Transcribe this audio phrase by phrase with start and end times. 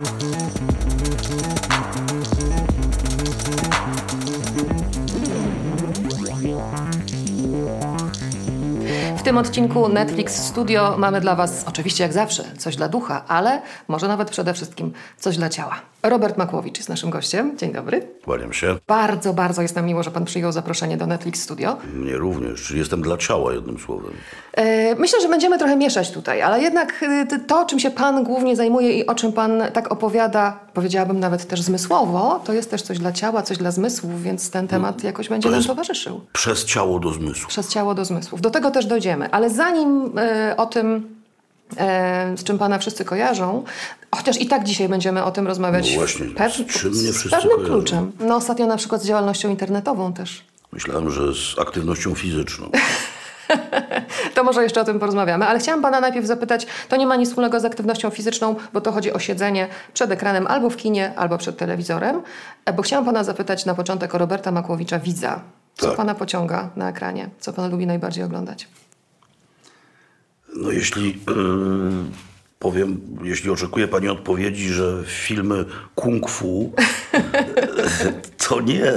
[0.00, 0.27] W
[9.28, 14.08] tym odcinku Netflix Studio mamy dla Was, oczywiście jak zawsze, coś dla ducha, ale może
[14.08, 15.80] nawet przede wszystkim coś dla ciała.
[16.02, 17.58] Robert Makłowicz jest naszym gościem.
[17.58, 18.06] Dzień dobry.
[18.24, 18.76] Kłaniam się.
[18.86, 21.76] Bardzo, bardzo jest nam miło, że Pan przyjął zaproszenie do Netflix Studio.
[21.94, 22.62] Mnie również.
[22.62, 24.12] Czyli jestem dla ciała, jednym słowem.
[24.52, 28.56] E, myślę, że będziemy trochę mieszać tutaj, ale jednak e, to, czym się Pan głównie
[28.56, 32.98] zajmuje i o czym Pan tak opowiada, powiedziałabym nawet też zmysłowo, to jest też coś
[32.98, 36.20] dla ciała, coś dla zmysłów, więc ten temat jakoś będzie To nam towarzyszył.
[36.32, 37.48] Przez ciało do zmysłu.
[37.48, 38.40] Przez ciało do zmysłów.
[38.40, 39.17] Do tego też dojdziemy.
[39.30, 41.16] Ale zanim e, o tym,
[41.76, 43.64] e, z czym Pana wszyscy kojarzą,
[44.14, 47.16] chociaż i tak dzisiaj będziemy o tym rozmawiać No właśnie, w z czym mnie z
[47.16, 47.72] wszyscy pewnym kojarzą?
[47.72, 48.12] kluczem.
[48.20, 50.44] No ostatnio na przykład z działalnością internetową też.
[50.72, 52.70] Myślałem, że z aktywnością fizyczną.
[54.34, 57.28] To może jeszcze o tym porozmawiamy, ale chciałam Pana najpierw zapytać, to nie ma nic
[57.28, 61.38] wspólnego z aktywnością fizyczną, bo to chodzi o siedzenie przed ekranem albo w kinie, albo
[61.38, 62.22] przed telewizorem,
[62.64, 65.40] E, bo chciałam Pana zapytać na początek o Roberta Makłowicza, widza.
[65.76, 65.96] Co Tak.
[65.96, 67.28] Pana pociąga na ekranie?
[67.40, 68.68] Co Pan lubi najbardziej oglądać?
[70.56, 71.14] No jeśli yy,
[72.58, 76.72] powiem, jeśli oczekuje Pani odpowiedzi, że filmy kung fu,
[78.48, 78.92] to nie.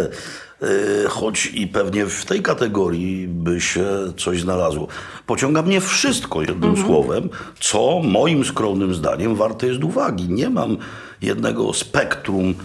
[0.61, 3.85] Yy, Choć i pewnie w tej kategorii by się
[4.17, 4.87] coś znalazło.
[5.25, 7.29] Pociąga mnie wszystko jednym słowem,
[7.59, 10.29] co moim skromnym zdaniem warte jest uwagi.
[10.29, 10.77] Nie mam
[11.21, 12.55] jednego spektrum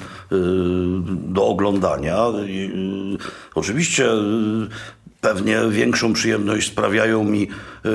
[1.09, 2.19] do oglądania.
[3.55, 4.09] Oczywiście
[5.27, 7.49] Pewnie większą przyjemność sprawiają mi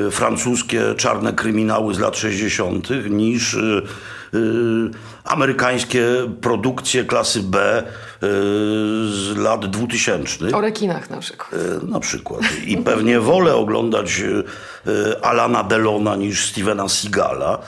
[0.07, 2.89] y, francuskie czarne kryminały z lat 60.
[3.09, 3.81] niż y,
[4.33, 4.37] y,
[5.23, 6.05] amerykańskie
[6.41, 7.83] produkcje klasy B
[9.11, 10.51] z lat 2000.
[10.53, 11.51] O rekinach na przykład.
[11.83, 12.41] Na przykład.
[12.65, 14.23] I pewnie wolę oglądać
[15.21, 17.59] Alana Delona niż Stevena Seagala,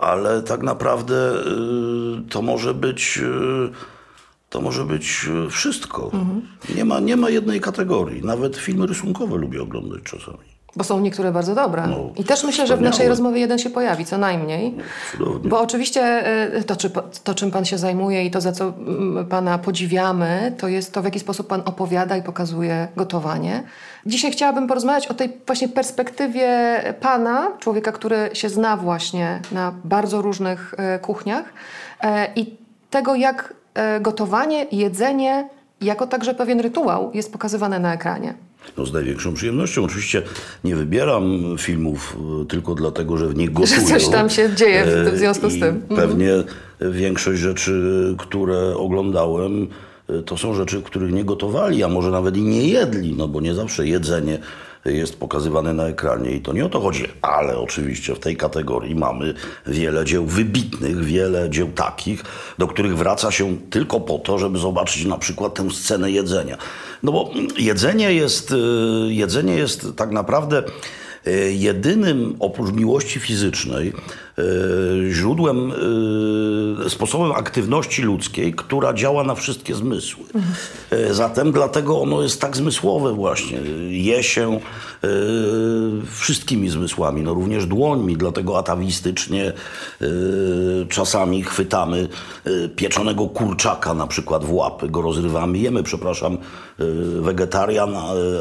[0.00, 1.32] ale tak naprawdę
[2.30, 3.20] to może być.
[4.56, 6.10] To może być y, wszystko.
[6.76, 8.22] Nie, ma, nie ma jednej kategorii.
[8.24, 10.38] Nawet filmy rysunkowe lubię oglądać czasami.
[10.76, 11.86] Bo są niektóre bardzo dobre.
[11.86, 14.74] No, I też myślę, że w naszej rozmowie jeden się pojawi, co najmniej.
[15.12, 15.50] Cudownie.
[15.50, 16.90] Bo oczywiście e, to, czy,
[17.24, 18.72] to, czym Pan się zajmuje i to, za co
[19.28, 23.62] Pana podziwiamy, to jest to, w jaki sposób Pan opowiada i pokazuje gotowanie.
[24.06, 26.48] Dzisiaj chciałabym porozmawiać o tej właśnie perspektywie
[27.00, 31.44] Pana, człowieka, który się zna właśnie na bardzo różnych e, kuchniach
[32.00, 33.55] e, i tego, jak e,
[34.00, 35.48] gotowanie, jedzenie,
[35.80, 38.34] jako także pewien rytuał jest pokazywane na ekranie.
[38.78, 39.84] No z największą przyjemnością.
[39.84, 40.22] Oczywiście
[40.64, 43.86] nie wybieram filmów y, tylko dlatego, że w nich gotują.
[43.88, 45.82] coś tam się dzieje w- w E, związku z tym.
[45.90, 46.08] Mhm.
[46.08, 46.30] Pewnie
[46.80, 47.82] większość rzeczy,
[48.18, 49.66] które oglądałem,
[50.26, 53.54] to są rzeczy, których nie gotowali, a może nawet i nie jedli, no bo nie
[53.54, 54.38] zawsze jedzenie
[54.92, 58.94] jest pokazywane na ekranie i to nie o to chodzi, ale oczywiście w tej kategorii
[58.94, 59.34] mamy
[59.66, 62.22] wiele dzieł wybitnych, wiele dzieł takich,
[62.58, 66.56] do których wraca się tylko po to, żeby zobaczyć na przykład tę scenę jedzenia.
[67.02, 68.56] No bo jedzenie jest, y,
[69.08, 70.62] jedzenie jest tak naprawdę
[71.26, 73.92] y, jedynym oprócz miłości fizycznej
[75.10, 75.72] źródłem,
[76.86, 80.24] y, sposobem aktywności ludzkiej, która działa na wszystkie zmysły.
[80.92, 83.58] Y, Zatem dlatego ono jest tak zmysłowe właśnie.
[83.88, 84.60] Je się
[86.10, 89.52] wszystkimi zmysłami, no również dłońmi, dlatego atawistycznie
[90.88, 92.08] czasami chwytamy
[92.76, 96.38] pieczonego kurczaka na przykład w łapy, go rozrywamy, jemy, przepraszam,
[97.20, 97.96] wegetarian,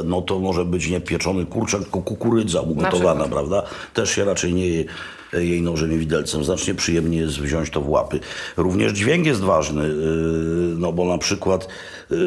[0.05, 3.63] no to może być nie pieczony kurczak, tylko kukurydza ugotowana, prawda?
[3.93, 4.85] Też się raczej nie je
[5.43, 6.43] jej nożem i widelcem.
[6.43, 8.19] Znacznie przyjemniej jest wziąć to w łapy.
[8.57, 11.67] Również dźwięk jest ważny, yy, no bo na przykład
[12.09, 12.17] yy,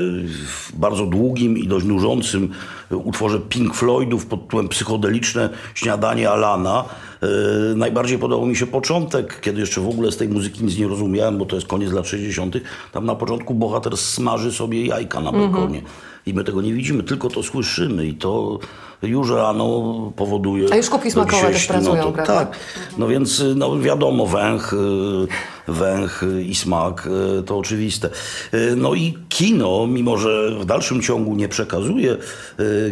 [0.46, 2.50] w bardzo długim i dość nużącym
[2.90, 6.84] utworze Pink Floydów pod tytułem Psychodeliczne śniadanie Alana
[7.22, 7.28] yy,
[7.76, 11.38] najbardziej podobał mi się początek, kiedy jeszcze w ogóle z tej muzyki nic nie rozumiałem,
[11.38, 12.56] bo to jest koniec lat 60.
[12.92, 15.82] Tam na początku bohater smaży sobie jajka na balkonie.
[16.28, 18.58] I my tego nie widzimy, tylko to słyszymy i to
[19.02, 20.68] już rano powoduje...
[20.72, 22.34] A już kubki smakowe też dzisiejszej- pracują, no to, prawda?
[22.34, 22.56] Tak.
[22.98, 27.08] No więc y, no wiadomo, węch, y, węch i smak
[27.40, 28.10] y, to oczywiste.
[28.54, 32.16] Y, No i kino, mimo że w dalszym ciągu nie przekazuje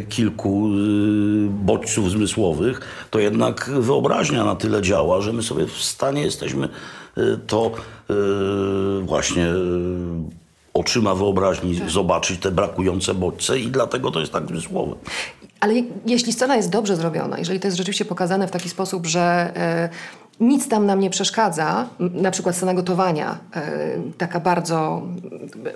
[0.08, 0.68] kilku
[1.50, 2.80] bodźców zmysłowych,
[3.10, 6.68] to jednak wyobraźnia na tyle działa, że my sobie w stanie jesteśmy
[7.46, 7.70] to
[9.02, 9.46] właśnie
[10.76, 14.94] oczyma wyobraźni zobaczyć te brakujące bodźce i dlatego to jest tak zmysłowe.
[15.60, 19.06] Ale je- jeśli scena jest dobrze zrobiona, jeżeli to jest rzeczywiście pokazane w taki sposób,
[19.06, 19.20] że
[19.56, 19.88] e,
[20.40, 23.70] nic tam nam nie przeszkadza, na przykład scena gotowania, e,
[24.18, 25.02] taka bardzo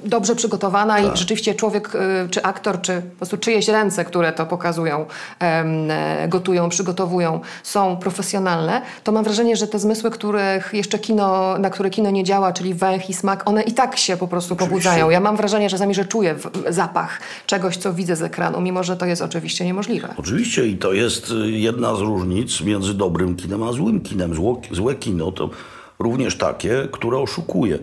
[0.04, 1.14] dobrze przygotowana Tak.
[1.14, 5.06] i rzeczywiście człowiek, y, czy aktor, czy po prostu czyjeś ręce, które to pokazują,
[5.40, 11.70] e, gotują, przygotowują, są profesjonalne, to mam wrażenie, że te zmysły, których jeszcze kino, na
[11.70, 15.10] które kino nie działa, czyli węch i smak, one i tak się po prostu pobudzają.
[15.10, 16.34] Ja mam wrażenie, że sami, że czuję
[16.68, 20.14] zapach czegoś, co widzę z ekranu, mimo że to jest oczywiście niemożliwe.
[20.16, 24.34] Oczywiście i to jest y, jedna z różnic między dobrym kinem a złym kinem.
[24.34, 25.50] Zło, złe kino to
[25.98, 27.78] również takie, które oszukuje.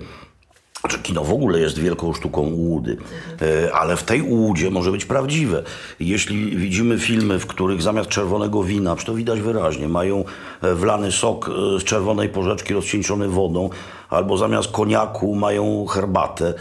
[0.82, 2.98] Znaczy, kino w ogóle jest wielką sztuką ułudy,
[3.42, 5.64] E, ale w tej ułudzie może być prawdziwe.
[6.00, 10.24] Jeśli widzimy filmy, w których zamiast czerwonego wina, to widać wyraźnie, mają
[10.62, 13.70] e, wlany sok e, z czerwonej porzeczki rozcieńczony wodą,
[14.10, 16.54] albo zamiast koniaku mają herbatę,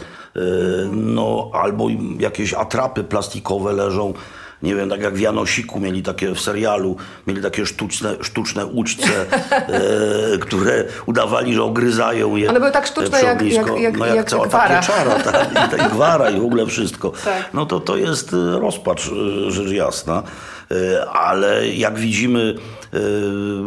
[0.91, 1.87] no, albo
[2.19, 4.13] jakieś atrapy plastikowe leżą
[4.63, 9.07] nie wiem, tak jak w Janosiku mieli takie w serialu, mieli takie sztuczne, sztuczne ućce,
[10.33, 12.49] e, które udawali, że ogryzają je.
[12.49, 14.67] One były tak sztuczne e, przy jak- jak- jak- no jak, jak cała gwara.
[14.69, 17.09] ta pieczara, tak, i, ta- i gwara i w ogóle wszystko.
[17.25, 17.49] Tak.
[17.53, 19.07] No to to jest e, rozpacz,
[19.47, 20.23] e, rzecz jasna.
[21.13, 22.55] Ale jak widzimy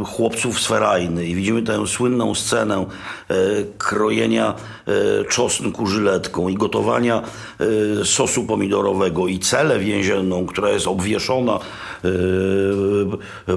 [0.07, 1.27] chłopców z Ferajny.
[1.27, 3.35] I widzimy tę słynną scenę e,
[3.79, 4.55] krojenia
[4.87, 7.23] e, czosnku żyletką i gotowania
[8.05, 11.59] sosu pomidorowego i celę więzienną, która jest obwieszona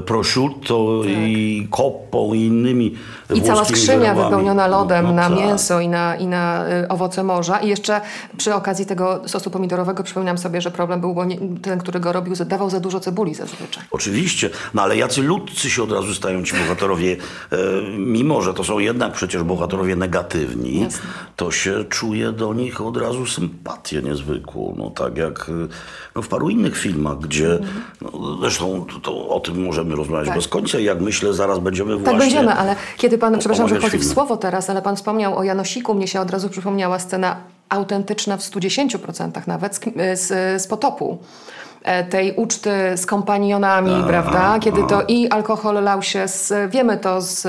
[0.05, 2.95] prosciutto i koppą i innymi
[3.35, 5.37] I cała skrzynia wypełniona lodem No, no na tak.
[5.37, 7.57] mięso i na, i na y, owoce morza.
[7.59, 8.01] I jeszcze
[8.37, 12.11] przy okazji tego sosu pomidorowego przypominam sobie, że problem był, bo nie, ten, który go
[12.13, 13.83] robił, dawał za dużo cebuli zazwyczaj.
[13.91, 17.17] Oczywiście, no ale jacy ludcy się od razu stają ci bohaterowie,
[17.51, 17.57] e,
[17.97, 20.99] mimo że to są jednak przecież bohaterowie negatywni, Jasne.
[21.35, 24.75] to się czuje do nich od razu sympatię niezwykłą.
[24.77, 25.67] No tak jak e,
[26.15, 27.59] no, w paru innych filmach, gdzie,
[28.01, 30.35] no, zresztą to, to o tym możemy rozmawiać Tak.
[30.35, 32.19] bez końca jak myślę, zaraz będziemy Tak właśnie...
[32.19, 35.93] będziemy, ale kiedy pan, przepraszam, że wchodzę w słowo teraz, ale pan wspomniał o Janosiku,
[35.93, 37.35] mnie się od razu przypomniała scena
[37.69, 39.79] autentyczna w 110% nawet z,
[40.19, 41.17] z, z potopu.
[41.83, 44.59] E, Tej uczty z kompanionami, prawda?
[44.59, 47.41] Kiedy to i alkohol lał się, z, wiemy to z,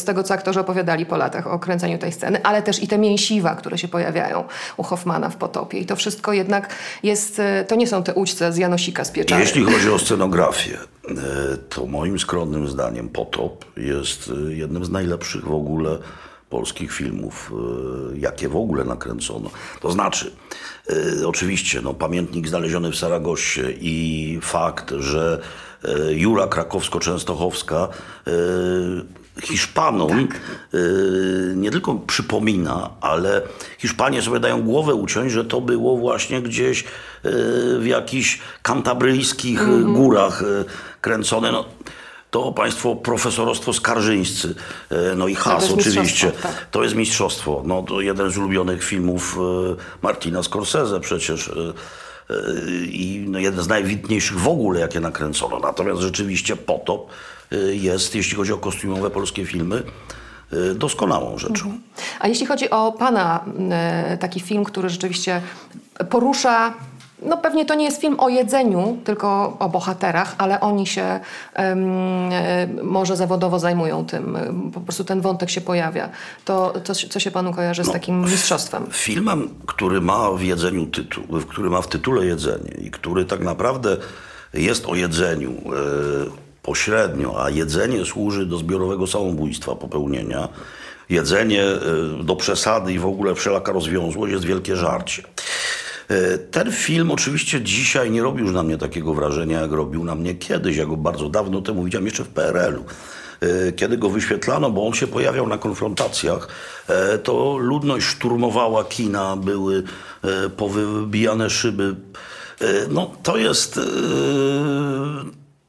[0.00, 2.98] z tego, co aktorzy opowiadali po latach o kręceniu tej sceny, ale też i te
[2.98, 4.44] mięsiwa, które się pojawiają
[4.76, 5.78] u Hoffmana w potopie.
[5.78, 9.40] I to wszystko jednak jest, e, to nie są te uczce z Janosika z pieczary.
[9.42, 11.14] Jeśli chodzi o scenografię, e,
[11.68, 15.98] to moim skromnym zdaniem Potop jest jednym z najlepszych w ogóle
[16.50, 17.52] polskich filmów,
[18.14, 19.50] jakie w ogóle nakręcono.
[19.80, 20.32] To znaczy,
[21.26, 25.40] oczywiście, no, pamiętnik znaleziony w Saragosie i fakt, że
[25.84, 27.88] e, Jura Krakowsko-Częstochowska
[28.26, 28.30] e,
[29.42, 30.28] Hiszpanom
[30.74, 33.42] y, nie tylko przypomina, ale
[33.78, 36.84] Hiszpanie sobie dają głowę uciąć, że to było właśnie gdzieś y,
[37.78, 40.64] w jakichś kantabryjskich y, górach y,
[41.00, 41.52] kręcone.
[41.52, 41.64] No,
[42.30, 44.54] to państwo profesorostwo skarżyńscy,
[45.12, 46.32] y, no i Has oczywiście.
[46.32, 46.66] tak.
[46.70, 47.62] To jest mistrzostwo.
[47.66, 49.38] No, to jeden z ulubionych filmów
[49.72, 51.48] y, Martina Scorsese przecież.
[51.48, 51.74] y,
[52.86, 55.58] I no, jeden z najwidniejszych w ogóle, jakie nakręcono.
[55.58, 57.10] Natomiast rzeczywiście Potop
[57.72, 59.82] jest, jeśli chodzi o kostiumowe polskie filmy,
[60.74, 61.78] doskonałą rzeczą.
[62.20, 65.42] A jeśli chodzi o Pana e, taki film, który rzeczywiście
[66.10, 66.74] porusza,
[67.22, 71.20] no pewnie to nie jest film o jedzeniu, tylko o bohaterach, ale oni się
[71.56, 71.76] e,
[72.82, 74.38] może zawodowo zajmują tym,
[74.74, 76.08] po prostu ten wątek się pojawia.
[76.44, 78.86] To, to co się Panu kojarzy z takim mistrzostwem?
[78.90, 83.96] Filmem, który ma w jedzeniu tytuł, który ma w tytule jedzenie i który tak naprawdę
[84.54, 90.48] jest o jedzeniu e, pośrednio, a jedzenie służy do zbiorowego samobójstwa, popełnienia.
[91.08, 91.78] Jedzenie e,
[92.24, 95.22] do przesady i w ogóle wszelaka rozwiązłość jest wielkie żarcie.
[96.08, 100.14] E, Ten film oczywiście dzisiaj nie robi już na mnie takiego wrażenia, jak robił na
[100.14, 100.76] mnie kiedyś.
[100.76, 102.84] Ja go bardzo dawno temu widziałem jeszcze w PRL-u.
[103.40, 106.48] E, Kiedy go wyświetlano, bo on się pojawiał na konfrontacjach,
[106.88, 109.82] e, to ludność szturmowała kina, były
[110.56, 111.96] powybijane szyby.
[112.90, 113.80] No to jest...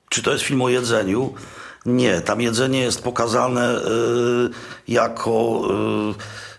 [0.10, 1.34] Czy to jest film o jedzeniu?
[1.86, 3.82] Nie, tam jedzenie jest pokazane
[4.88, 5.62] jako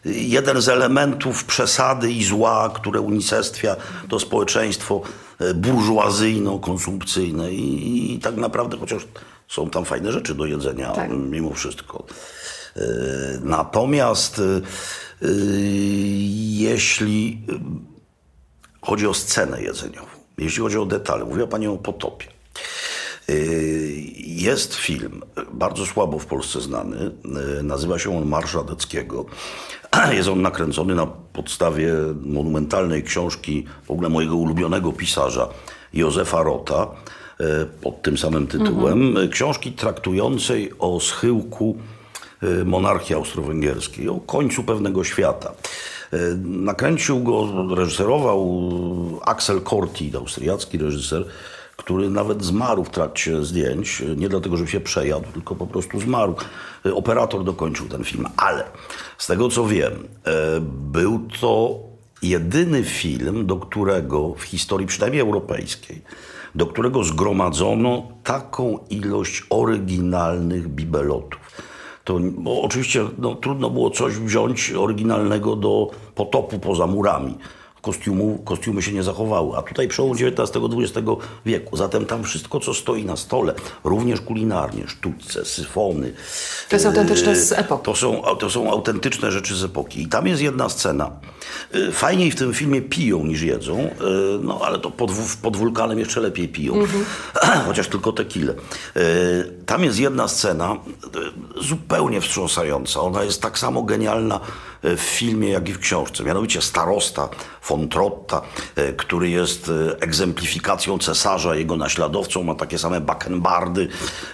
[0.05, 3.77] jeden z elementów przesady i zła, które unicestwia
[4.09, 5.01] to społeczeństwo
[5.39, 9.03] e, burżuazyjno-konsumpcyjne I, i tak naprawdę, chociaż
[9.49, 11.11] są tam fajne rzeczy do jedzenia, Tak.
[11.11, 12.05] mimo wszystko.
[12.77, 12.81] E,
[13.43, 14.61] Natomiast e,
[16.59, 17.43] jeśli
[18.83, 20.07] chodzi o scenę jedzeniową,
[20.39, 22.27] jeśli chodzi o detale, mówiła Pani o potopie.
[23.31, 25.23] Yy, Jest film,
[25.53, 27.11] bardzo słabo w Polsce znany,
[27.57, 29.25] yy, nazywa się on Marsz Radeckiego.
[30.17, 35.49] Jest on nakręcony na podstawie monumentalnej książki w ogóle mojego ulubionego pisarza
[35.93, 36.87] Józefa Rota
[37.41, 37.47] yy,
[37.83, 39.15] pod tym samym tytułem.
[39.31, 41.77] Książki traktującej o schyłku
[42.43, 45.53] y, monarchii austro-węgierskiej, o końcu pewnego świata.
[46.15, 48.71] Y, Nakręcił go, reżyserował
[49.27, 51.25] Axel Korti, austriacki reżyser,
[51.81, 54.03] który nawet zmarł w trakcie zdjęć.
[54.17, 56.35] Nie dlatego, że się przejadł, tylko po prostu zmarł.
[56.87, 58.27] Y, Operator dokończył ten film.
[58.37, 58.65] Ale
[59.19, 60.61] z tego co wiem, e,
[60.93, 61.79] był to
[62.23, 66.03] jedyny film, do którego w historii przynajmniej europejskiej,
[66.55, 71.41] do którego zgromadzono taką ilość oryginalnych bibelotów.
[72.05, 77.35] To bo oczywiście no, trudno było coś wziąć oryginalnego do potopu poza murami.
[77.83, 81.09] Kostiumu, kostiumy się nie zachowały, a tutaj przełom XIX-XX
[81.47, 81.77] wieku.
[81.77, 86.13] Zatem tam wszystko, co stoi na stole, również kulinarnie, sztućce, syfony.
[86.69, 87.85] To jest autentyczne z epoki.
[87.85, 90.03] To są, to są autentyczne rzeczy z epoki.
[90.03, 91.11] I tam jest jedna scena.
[91.75, 93.91] Yy, Fajniej w tym filmie piją niż jedzą, yy,
[94.43, 95.11] no ale to pod,
[95.43, 96.75] pod wulkanem jeszcze lepiej piją.
[97.67, 98.55] Chociaż tylko tequilę.
[98.95, 100.77] Yy, Tam jest jedna scena
[101.57, 103.01] yy, zupełnie wstrząsająca.
[103.01, 104.41] Ona jest tak samo genialna
[104.83, 106.25] yy, w filmie, jak i w książce.
[106.25, 107.29] Mianowicie starosta
[107.69, 108.43] von Trotta,
[108.77, 113.89] yy, który jest egzemplifikacją cesarza, jego naśladowcą, ma takie same bakkenbardy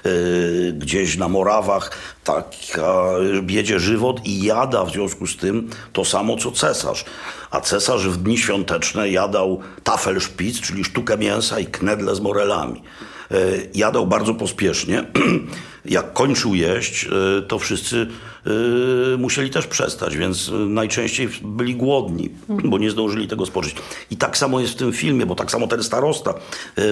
[0.05, 1.90] yy, gdzieś na Morawach,
[2.25, 3.05] taka
[3.43, 7.05] biedzie żywot i jada w związku z tym to samo co cesarz.
[7.50, 12.83] A cesarz w dni świąteczne jadał tafelszpic, czyli sztukę mięsa i knedle z morelami.
[13.30, 13.37] E,
[13.75, 15.04] Jadał bardzo pospiesznie.
[15.85, 18.06] Jak kończył jeść, e, to wszyscy
[18.47, 23.76] e, musieli też przestać, więc najczęściej byli głodni, bo nie zdążyli tego spożyć.
[24.11, 26.35] I tak samo jest w tym filmie, bo tak samo ten starosta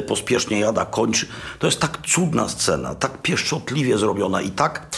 [0.06, 1.26] pospiesznie jada, kończy.
[1.58, 4.96] To jest tak cudna scena, tak pieszczotliwie zrobiona i tak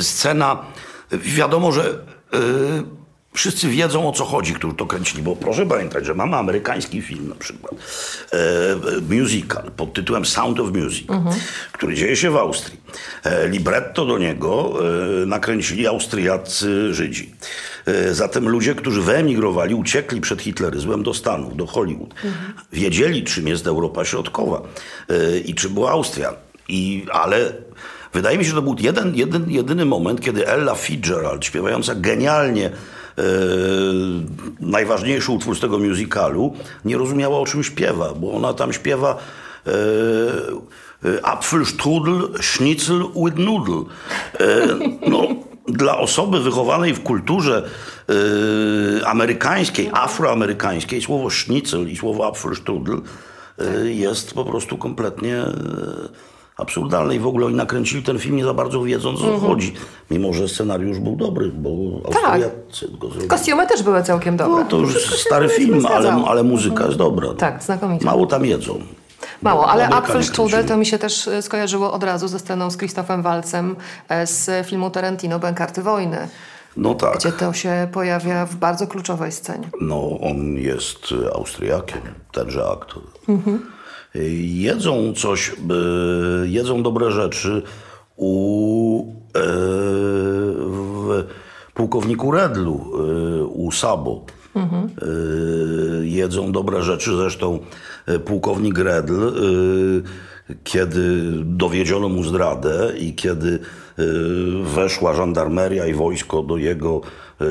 [0.00, 0.64] scena,
[1.12, 1.98] wiadomo, że
[3.34, 7.28] wszyscy wiedzą o co chodzi, którzy to kręcili, bo proszę pamiętać, że mamy amerykański film
[7.28, 7.74] na przykład,
[9.10, 11.06] e, musical pod tytułem Sound of Music,
[11.72, 12.80] który dzieje się w Austrii.
[13.24, 14.74] E, libretto do niego
[15.22, 17.34] e, nakręcili austriaccy Żydzi.
[17.86, 22.14] E, zatem ludzie, którzy wyemigrowali, uciekli przed hitleryzmem do Stanów, do Hollywood.
[22.72, 24.62] Wiedzieli, czym jest Europa Środkowa
[25.08, 26.34] e, i czym była Austria.
[26.68, 27.52] I, ale
[28.12, 32.70] wydaje mi się, że to był jeden, jeden, jedyny moment, kiedy Ella Fitzgerald, śpiewająca genialnie
[34.60, 36.54] najważniejszy utwór z tego musicalu,
[36.84, 39.18] nie rozumiała o czym śpiewa, bo ona tam śpiewa
[39.66, 39.70] e,
[41.08, 43.84] e, Apfelstrudel, Schnitzel with Nudel.
[44.40, 44.66] E,
[45.08, 45.26] no,
[45.68, 47.68] dla osoby wychowanej w kulturze
[49.00, 53.00] e, amerykańskiej, afroamerykańskiej, słowo schnitzel i słowo Apfelstrudel
[53.58, 55.54] e, jest po prostu kompletnie e,
[56.56, 57.14] absurdalne.
[57.16, 59.74] I w ogóle oni nakręcili ten film nie za bardzo wiedząc o co chodzi.
[60.10, 61.68] Mimo, że scenariusz był dobry, bo
[62.04, 63.28] Austriacy go zrobili.
[63.28, 64.64] Kostiumy też były całkiem dobre.
[64.64, 67.34] No, to już Wszystko stary film, ale, ale muzyka jest dobra.
[67.34, 68.04] Tak, znakomicie.
[68.04, 68.78] Mało tam jedzą.
[69.42, 70.68] Mało, ale Amerykanie Apfelstrudel kręcili.
[70.68, 73.76] to mi się też e, skojarzyło od razu ze sceną z Christophem Walcem
[74.08, 76.28] e, z filmu Tarantino Bękarty Wojny,
[76.76, 77.16] No tak.
[77.18, 79.68] gdzie to się pojawia w bardzo kluczowej scenie.
[79.80, 82.00] No, on jest e, Austriakiem,
[82.32, 83.02] tenże aktor.
[83.28, 83.38] E,
[84.40, 85.54] Jedzą coś, e,
[86.46, 87.62] jedzą dobre rzeczy
[88.16, 89.42] u e,
[90.72, 91.24] w
[91.74, 94.24] pułkowniku Redlu, e, u Sabo.
[94.56, 94.60] E,
[96.06, 97.58] jedzą dobre rzeczy, zresztą
[98.24, 99.32] pułkownik Redl,
[100.64, 103.58] kiedy dowiedziono mu zdradę i kiedy
[104.62, 107.00] weszła żandarmeria i wojsko do jego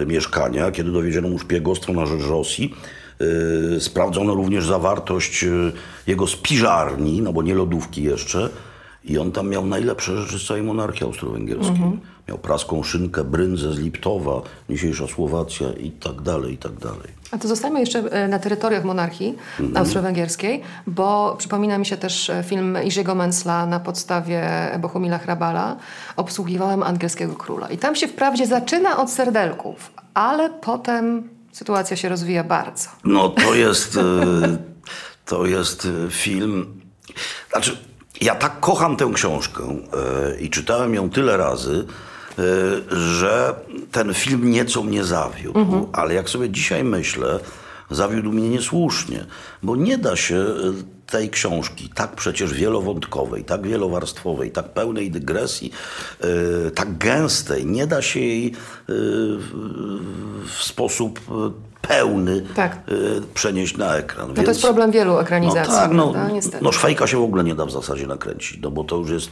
[0.07, 2.73] mieszkania, kiedy dowiedziono mu szpiegostwo na rzecz Rosji,
[3.79, 5.47] sprawdzono również zawartość e,
[6.07, 8.49] jego spiżarni, no bo nie lodówki jeszcze,
[9.03, 11.99] i on tam miał najlepsze rzeczy z całej monarchii austro-węgierskiej.
[12.27, 17.23] Miał praską szynkę, bryndzę z Liptowa, dzisiejsza Słowacja i tak dalej, i tak dalej.
[17.31, 19.35] A to zostajmy jeszcze e, na terytoriach monarchii
[19.75, 25.75] austro-węgierskiej, bo przypomina mi się też e, film Iziego Mensla na podstawie Bohumila Hrabala
[26.15, 27.69] Obsługiwałem angielskiego króla.
[27.69, 32.89] I tam się wprawdzie zaczyna od serdelków, ale potem sytuacja się rozwija bardzo.
[33.03, 34.01] No to jest, e,
[35.25, 36.81] to jest e, film.
[37.51, 37.77] Znaczy,
[38.21, 41.85] ja tak kocham tę książkę e, i czytałem ją tyle razy,
[42.91, 43.55] że
[43.91, 45.89] ten film nieco mnie zawiódł.
[45.93, 47.39] Ale jak sobie dzisiaj myślę,
[47.89, 49.25] zawiódł mnie niesłusznie,
[49.63, 50.45] bo nie da się
[51.07, 55.71] tej książki, tak przecież wielowątkowej, tak wielowarstwowej, tak pełnej dygresji,
[56.67, 58.53] e, tak gęstej, nie da się jej e,
[58.87, 61.51] w, sposób e,
[61.87, 62.77] pełny Tak.
[63.33, 64.33] przenieść na ekran.
[64.37, 66.33] No to jest problem wielu no ekranizacji, tak, no, prawda?
[66.33, 66.63] Niestety.
[66.63, 69.31] no szwajka się w ogóle nie da w zasadzie nakręcić, no bo to już jest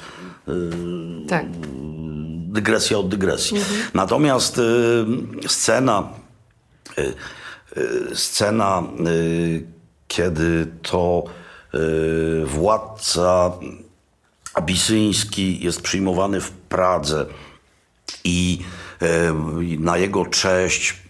[1.28, 1.46] tak.
[2.48, 3.58] dygresja od dygresji.
[3.58, 3.82] Mhm.
[3.94, 4.62] Natomiast
[5.48, 6.10] scena,
[8.14, 8.84] scena,
[10.08, 11.24] kiedy to
[12.46, 13.52] władca
[14.54, 17.26] abisyński jest przyjmowany w Pradze
[18.24, 18.60] i
[19.02, 19.34] e,
[19.80, 21.01] na jego cześć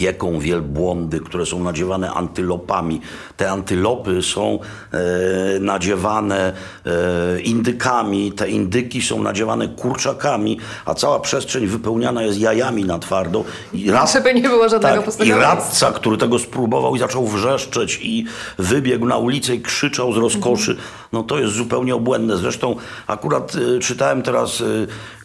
[0.00, 3.00] pieką wielbłądy, które są nadziewane antylopami.
[3.36, 4.58] Te antylopy są
[4.92, 6.52] e, nadziewane
[6.86, 13.44] e, indykami, te indyki są nadziewane kurczakami, a cała przestrzeń wypełniana jest jajami na twardo.
[13.72, 14.12] I rad...
[14.12, 18.24] Żeby nie było żadnego tak, I radca, który tego spróbował i zaczął wrzeszczeć i
[18.58, 20.70] wybiegł na ulicę i krzyczał z rozkoszy.
[20.70, 20.88] Mhm.
[21.12, 22.36] No to jest zupełnie obłędne.
[22.36, 22.76] Zresztą
[23.06, 24.64] akurat e, czytałem teraz e,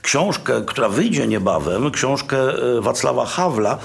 [0.02, 3.78] książkę, która wyjdzie niebawem, książkę e, Wacława Hawla,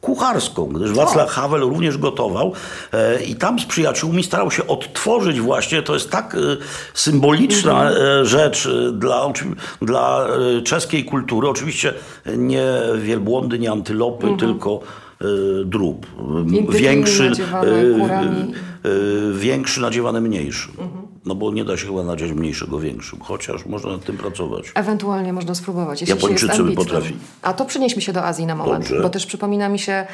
[0.00, 2.52] kucharską, gdyż Wacław Havel również gotował
[2.92, 6.36] e, i tam z przyjaciółmi starał się odtworzyć właśnie, to jest tak
[6.94, 8.26] symboliczna mhm.
[8.26, 9.32] rzecz dla,
[9.82, 10.26] dla
[10.64, 11.94] czeskiej kultury, oczywiście
[12.36, 12.66] nie
[12.98, 14.38] wielbłądy, nie antylopy, mhm.
[14.38, 14.80] tylko
[15.64, 16.06] drób.
[16.68, 17.32] Większy,
[19.34, 20.68] większy nadziewany mniejszy.
[20.70, 21.10] Mhm.
[21.26, 24.72] No bo nie da się chyba nadziać mniejszego większym, chociaż można nad tym pracować.
[24.74, 26.00] Ewentualnie można spróbować.
[26.00, 27.18] Jeśli Japończycy by potrafili.
[27.42, 29.02] A to przynieśmy się do Azji na moment, Dobrze.
[29.02, 30.06] bo też przypomina mi się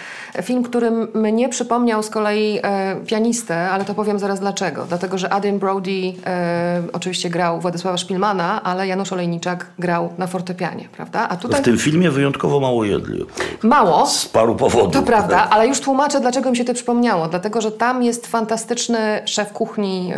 [0.43, 4.85] film, który mnie przypomniał z kolei e, pianistę, ale to powiem zaraz dlaczego.
[4.89, 10.89] Dlatego, że Adrian Brody e, oczywiście grał Władysława Szpilmana, ale Janusz Olejniczak grał na fortepianie,
[10.97, 11.29] prawda?
[11.29, 11.61] A tutaj...
[11.61, 13.25] W tym filmie wyjątkowo mało jedli.
[13.63, 14.07] Mało.
[14.07, 14.93] Z paru powodów.
[14.93, 17.29] To prawda, ale już tłumaczę, dlaczego mi się to przypomniało.
[17.29, 18.56] Dlatego, że tam jest fantastyczny
[19.27, 20.13] szef kuchni,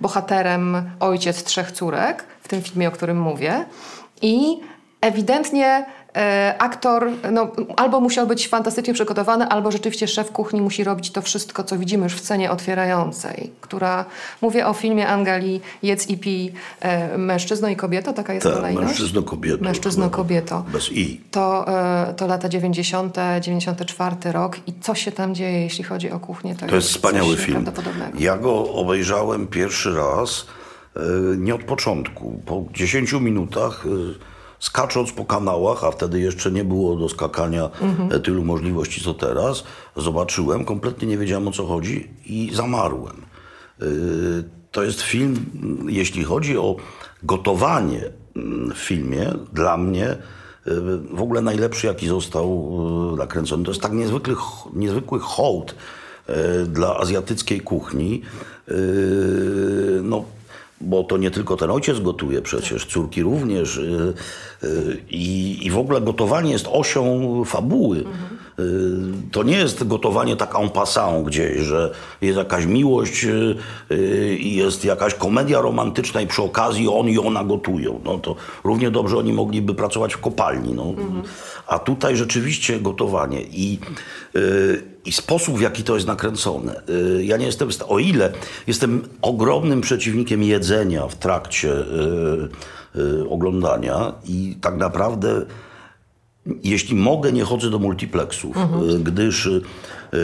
[0.00, 3.64] bohaterem ojciec trzech córek, w tym filmie, o którym mówię.
[4.22, 4.60] I
[5.00, 5.86] ewidentnie
[6.58, 11.64] aktor no, albo musiał być fantastycznie przygotowany, albo rzeczywiście szef kuchni musi robić to wszystko,
[11.64, 14.04] co widzimy już w scenie otwierającej, która,
[14.42, 18.88] mówię o filmie Angali Jedz i pij e, mężczyzno i kobieto, taka jest Ta, kolejność?
[18.88, 19.64] Mężczyzno kobieto.
[19.64, 20.64] Mężczyzno kobieto.
[20.72, 21.20] Bez i.
[21.30, 26.20] To, e, to lata 90., 94 rok i co się tam dzieje, jeśli chodzi o
[26.20, 26.54] kuchnię?
[26.54, 27.64] To, to jest wspaniały film.
[28.18, 30.46] Ja go obejrzałem pierwszy raz
[30.96, 31.00] e,
[31.36, 32.42] nie od początku.
[32.46, 34.29] Po 10 minutach e,
[34.60, 38.22] skacząc po kanałach, a wtedy jeszcze nie było do skakania mhm.
[38.22, 39.64] tylu możliwości co teraz,
[39.96, 43.16] zobaczyłem, kompletnie nie wiedziałem o co chodzi i zamarłem.
[43.82, 45.46] Y, to jest film,
[45.88, 46.76] jeśli chodzi o
[47.22, 50.16] gotowanie mm, w filmie, dla mnie y,
[51.12, 52.70] w ogóle najlepszy, jaki został
[53.16, 53.64] nakręcony.
[53.64, 54.34] To jest tak niezwykły,
[54.72, 55.74] niezwykły hołd
[56.66, 58.22] dla azjatyckiej kuchni.
[60.02, 60.24] No,
[60.80, 63.76] bo to nie tylko ten ojciec gotuje przecież, córki również.
[63.76, 64.14] Y,
[64.64, 67.98] y, I, i w ogóle gotowanie jest osią fabuły.
[67.98, 68.38] Mhm.
[69.32, 73.26] To nie jest gotowanie tak en passant gdzieś, że jest jakaś miłość
[74.38, 78.00] i jest jakaś komedia romantyczna i przy okazji on i ona gotują.
[78.04, 80.74] No to równie dobrze oni mogliby pracować w kopalni.
[80.74, 80.82] No.
[80.82, 81.22] Mhm.
[81.66, 83.42] A tutaj rzeczywiście gotowanie.
[83.42, 83.78] I
[85.04, 86.82] i sposób, w jaki to jest nakręcone.
[86.88, 88.32] Y, ja nie jestem, o ile
[88.66, 92.48] jestem ogromnym przeciwnikiem jedzenia w trakcie y,
[92.96, 95.42] y, oglądania i tak naprawdę
[96.62, 99.02] jeśli mogę, nie chodzę do multiplexów, mhm.
[99.02, 99.48] gdyż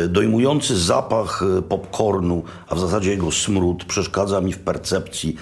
[0.08, 5.36] dojmujący zapach popcornu, a w zasadzie jego smród przeszkadza mi w percepcji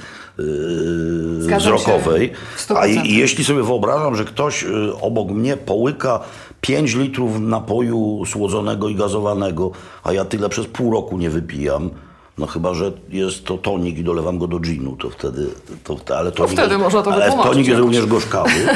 [1.39, 2.33] Zgadzam wzrokowej.
[2.77, 4.65] A jeśli sobie wyobrażam, że ktoś
[5.01, 6.21] obok mnie połyka
[6.61, 9.71] 5 litrów napoju słodzonego i gazowanego,
[10.05, 11.91] a ja tyle przez pół roku nie wypijam.
[12.39, 15.47] No chyba, że jest to tonik i dolewam go do ginu, to wtedy...
[15.85, 18.51] To, ale tonik, to wtedy można to Ale tonik jest również gorzkawy.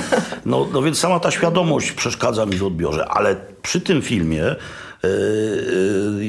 [0.46, 3.08] No, no więc sama ta świadomość przeszkadza mi w odbiorze.
[3.08, 4.56] Ale przy tym filmie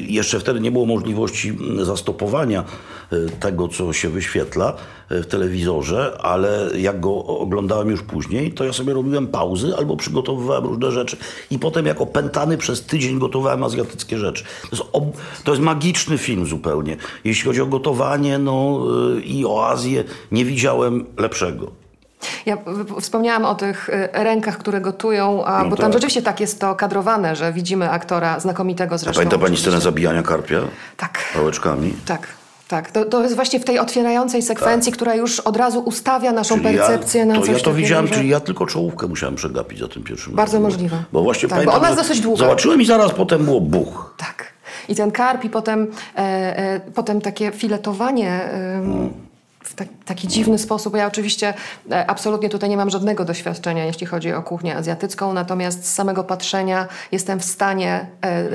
[0.08, 2.63] jeszcze wtedy nie było możliwości zastopowania
[3.12, 4.73] e, tego, co się wyświetla
[5.10, 10.65] w telewizorze, ale jak go oglądałem już później, to ja sobie robiłem pauzy albo przygotowywałem
[10.65, 11.17] różne rzeczy
[11.51, 14.43] i potem jako pętany przez tydzień gotowałem azjatyckie rzeczy.
[14.43, 15.03] To jest, ob...
[15.43, 16.97] to jest magiczny film zupełnie.
[17.23, 18.86] Jeśli chodzi o gotowanie no,
[19.23, 21.78] i o Azję, nie widziałem lepszego.
[22.45, 22.58] Ja
[23.01, 25.84] wspomniałam o tych y, rękach, które gotują, a, no bo tak.
[25.84, 29.21] tam rzeczywiście tak jest to kadrowane, że widzimy aktora znakomitego zresztą.
[29.21, 30.60] A pamięta Pani scenę zabijania karpia?
[30.97, 31.19] Tak.
[31.34, 31.93] Pałeczkami?
[32.05, 32.27] Tak.
[32.67, 34.97] Tak, to, to jest właśnie w tej otwierającej sekwencji, tak.
[34.97, 38.13] która już od razu ustawia naszą czyli percepcję ja, na coś Ja to widziałem, że...
[38.13, 41.03] czyli ja tylko czołówkę musiałem przegapić za tym pierwszym Bardzo możliwe.
[41.13, 42.39] Bo właśnie tak, pamiętam, bo ona jest dosyć długa.
[42.39, 44.13] Zobaczyłem i zaraz potem było buch.
[44.17, 44.53] Tak.
[44.89, 46.19] I ten karp i potem, e,
[46.58, 48.29] e, potem takie filetowanie...
[48.29, 49.28] E, hmm
[49.63, 50.95] w tak, taki dziwny sposób.
[50.95, 51.53] Ja oczywiście
[51.91, 56.23] e, absolutnie tutaj nie mam żadnego doświadczenia, jeśli chodzi o kuchnię azjatycką, natomiast z samego
[56.23, 58.47] patrzenia jestem w stanie e, e,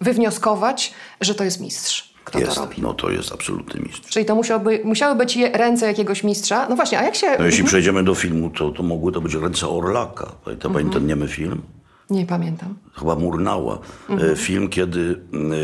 [0.00, 2.14] wywnioskować, że to jest mistrz.
[2.24, 2.82] Kto jest, to robi.
[2.82, 4.10] no to jest absolutny mistrz.
[4.10, 6.66] Czyli to musiałoby, musiały być ręce jakiegoś mistrza.
[6.68, 7.26] No właśnie, a jak się...
[7.38, 10.32] No jeśli przejdziemy do filmu, to, to mogły to być ręce Orlaka.
[10.44, 11.06] Pamięta mhm.
[11.06, 11.62] niemy film?
[12.10, 12.74] Nie pamiętam.
[12.94, 13.78] Chyba Murnała.
[14.08, 14.36] Mhm.
[14.36, 15.20] Film, kiedy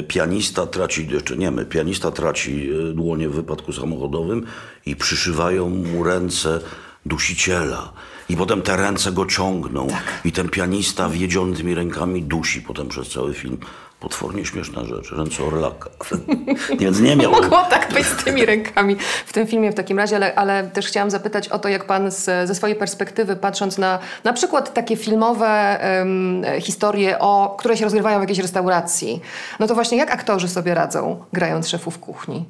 [0.09, 4.47] pianista traci, jeszcze nie my, pianista traci dłonie w wypadku samochodowym
[4.87, 6.61] i przyszywają mu ręce
[7.07, 7.93] dusiciela.
[8.29, 9.87] I potem te ręce go ciągną.
[9.87, 10.21] Tak.
[10.25, 13.59] I ten pianista wiedziony tymi rękami dusi potem przez cały film.
[14.05, 15.12] Potwornie śmieszna rzecz.
[15.12, 15.90] Ręce Orlaka.
[16.81, 17.33] Więc nie miał...
[17.33, 20.87] Mogło tak być z tymi rękami w tym filmie w takim razie, ale, ale też
[20.87, 24.97] chciałam zapytać o to, jak pan z, ze swojej perspektywy, patrząc na na przykład takie
[24.97, 29.21] filmowe um, historie, o, które się rozgrywają w jakiejś restauracji,
[29.61, 32.45] no to właśnie jak aktorzy sobie radzą, grając szefów kuchni?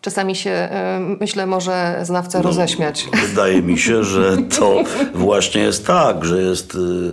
[0.00, 0.68] Czasami się,
[1.20, 3.06] myślę, może znawca no, roześmiać.
[3.28, 4.82] Wydaje mi się, że to
[5.14, 7.12] właśnie jest tak, że jest y, y,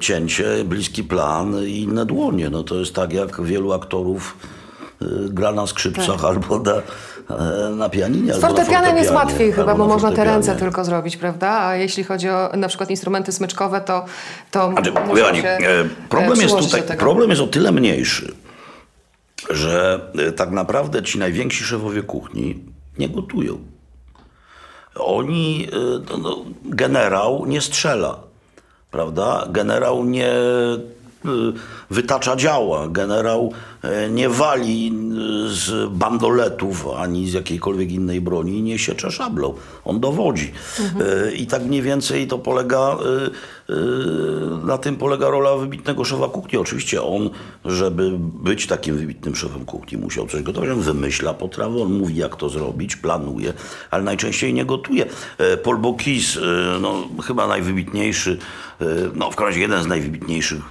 [0.00, 2.50] cięcie, bliski plan i inne dłonie.
[2.50, 4.36] No to jest tak, jak wielu aktorów
[5.02, 6.24] y, gra na skrzypcach tak.
[6.24, 6.72] albo na,
[7.36, 8.34] e, na pianinie.
[8.34, 11.60] Z fortepianem jest łatwiej chyba, bo można te ręce tylko zrobić, prawda?
[11.60, 14.04] A jeśli chodzi o na przykład instrumenty smyczkowe, to,
[14.50, 14.92] to znaczy,
[15.42, 18.34] się e, problem jest tutaj, problem jest o tyle mniejszy,
[19.50, 22.64] że e, tak naprawdę ci najwięksi szefowie kuchni
[22.98, 23.58] nie gotują.
[24.94, 25.76] Oni, e,
[26.10, 28.31] no, no, generał nie strzela,
[28.92, 29.46] prawda?
[29.50, 30.32] Generał nie
[31.26, 31.52] Y,
[31.90, 32.88] wytacza działa.
[32.88, 33.52] Generał
[34.10, 34.92] nie wali
[35.46, 39.54] y, z bandoletów ani z jakiejkolwiek innej broni, nie siecze szablą.
[39.84, 40.52] On dowodzi.
[40.80, 41.34] Mhm.
[41.34, 42.96] I tak mniej więcej to polega,
[44.64, 46.58] na tym polega rola wybitnego szefa kuchni.
[46.58, 47.30] Oczywiście on,
[47.64, 50.70] żeby być takim wybitnym szefem kuchni, musiał coś gotować.
[50.70, 53.52] On wymyśla potrawę, on mówi jak to zrobić, planuje,
[53.90, 55.06] ale najczęściej nie gotuje.
[55.62, 56.40] Paul Bocuse,
[56.80, 58.38] no, chyba najwybitniejszy,
[59.14, 60.62] no w każdym razie jeden z najwybitniejszych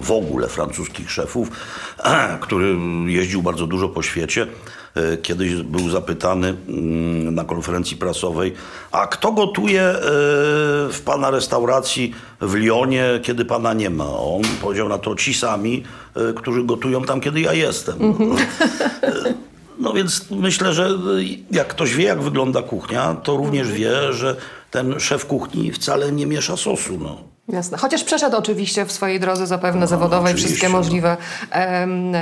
[0.00, 1.50] w ogóle francuskich szefów,
[2.40, 2.76] który
[3.06, 4.46] jeździł bardzo dużo po świecie.
[4.94, 8.52] E, kiedyś był zapytany mm, na konferencji prasowej,
[8.92, 9.98] a kto gotuje e,
[10.92, 14.04] w pana restauracji w Lyonie, kiedy pana nie ma?
[14.04, 15.84] On powiedział na to ci sami,
[16.16, 18.02] e, którzy gotują tam, kiedy ja jestem.
[18.02, 18.36] Mhm.
[19.78, 20.90] No więc myślę, że
[21.50, 24.36] jak ktoś wie, jak wygląda kuchnia, to również wie, że
[24.70, 26.98] ten szef kuchni wcale nie miesza sosu.
[27.00, 27.18] No.
[27.52, 27.78] Jasne.
[27.78, 31.16] Chociaż przeszedł oczywiście w swojej drodze zapewne no, zawodowej wszystkie możliwe
[31.54, 32.12] um,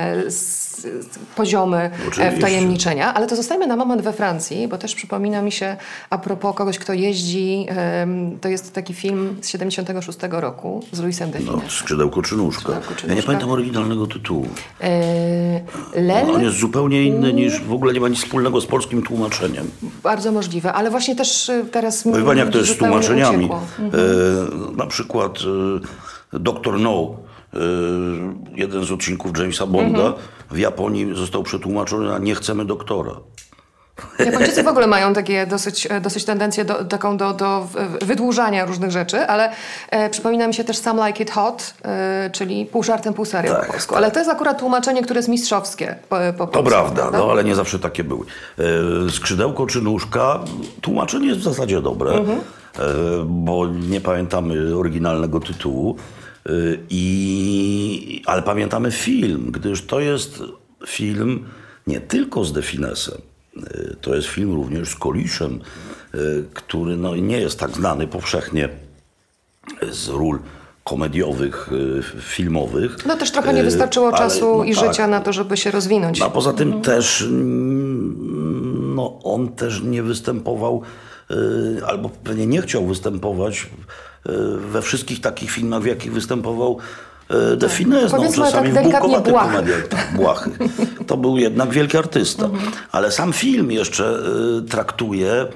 [1.37, 2.37] poziomy e, oczywiście.
[2.39, 3.15] wtajemniczenia.
[3.15, 5.77] Ale to zostajemy na moment we Francji, bo też przypomina mi się
[6.11, 7.67] a propos kogoś, kto jeździ,
[8.01, 12.73] um, to jest taki film z 76 roku z Louisem de No, Skrzydełko czy nóżka.
[13.09, 14.49] Ja nie pamiętam oryginalnego tytułu.
[14.81, 15.61] E.
[16.27, 19.71] No, on jest zupełnie inny niż, w ogóle nie ma nic wspólnego z polskim tłumaczeniem.
[20.03, 22.07] Bardzo możliwe, ale właśnie też e, teraz...
[22.07, 23.45] Wie pani, jak to jest z tłumaczeniami.
[23.45, 23.91] Mhm.
[24.73, 25.55] E, na przykład przykład
[26.35, 27.17] y, Doktor No,
[27.55, 27.59] y,
[28.55, 30.15] jeden z odcinków Jamesa Bonda mhm.
[30.51, 33.13] w Japonii został przetłumaczony na Nie chcemy doktora.
[34.19, 37.69] Japończycy w ogóle mają takie dosyć, dosyć tendencję do, taką do, do
[38.03, 39.51] wydłużania różnych rzeczy, ale
[39.91, 43.55] e, przypomina mi się też Some Like It Hot, e, czyli pół żartem, pół serio
[43.55, 43.95] tak, po polsku.
[43.95, 44.03] Tak.
[44.03, 46.53] Ale to jest akurat tłumaczenie, które jest mistrzowskie po, po polsku.
[46.53, 48.27] To prawda, no, ale nie zawsze takie były.
[48.59, 50.41] E, skrzydełko czy nóżka,
[50.81, 52.11] tłumaczenie jest w zasadzie dobre.
[52.11, 52.39] Mhm.
[52.39, 52.83] E,
[53.27, 55.97] bo nie pamiętamy oryginalnego tytułu.
[56.47, 56.51] E,
[56.91, 60.43] I, ale pamiętamy film, gdyż to jest
[60.87, 61.45] film
[61.87, 63.38] nie tylko z Definesem, e,
[64.01, 65.61] to jest film również z Koliszem,
[66.55, 68.69] który no, nie jest tak znany powszechnie
[69.91, 70.39] z ról
[70.85, 71.71] komediowych,
[72.21, 73.07] filmowych.
[73.07, 74.85] No też trochę nie wystarczyło ale, czasu no, i tak.
[74.85, 76.23] życia na to, żeby się rozwinąć.
[76.23, 76.85] A poza tym mhm.
[76.85, 80.83] też mm, no, on też nie występował
[81.31, 83.63] Y, albo pewnie nie chciał występować
[84.27, 86.79] y, we wszystkich takich filmach, w jakich występował
[87.53, 90.59] y, De Finesse, no, czasami tak w bułkowatych komediach, tak, błahych.
[91.07, 92.45] To był jednak wielki artysta.
[92.45, 92.73] Mhm.
[92.93, 94.23] Ale sam film jeszcze
[94.71, 95.47] traktuje,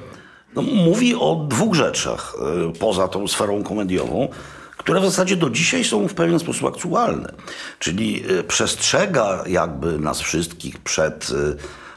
[0.54, 2.36] no, mówi o dwóch rzeczach,
[2.78, 4.28] poza tą sferą komediową,
[4.76, 7.32] które w zasadzie do dzisiaj są w pewien sposób aktualne.
[7.78, 11.30] Czyli przestrzega jakby nas wszystkich przed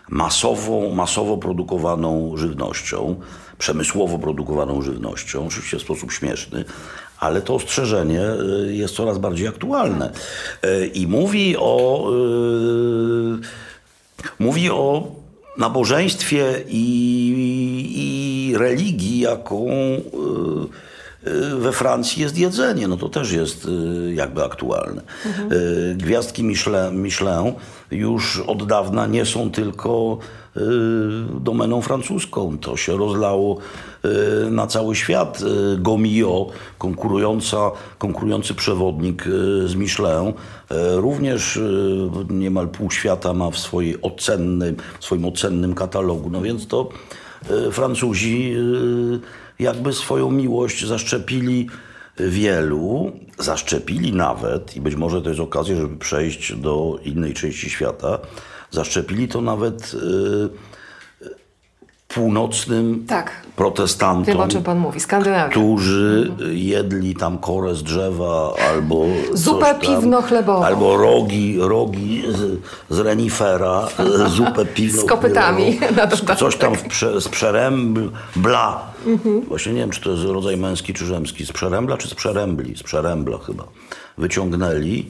[0.09, 3.15] masową, masowo produkowaną żywnością,
[3.57, 6.65] przemysłowo produkowaną żywnością, oczywiście w sposób śmieszny,
[7.19, 8.21] ale to ostrzeżenie
[8.67, 10.11] y, jest coraz bardziej aktualne.
[10.65, 13.37] Y, I mówi o, yy,
[14.39, 15.11] mówi o
[15.57, 16.83] nabożeństwie i,
[17.95, 19.67] i religii, jaką
[21.59, 23.67] we Francji jest jedzenie, no to też jest
[24.13, 25.01] jakby aktualne.
[25.25, 25.49] Mhm.
[25.97, 27.53] Gwiazdki Michelin, Michelin
[27.91, 30.17] już od dawna nie są tylko
[30.57, 30.61] y,
[31.39, 32.57] domeną francuską.
[32.57, 33.57] To się rozlało
[34.47, 35.41] y, na cały świat.
[35.41, 39.23] Y, Gomio, konkurująca, konkurujący przewodnik
[39.65, 40.33] z Michelin,
[40.95, 41.59] również
[42.29, 46.29] niemal pół świata ma w, swojej ocennym, w swoim ocennym katalogu.
[46.29, 46.89] No więc to
[47.71, 48.55] Francuzi
[49.59, 51.67] jakby swoją miłość zaszczepili
[52.19, 58.19] wielu zaszczepili nawet, i być może to jest okazja, żeby przejść do innej części świata,
[58.71, 60.49] zaszczepili to nawet y,
[62.15, 63.31] północnym Tak.
[63.55, 64.23] protestantom.
[64.25, 64.99] Wiem, o czym pan mówi.
[64.99, 65.49] Skandynawia.
[65.49, 69.05] Którzy jedli tam korę z drzewa albo.
[69.33, 70.63] Zupę piwno-chlebową.
[70.65, 72.59] Albo rogi, rogi z,
[72.95, 73.87] z renifera,
[74.37, 76.39] zupę piwno Z kopytami na dodatek.
[76.39, 78.81] Coś tam w prze, z przerębla.
[79.07, 79.41] Mhm.
[79.41, 81.45] Właśnie nie wiem, czy to jest rodzaj męski czy żeński.
[81.45, 82.75] Z przerębla czy z przerębli?
[82.77, 82.83] Z
[83.45, 83.63] chyba.
[84.17, 85.05] Wyciągnęli.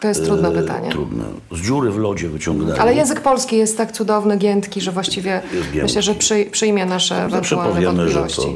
[0.00, 0.90] To jest trudne e, pytanie.
[0.90, 1.24] Trudne.
[1.52, 2.78] Z dziury w lodzie wyciągnęli.
[2.78, 5.82] Ale język polski jest tak cudowny, giętki, że właściwie giętki.
[5.82, 8.52] myślę, że przy, przyjmie nasze Zawsze powiemy, że to,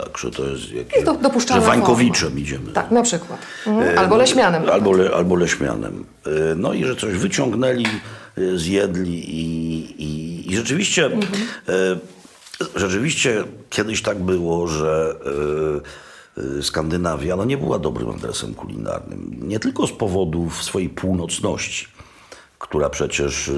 [0.00, 1.16] tak, że to jest jakieś, do-
[1.54, 2.72] że Wańkowiczem idziemy.
[2.72, 3.38] Tak, na przykład.
[3.66, 3.98] Mhm.
[3.98, 4.68] Albo leśmianem.
[4.68, 6.04] E, Albo, le, albo leśmianem.
[6.26, 9.42] E, No i że coś wyciągnęli, e, zjedli i,
[10.04, 11.10] i, i rzeczywiście, e,
[12.76, 15.28] rzeczywiście kiedyś tak było, że e,
[15.76, 16.09] e,
[16.62, 19.36] Skandynawia no nie była dobrym adresem kulinarnym.
[19.42, 21.86] Nie tylko z powodów swojej północności,
[22.58, 23.50] która przecież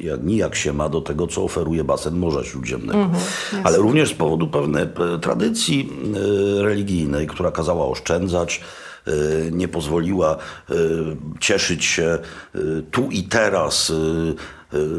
[0.00, 3.10] jak, nijak się ma do tego, co oferuje basen Morza Śródziemnego.
[3.64, 5.90] Ale również z powodu pewnej e, tradycji
[6.58, 8.60] e, religijnej, która kazała oszczędzać,
[9.06, 9.10] e,
[9.50, 10.36] nie pozwoliła
[11.40, 12.18] cieszyć się
[12.90, 13.92] tu i teraz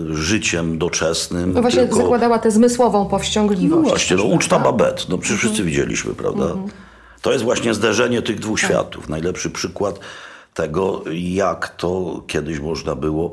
[0.10, 1.54] życiem doczesnym.
[1.54, 3.90] No właśnie tylko- zakładała tę zmysłową no powściągliwość.
[3.90, 5.06] właśnie, no uczta babet.
[5.10, 6.46] No przecież wszyscy widzieliśmy, prawda?
[7.22, 9.10] To jest właśnie zderzenie tych dwóch światów.
[9.10, 10.00] Najlepszy przykład
[10.54, 13.32] tego, jak to kiedyś można było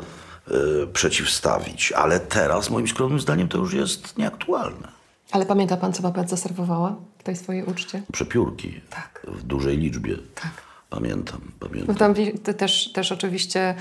[0.49, 0.53] e,
[0.92, 1.92] przeciwstawić.
[1.92, 4.88] Ale teraz, moim skromnym zdaniem, to już jest nieaktualne.
[5.33, 8.03] Ale pamięta pan, co babet zaserwowała w tej swojej uczcie?
[8.12, 9.27] Przepiórki Tak.
[9.29, 10.16] w dużej liczbie.
[10.35, 10.65] Tak.
[10.90, 11.96] Pamiętam, No pamiętam.
[11.96, 13.75] tam wi- te- też, też oczywiście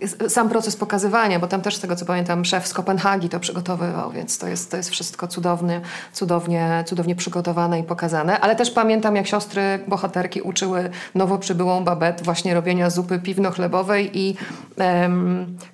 [0.00, 3.40] s- sam proces pokazywania, bo tam też z tego co pamiętam szef z Kopenhagi to
[3.40, 5.80] przygotowywał, więc to jest, to jest wszystko cudownie,
[6.12, 8.40] cudownie, cudownie przygotowane i pokazane.
[8.40, 14.36] Ale też pamiętam jak siostry bohaterki uczyły nowo przybyłą babet właśnie robienia zupy piwno-chlebowej i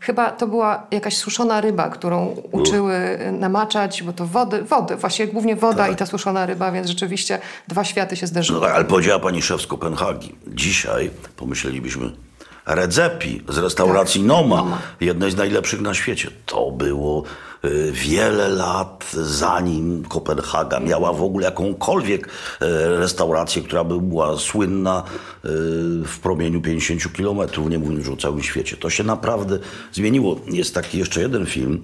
[0.01, 5.57] chyba to była jakaś suszona ryba, którą uczyły namaczać, bo to wody, wody właściwie głównie
[5.57, 8.61] woda i ta suszona ryba, więc rzeczywiście dwa światy się No zderzyły.
[8.61, 10.02] tak, ale powiedziała pani szef z Kopenhagi.
[10.47, 12.13] Dzisiaj pomyślelibyśmy
[12.67, 16.31] Redzepi z restauracji Tak, Noma, jednej z najlepszych na świecie.
[16.47, 17.23] To było
[17.93, 22.29] wiele lat zanim Kopenhaga miała w ogóle jakąkolwiek
[22.61, 25.49] e, restaurację, która by była słynna e,
[26.05, 28.77] w promieniu 50 kilometrów, nie mówiąc już o całym świecie.
[28.77, 29.59] To się naprawdę
[29.93, 30.41] zmieniło.
[30.47, 31.83] Jest taki jeszcze jeden film.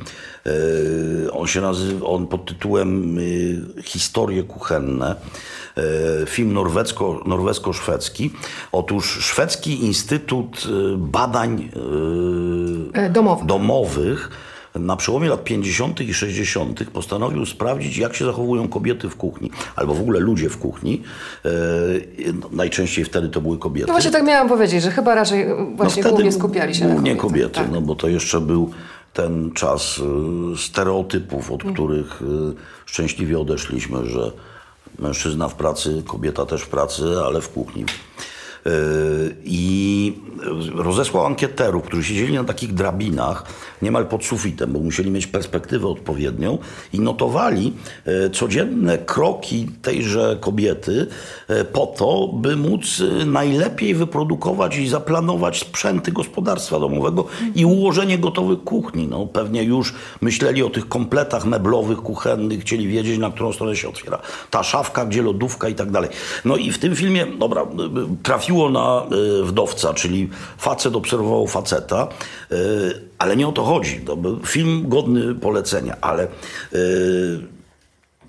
[1.33, 5.15] On się nazywa, on pod tytułem y, Historie kuchenne.
[6.27, 8.31] Film norwecko, norwesko-szwedzki.
[8.73, 12.59] Otóż Szwedzki Instytut y, Badań y,
[12.93, 13.11] E,
[13.45, 14.31] domowych.
[14.75, 16.01] Na przełomie lat 50.
[16.01, 16.85] i 60.
[16.91, 21.03] postanowił sprawdzić, jak się zachowują kobiety w kuchni, albo w ogóle ludzie w kuchni.
[21.45, 21.51] E,
[22.33, 23.87] no, najczęściej wtedy to były kobiety.
[23.87, 27.15] No właśnie tak miałam powiedzieć, że chyba raczej e, właśnie No głównie skupiali się Głównie
[27.15, 27.51] na kobietach.
[27.51, 27.71] kobiety, Tak.
[27.73, 28.71] no bo to jeszcze był
[29.13, 31.55] ten czas y, stereotypów, Mm.
[31.55, 32.25] od których y,
[32.87, 34.33] szczęśliwie odeszliśmy, że
[34.99, 37.85] mężczyzna w pracy, kobieta też w pracy, ale w kuchni.
[38.67, 40.13] Y, I
[40.75, 43.45] rozesłał ankieterów, którzy siedzieli na takich drabinach,
[43.83, 46.59] niemal pod sufitem, bo musieli mieć perspektywę odpowiednią
[46.93, 47.73] i notowali
[48.05, 51.07] e, codzienne kroki tejże kobiety
[51.49, 58.65] e, po to, by móc najlepiej wyprodukować i zaplanować sprzęty gospodarstwa domowego i ułożenie gotowych
[58.65, 59.07] kuchni.
[59.07, 63.89] No, pewnie już myśleli o tych kompletach meblowych, kuchennych, chcieli wiedzieć, na którą stronę się
[63.89, 64.19] otwiera
[64.51, 66.11] ta szafka, gdzie lodówka i tak dalej.
[66.45, 67.67] No i w tym filmie, dobra, y,
[68.49, 69.07] trafiło na
[69.41, 72.09] y, wdowca, czyli facet obserwował faceta,
[72.53, 72.57] y,
[73.19, 74.01] ale nie o to chodzi.
[74.01, 76.29] To był film godny polecenia, ale
[76.73, 76.79] y,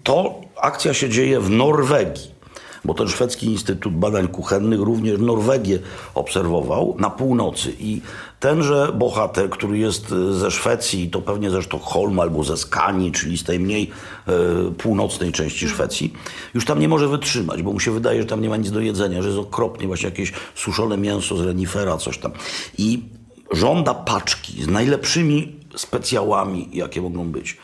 [0.04, 2.40] to akcja się dzieje w Norwegii.
[2.86, 5.80] Bo ten szwedzki Instytut Badań Kuchennych również Norwegię
[6.16, 7.74] obserwował na północy.
[7.80, 8.02] I
[8.40, 13.38] tenże bohater, który jest e, ze Szwecji, to pewnie ze Sztokholmu albo ze Skanii, czyli
[13.38, 13.92] z tej mniej
[14.28, 16.14] e, północnej części Szwecji,
[16.54, 18.80] już tam nie może wytrzymać, bo mu się wydaje, że tam nie ma nic do
[18.80, 22.32] jedzenia, że jest okropnie, właśnie jakieś suszone mięso z renifera, coś tam.
[22.78, 23.04] I
[23.52, 27.58] żąda paczki z najlepszymi specjałami, jakie mogą być.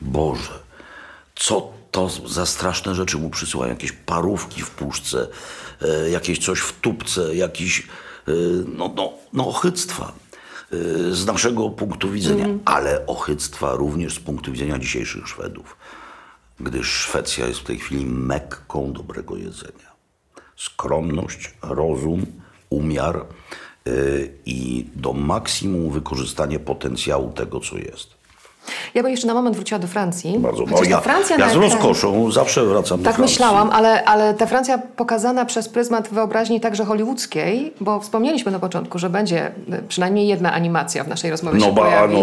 [0.00, 0.58] Boże,
[1.34, 3.72] co to za straszne rzeczy mu przysyłają?
[3.72, 5.28] Jakieś parówki w puszce,
[5.82, 7.86] e, jakieś coś w tubce, jakiś,
[8.76, 10.12] no, no, no ochyctwa
[10.72, 10.76] e,
[11.14, 15.76] z naszego punktu widzenia, ale ochyctwa również z punktu widzenia dzisiejszych Szwedów,
[16.60, 19.96] gdyż Szwecja jest w tej chwili mekką dobrego jedzenia.
[20.56, 22.26] Skromność, rozum,
[22.70, 23.90] umiar e,
[24.46, 28.15] i do maksimum wykorzystanie potencjału tego, co jest.
[28.94, 30.38] Ja bym jeszcze na moment wróciła do Francji.
[30.38, 30.64] Bardzo.
[30.66, 34.04] Chociaż O, ta ja, Francja ja na z rozkoszą zawsze wracam do Tak myślałam, ale,
[34.04, 39.46] ale ta Francja pokazana przez pryzmat wyobraźni także hollywoodzkiej, bo wspomnieliśmy na początku, że będzie
[39.72, 42.18] y, przynajmniej jedna animacja w naszej rozmowie No ba, no,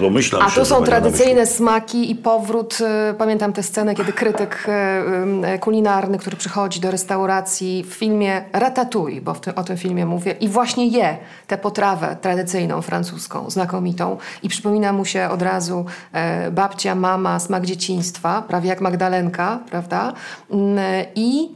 [0.00, 2.78] domyślam A się, tu są tradycyjne smaki i powrót.
[3.10, 4.66] y, Pamiętam tę scenę, kiedy krytyk
[5.54, 10.34] y, kulinarny, który przychodzi do restauracji w filmie Ratatouille, bo tym, o tym filmie mówię,
[10.40, 11.16] i właśnie je
[11.46, 14.16] tę potrawę tradycyjną, francuską, znakomitą.
[14.42, 15.73] I przypomina mu się od razu
[16.12, 20.12] e, babcia, mama, smak dzieciństwa, prawie jak Magdalenka, prawda?
[20.50, 20.78] Mm,
[21.14, 21.48] I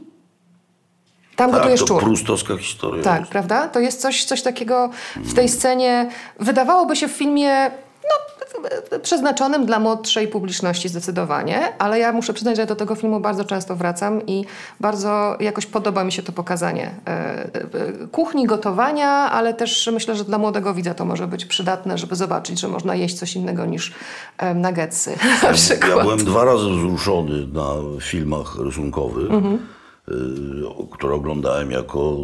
[1.35, 2.03] tam Tak, gotuje to szczur.
[2.03, 3.03] prustowska historia.
[3.03, 3.67] Tak, prawda?
[3.67, 7.71] To jest coś, coś takiego w tej scenie, wydawałoby się w filmie
[9.01, 13.75] przeznaczonym dla młodszej publiczności zdecydowanie, ale ja muszę przyznać, że do tego filmu bardzo często
[13.75, 14.45] wracam i
[14.79, 17.49] bardzo jakoś podoba mi się to pokazanie e, e,
[18.11, 22.59] kuchni, gotowania, ale też myślę, że dla młodego widza to może być przydatne, żeby zobaczyć,
[22.59, 23.93] że można jeść coś innego niż
[24.37, 25.89] e, nuggetsy na przykład.
[25.97, 27.69] Ja byłem dwa razy wzruszony na
[28.01, 29.59] filmach rysunkowych, Mhm.
[30.91, 32.15] które oglądałem jako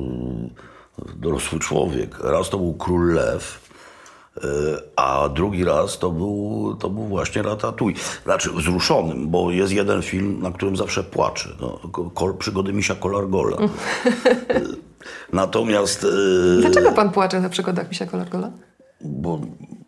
[1.16, 2.20] dorosły człowiek.
[2.24, 3.65] Raz to był Król Lew,
[4.96, 7.98] a drugi raz to był, to był właśnie Ratatouille.
[8.24, 11.50] Znaczy wzruszonym, bo jest jeden film, na którym zawsze płaczę.
[11.62, 13.58] No, ko- kol, przygody Misia Kolargola.
[13.58, 13.70] Mhm.
[14.64, 14.76] Y,
[15.34, 16.04] Natomiast...
[16.04, 18.52] y, Dlaczego pan płacze na przygodach Misia Kolargola?
[19.02, 19.40] Bo,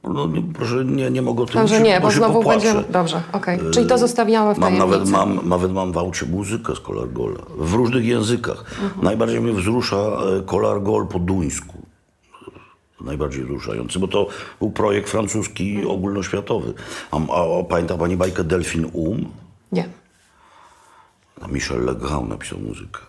[0.03, 2.73] no, proszę, nie, nie mogę o tym Dobrze, nie, bo się znowu popłaczę.
[2.73, 2.91] będzie...
[2.91, 3.59] Dobrze, okej.
[3.73, 7.39] Czyli to zostawiamy w Mam nawet, mam, nawet mam w aucie muzykę z Kolargola.
[7.57, 8.65] W różnych językach.
[8.83, 8.91] Mhm.
[9.03, 11.76] Najbardziej mnie wzrusza e, Kolargol po duńsku.
[13.01, 14.27] Najbardziej wzruszający, bo to
[14.59, 16.73] był projekt francuski ogólnoświatowy.
[17.11, 19.25] A, a, a pamięta pani bajkę Delphine Um?
[19.71, 19.89] Nie.
[21.47, 22.99] Michel Legrand napisał muzykę.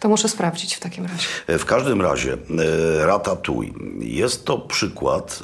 [0.00, 1.26] To muszę sprawdzić w takim razie.
[1.46, 3.74] E, W każdym razie, e, Ratatouille.
[4.00, 5.42] Jest to przykład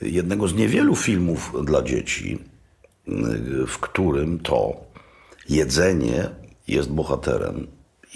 [0.00, 2.38] e, jednego z niewielu filmów dla dzieci,
[3.08, 3.12] e,
[3.66, 4.76] w którym to
[5.48, 6.30] jedzenie
[6.68, 7.66] jest bohaterem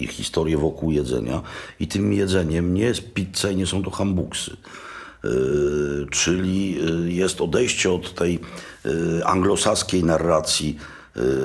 [0.03, 1.41] i historie wokół jedzenia.
[1.79, 4.57] I tym jedzeniem nie jest pizza i nie są to hambuksy.
[5.23, 5.27] E,
[6.11, 8.39] Czyli e, jest odejście od tej
[9.19, 10.77] e, anglosaskiej narracji,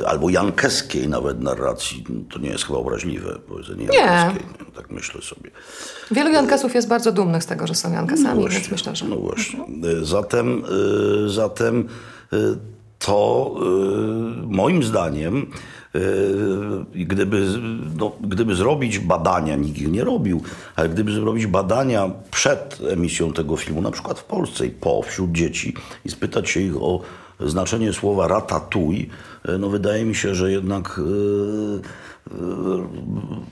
[0.02, 2.04] e, albo jankeskiej nawet narracji.
[2.30, 3.98] To nie jest chyba obraźliwe powiedzenie Nie.
[3.98, 4.46] jankeskiej.
[4.76, 5.50] Tak myślę sobie.
[6.10, 9.04] Wielu Jankesów jest bardzo dumnych z tego, że są Jankesami, Właśnie, więc myślę, że...
[9.04, 9.64] No właśnie.
[10.02, 10.64] Zatem,
[11.26, 11.88] e, zatem
[12.32, 12.36] e,
[12.98, 13.54] to
[14.46, 15.50] moim zdaniem,
[16.94, 17.46] gdyby,
[17.98, 20.42] no, gdyby zrobić badania, nikt ich nie robił,
[20.76, 25.32] ale gdyby zrobić badania przed emisją tego filmu, na przykład w Polsce i po, wśród
[25.32, 27.00] dzieci i spytać się ich o
[27.40, 29.06] znaczenie słowa ratatouille,
[29.44, 31.02] e, no wydaje mi się, że jednak e,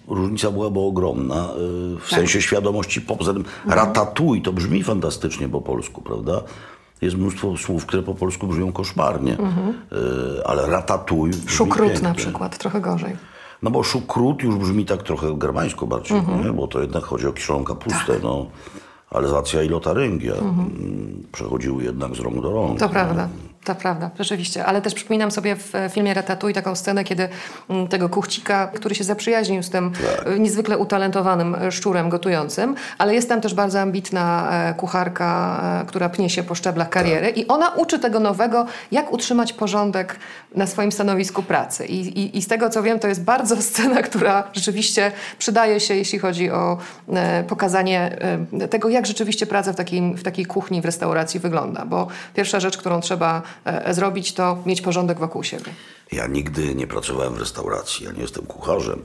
[0.08, 1.48] różnica byłaby ogromna
[2.00, 3.16] w sensie świadomości po.
[3.16, 6.42] Poza tym ratatouille to brzmi fantastycznie po polsku, prawda?
[7.04, 10.66] Jest mnóstwo słów, które po polsku brzmią koszmarnie, E, ale
[11.36, 12.08] brzmi Szukrut pięknie.
[12.08, 13.16] na przykład, trochę gorzej.
[13.62, 16.52] No bo szukrut już brzmi tak trochę germańsko bardziej, nie?
[16.52, 18.12] bo to jednak chodzi o kiszoną kapustę.
[18.22, 18.46] No.
[19.10, 22.78] Alzacja i Lotaryngia mm, przechodziły jednak z rąk do rąk.
[22.78, 23.28] To prawda,
[23.64, 24.64] to prawda, rzeczywiście.
[24.64, 27.28] Ale też przypominam sobie w e, filmie Ratatouille taką scenę, kiedy
[27.70, 30.26] mm, tego kuchcika, który się zaprzyjaźnił z tym Tak.
[30.26, 34.24] e, niezwykle utalentowanym e, szczurem gotującym, ale jest tam też bardzo ambitna
[34.76, 40.16] kucharka, która pnie się po szczeblach kariery i ona uczy tego nowego, jak utrzymać porządek
[40.54, 41.86] na swoim stanowisku pracy.
[41.86, 45.94] I, i, i z tego, co wiem, to jest bardzo scena, która rzeczywiście przydaje się,
[45.94, 46.78] jeśli chodzi o
[47.48, 48.16] pokazanie
[48.70, 51.84] tego, jak rzeczywiście praca w, takim, w takiej kuchni, w restauracji wygląda.
[51.84, 53.42] Bo pierwsza rzecz, którą trzeba
[53.90, 55.72] zrobić, to mieć porządek wokół siebie.
[56.12, 59.02] Ja nigdy nie pracowałem w restauracji, ja nie jestem kucharzem.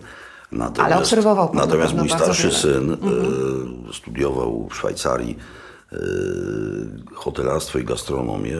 [0.51, 2.55] Natomiast, Ale obserwował pan na Natomiast mój starszy wiele.
[2.59, 5.37] syn e, studiował w Szwajcarii
[5.91, 5.95] e,
[7.15, 8.57] hotelarstwo i gastronomię.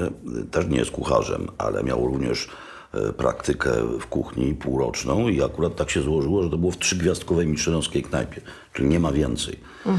[0.52, 2.49] Też nie jest kucharzem, ale miał również
[2.93, 7.47] e, praktykę w kuchni półroczną i akurat tak się złożyło, że to było w trzygwiazdkowej
[7.47, 8.41] michelinowskiej knajpie,
[8.73, 9.89] czyli nie ma więcej e,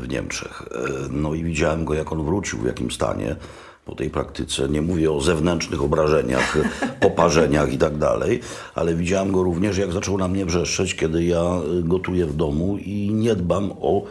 [0.00, 0.62] w Niemczech.
[0.74, 0.78] E,
[1.10, 3.36] No i widziałem go, jak on wrócił, w jakim stanie
[3.86, 4.68] po tej praktyce.
[4.68, 6.58] Nie mówię o zewnętrznych obrażeniach,
[7.00, 8.40] poparzeniach i tak dalej,
[8.74, 11.42] ale widziałem go również, jak zaczął na mnie wrzeszczeć, kiedy ja
[11.78, 14.02] y, gotuję w domu i nie dbam o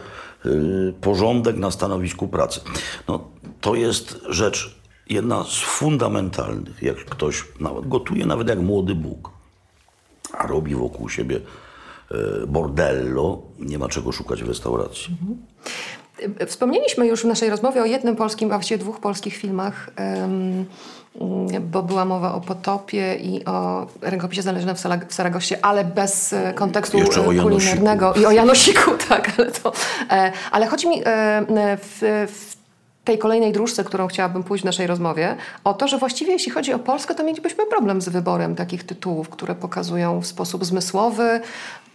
[0.46, 2.60] y, porządek na stanowisku pracy.
[3.08, 3.24] No,
[3.60, 4.76] to jest rzecz
[5.10, 6.82] jedna z fundamentalnych.
[6.82, 9.30] Jak ktoś nawet gotuje, nawet jak młody Bóg,
[10.32, 15.16] a robi wokół siebie y, bordello, nie ma czego szukać w restauracji.
[15.16, 16.05] E,
[16.46, 19.90] Wspomnieliśmy już w naszej rozmowie o jednym polskim, a właściwie dwóch polskich filmach,
[21.60, 26.98] bo była mowa o Potopie i o rękopisie znalezionym w, Saragoście, ale bez e, kontekstu
[26.98, 27.04] e,
[27.42, 28.14] kulinarnego.
[28.14, 29.72] I o Janosiku, tak, ale to...
[30.10, 32.56] e, Ale chodzi mi w, w
[33.04, 36.72] tej kolejnej dróżce, którą chciałabym pójść w naszej rozmowie, o to, że właściwie jeśli chodzi
[36.72, 41.40] o Polskę, to mielibyśmy problem z wyborem takich tytułów, które pokazują w sposób zmysłowy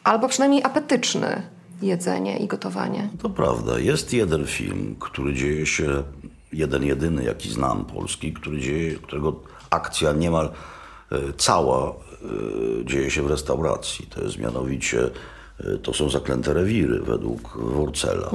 [0.03, 1.41] albo przynajmniej apetyczny
[1.81, 3.09] jedzenie i gotowanie.
[3.21, 3.79] To prawda.
[3.79, 6.03] Jest jeden film, który dzieje się,
[6.53, 10.45] jeden jedyny, jaki znam, polski, który dzieje, którego akcja niemal
[11.11, 11.95] e, cała e,
[12.85, 14.05] dzieje się w restauracji.
[14.07, 15.09] To jest mianowicie,
[15.59, 18.31] e, to są zaklęte rewiry według Worcela.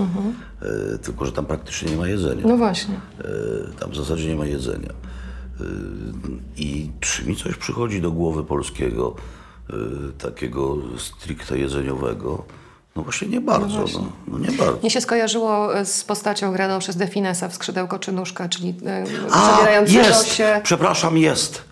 [0.62, 2.47] E, Tylko, że tam praktycznie nie ma jedzenia.
[2.47, 3.01] No właśnie.
[3.80, 4.92] Tam w zasadzie nie ma jedzenia.
[6.57, 9.14] I czy mi coś przychodzi do głowy polskiego,
[10.18, 12.44] takiego stricte jedzeniowego?
[12.97, 13.78] No właśnie nie bardzo.
[13.78, 14.78] No, no nie bardzo.
[14.80, 19.49] Mnie się skojarzyło z postacią graną przez Definesa w Skrzydełko czy Nóżka, czyli e, A,
[19.49, 20.34] przebierającego jest!
[20.34, 20.61] się...
[20.62, 21.62] Przepraszam, jest.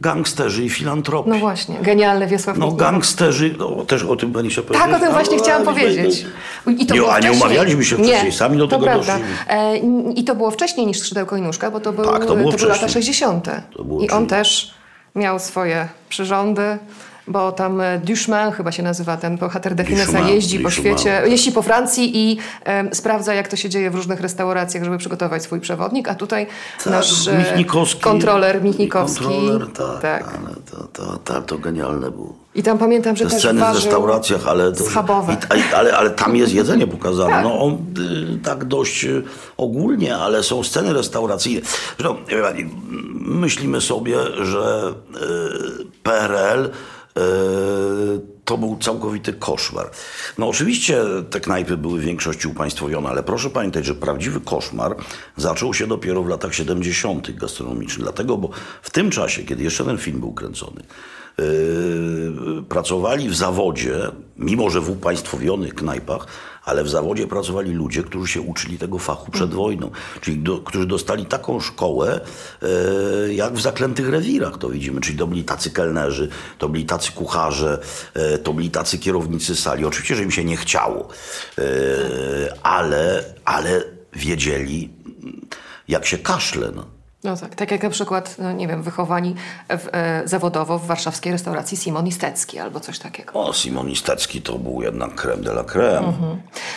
[0.00, 1.30] Gangsterzy i filantropi.
[1.30, 4.86] No właśnie, genialny Wiesław No gangsterzy, no, też o tym pani się powiedzieć.
[4.86, 6.26] Tak, o tym właśnie chciałam a, powiedzieć.
[6.78, 9.18] I to Nie, a nie umawialiśmy się wcześniej, Nie, sami do to tego prawda.
[9.48, 9.76] E,
[10.14, 12.62] I to było wcześniej niż Skrzydełko i Nóżka, bo to, był, Tak, to było były
[12.62, 13.02] lata wcześniej.
[13.02, 13.48] 60.
[13.76, 14.74] To było I on też
[15.14, 16.78] miał swoje przyrządy,
[17.26, 20.98] bo tam e, Duchemin chyba się nazywa ten bohater Definesa, Duchemin, jeździ po Duchemin.
[20.98, 24.98] świecie, jeździ po Francji i em, sprawdza, jak to się dzieje w różnych restauracjach, żeby
[24.98, 26.46] przygotować swój przewodnik, a tutaj
[26.78, 28.00] Tak, nasz e, Michnikowski.
[28.00, 29.24] kontroler Michnikowski.
[29.24, 30.24] Kontroler, tak, tak.
[30.46, 32.44] ale to, to, to, to genialne było.
[32.54, 35.36] I tam pamiętam, że Te też sceny w restauracjach, ale, to, schabowe.
[35.56, 37.30] i, ale, ale tam jest jedzenie pokazane.
[37.30, 37.44] Tak.
[37.44, 39.22] No on y, tak dość y,
[39.56, 41.60] ogólnie, ale są sceny restauracyjne.
[41.98, 42.16] Zresztą,
[43.20, 46.70] myślimy sobie, że y, PRL
[48.44, 49.90] to był całkowity koszmar.
[50.38, 54.96] No oczywiście te knajpy były w większości upaństwowione, ale proszę pamiętać, że prawdziwy koszmar
[55.36, 57.36] zaczął się dopiero w latach 70.
[57.36, 58.02] gastronomicznych.
[58.02, 58.50] Dlatego, bo
[58.82, 60.82] w tym czasie, kiedy jeszcze ten film był kręcony,
[61.38, 63.94] Yy, pracowali w zawodzie,
[64.36, 66.26] mimo że w upaństwowionych knajpach,
[66.64, 69.90] ale w zawodzie pracowali ludzie, którzy się uczyli tego fachu przed wojną,
[70.20, 72.20] czyli do, którzy dostali taką szkołę,
[72.62, 77.12] e, jak w zaklętych rewirach to widzimy, czyli to byli tacy kelnerzy, to byli tacy
[77.12, 77.80] kucharze,
[78.14, 79.84] e, to byli tacy kierownicy sali.
[79.84, 81.08] Oczywiście, że im się nie chciało,
[81.58, 81.62] e,
[82.62, 84.90] ale, ale wiedzieli,
[85.88, 86.72] jak się kaszle.
[86.76, 86.93] No.
[87.24, 89.34] No tak, tak jak na przykład, no nie wiem, wychowani
[89.68, 93.32] w, e, zawodowo w warszawskiej restauracji Simon Istecki albo coś takiego.
[93.32, 96.12] O, Simon Istecki to był jednak creme de la creme.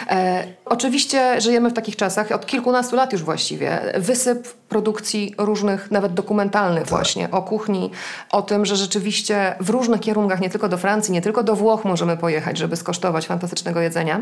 [0.10, 6.14] E, oczywiście żyjemy w takich czasach, od kilkunastu lat już właściwie, wysyp produkcji różnych, nawet
[6.14, 7.92] dokumentalnych właśnie, o kuchni,
[8.32, 11.86] o tym, że rzeczywiście w różnych kierunkach, nie tylko do Francji, nie tylko do Włoch
[11.86, 14.22] możemy pojechać, żeby skosztować fantastycznego jedzenia.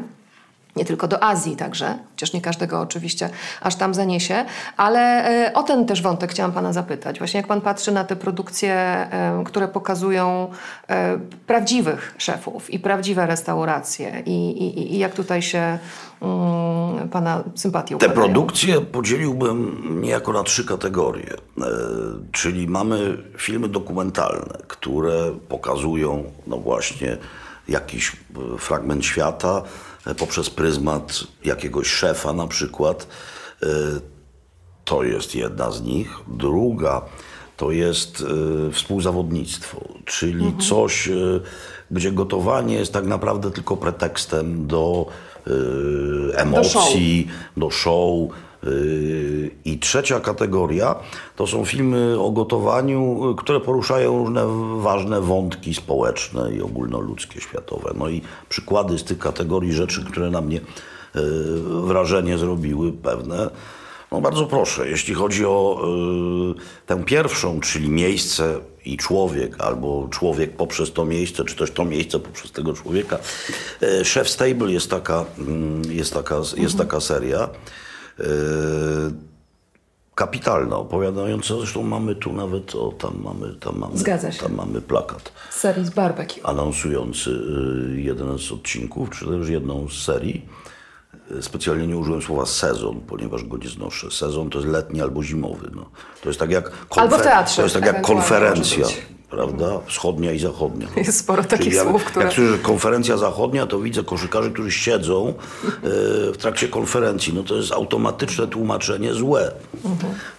[0.75, 3.29] Nie tylko do Azji także, chociaż nie każdego oczywiście
[3.61, 4.45] aż tam zaniesie,
[4.77, 7.17] ale e, o ten też wątek chciałam Pana zapytać.
[7.17, 10.47] Właśnie jak Pan patrzy na te produkcje, e, które pokazują
[10.89, 11.17] e,
[11.47, 15.79] prawdziwych szefów i prawdziwe restauracje i, i, i jak tutaj się
[16.21, 18.25] mm, Pana sympatie Te układają?
[18.25, 21.33] produkcje podzieliłbym niejako na trzy kategorie.
[22.31, 27.17] Czyli mamy filmy dokumentalne, które pokazują no właśnie
[27.67, 28.11] jakiś
[28.55, 29.63] e, fragment świata
[30.07, 33.07] e, poprzez pryzmat jakiegoś szefa na przykład.
[33.63, 33.67] E,
[34.85, 36.17] to jest jedna z nich.
[36.27, 37.01] Druga
[37.57, 38.23] to jest
[38.71, 41.13] współzawodnictwo, czyli coś, e,
[41.91, 45.05] gdzie gotowanie jest tak naprawdę tylko pretekstem do
[46.35, 48.19] emocji, do show.
[48.19, 48.44] Yy,
[49.65, 50.95] I trzecia kategoria
[51.35, 54.45] to są filmy o gotowaniu, y, które poruszają różne
[54.77, 57.93] ważne wątki społeczne i ogólnoludzkie, światowe.
[57.97, 60.61] No i przykłady z tych kategorii rzeczy, które na mnie
[61.15, 61.21] yy,
[61.81, 63.49] wrażenie zrobiły pewne.
[64.11, 65.81] No bardzo proszę, jeśli chodzi o
[66.57, 71.85] y, tę pierwszą, czyli miejsce i człowiek, albo człowiek poprzez to miejsce, czy też to
[71.85, 73.17] miejsce poprzez tego człowieka.
[73.83, 77.49] Y, Chef Stable jest taka, mm, jest taka, jest taka seria.
[78.19, 78.23] Y,
[80.15, 84.39] kapitalna, opowiadająca, zresztą mamy tu nawet, o tam mamy, tam mamy, Zgadza się.
[84.43, 86.41] tam mamy plakat serii z barbecue.
[86.47, 87.29] anonsujący
[87.95, 90.45] y, jeden z odcinków, czy też jedną z serii.
[91.31, 94.11] Y, Specjalnie nie użyłem słowa sezon, ponieważ go nie znoszę.
[94.11, 95.71] Sezon to jest letni albo zimowy.
[95.75, 95.85] No.
[96.23, 98.87] To jest tak jak, Albo w teatrze To jest tak jak konferencja.
[99.35, 99.79] Prawda?
[99.85, 100.87] Wschodnia i zachodnia.
[100.97, 104.71] Jest sporo takich Czyli jak, słów, które- Jak słyszę konferencja zachodnia, to widzę koszykarzy, którzy
[104.71, 105.33] siedzą y,
[106.33, 107.33] w trakcie konferencji.
[107.33, 109.51] No to jest automatyczne tłumaczenie złe.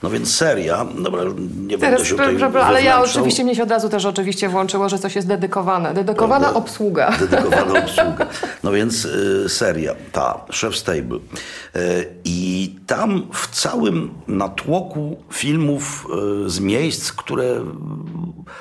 [0.02, 1.22] No więc seria, dobra,
[1.66, 4.88] nie będę się tutaj przepraszam, ale ja oczywiście mnie się od razu też oczywiście włączyło,
[4.88, 5.94] że coś jest dedykowane.
[5.94, 6.58] Dedykowana Prawda?
[6.58, 7.10] obsługa.
[7.20, 8.26] Dedykowana obsługa.
[8.64, 11.18] No więc y, seria, ta, Chef Stable.
[11.76, 16.06] Y, I tam w całym natłoku filmów
[16.46, 17.64] z miejsc, które,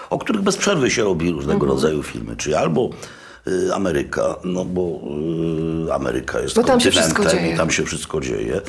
[0.09, 2.89] o których bez przerwy się robi różnego rodzaju filmy, czyli albo
[3.47, 4.99] y, Ameryka, no bo
[5.88, 7.53] y, Ameryka jest Bo tam się kontynentem wszystko dzieje.
[7.53, 8.61] i tam się wszystko dzieje.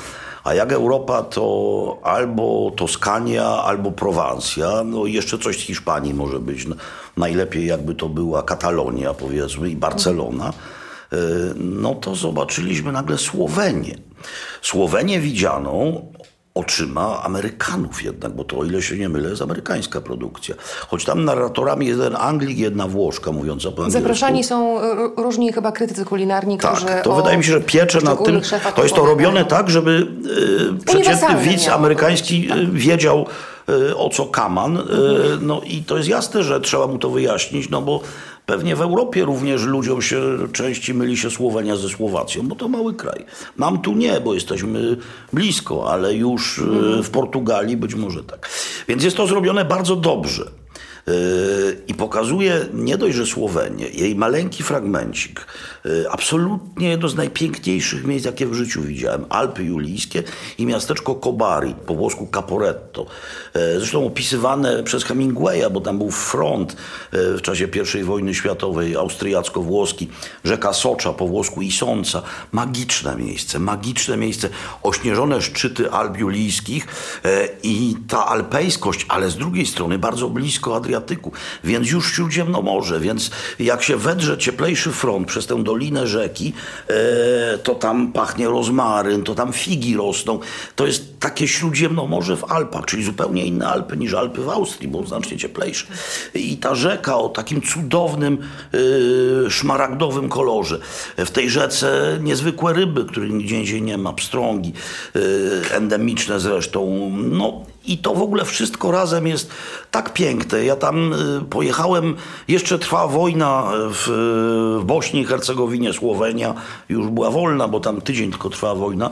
[0.44, 6.38] A jak Europa, to albo Toskania, albo Prowansja, no i jeszcze coś z Hiszpanii może
[6.40, 6.66] być.
[6.66, 6.76] No,
[7.16, 10.52] najlepiej jakby to była Katalonia, powiedzmy, i Barcelona.
[11.12, 11.16] Y,
[11.57, 13.98] No to zobaczyliśmy nagle Słowenię.
[14.62, 16.07] Słowenię widzianą
[16.57, 20.54] oczyma Amerykanów jednak, bo to o ile się nie mylę, jest amerykańska produkcja.
[20.88, 24.00] Choć tam narratorami jeden Anglik, jedna Włoszka mówiąca po angielsku.
[24.00, 24.82] Zapraszani są y,
[25.16, 28.40] różni chyba krytycy kulinarni, którzy Tak, to o wydaje mi się, że piecze nad tym.
[28.74, 30.07] To jest to robione tak, żeby
[30.82, 33.26] y, przeciętny widz amerykański być, y, wiedział
[33.96, 34.82] o co kaman.
[35.40, 38.00] No i to jest jasne, że trzeba mu to wyjaśnić, no bo
[38.47, 40.22] pewnie w Europie również ludziom się
[40.53, 43.24] częściej myli się Słowenia ze Słowacją, bo to mały kraj.
[43.59, 44.97] Nam tu nie, bo jesteśmy
[45.32, 48.49] blisko, ale już y, w Portugalii być może tak.
[48.88, 50.51] Więc jest to zrobione bardzo dobrze.
[51.07, 55.46] Yy, I pokazuje nie dość, że Słowenię, jej maleńki fragmencik,
[55.84, 59.24] yy, absolutnie jedno z najpiękniejszych miejsc, jakie w życiu widziałem.
[59.28, 60.22] Alpy Julijskie
[60.59, 63.07] i miasteczko Kobari, po włosku Caporetto.
[63.54, 66.76] Yy, Zresztą opisywane przez Hemingwaya, bo tam był front
[67.12, 67.68] w czasie
[68.00, 70.09] I wojny światowej, austriacko-włoski,
[70.44, 72.22] rzeka Socza, po włosku Isonca.
[72.52, 74.48] Magiczne miejsce, magiczne miejsce,
[74.82, 76.86] ośnieżone szczyty Alp Julijskich
[77.62, 80.95] i ta alpejskość, ale z drugiej strony bardzo blisko Adriatyku,
[81.64, 86.53] więc już Śródziemnomorze, więc jak się wedrze cieplejszy front przez tę dolinę rzeki,
[86.88, 90.38] e, to tam pachnie rozmaryn, to tam figi rosną.
[90.76, 95.07] To jest takie Śródziemnomorze w Alpach, czyli zupełnie inne Alpy niż Alpy w Austrii, bo
[95.07, 95.86] znacznie cieplejsze.
[96.34, 98.38] I ta rzeka o takim cudownym,
[99.47, 100.78] e, szmaragdowym kolorze.
[101.16, 104.72] W tej rzece niezwykłe ryby, których nigdzie indziej nie ma, pstrągi,
[105.16, 107.11] e, endemiczne zresztą.
[107.16, 109.51] No, i to w ogóle wszystko razem jest
[109.90, 110.64] tak piękne.
[110.64, 112.16] Ja tam y, pojechałem,
[112.49, 114.09] jeszcze trwała wojna w,
[114.80, 116.55] w Bośni i Hercegowinie, Słowenia
[116.89, 119.11] już była wolna, bo tam tydzień tylko trwała wojna.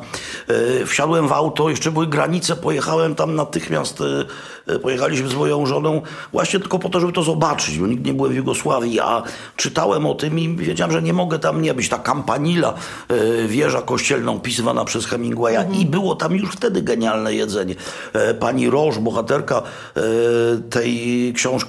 [0.83, 4.27] Y, Wsiadłem w auto, jeszcze były granice, pojechałem tam natychmiast, y,
[4.73, 6.03] y, pojechaliśmy z moją żoną
[6.33, 9.23] właśnie tylko po to, żeby to zobaczyć, bo nigdy nie byłem w Jugosławii, a
[9.57, 11.89] czytałem o tym i wiedziałem, że nie mogę tam nie być.
[11.89, 12.75] Ta kampanila,
[13.11, 17.75] y, wieża kościelna opisywana przez Hemingwaya i było tam już wtedy genialne jedzenie.
[18.13, 19.63] E, Pani Roż, bohaterka
[19.97, 20.03] e,
[20.71, 21.64] tej książki,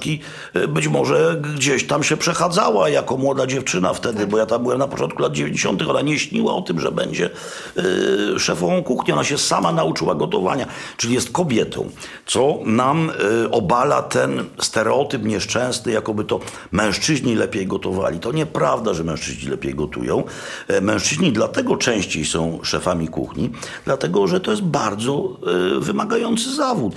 [0.54, 4.78] e, być może gdzieś tam się przechadzała jako młoda dziewczyna wtedy, bo ja tam byłem
[4.78, 5.82] na początku lat 90.
[5.82, 7.30] Ona nie śniła o tym, że będzie
[7.76, 9.12] e, szefową kuchni.
[9.12, 10.66] Ona się sama nauczyła gotowania,
[10.96, 11.90] czyli jest kobietą,
[12.26, 16.40] co nam e, obala ten stereotyp nieszczęsny, jakoby to
[16.72, 18.18] mężczyźni lepiej gotowali.
[18.18, 20.24] To nieprawda, że mężczyźni lepiej gotują.
[20.82, 23.50] Mężczyźni dlatego częściej są szefami kuchni,
[23.84, 25.36] dlatego że to jest bardzo
[25.80, 26.94] wymagający zawód.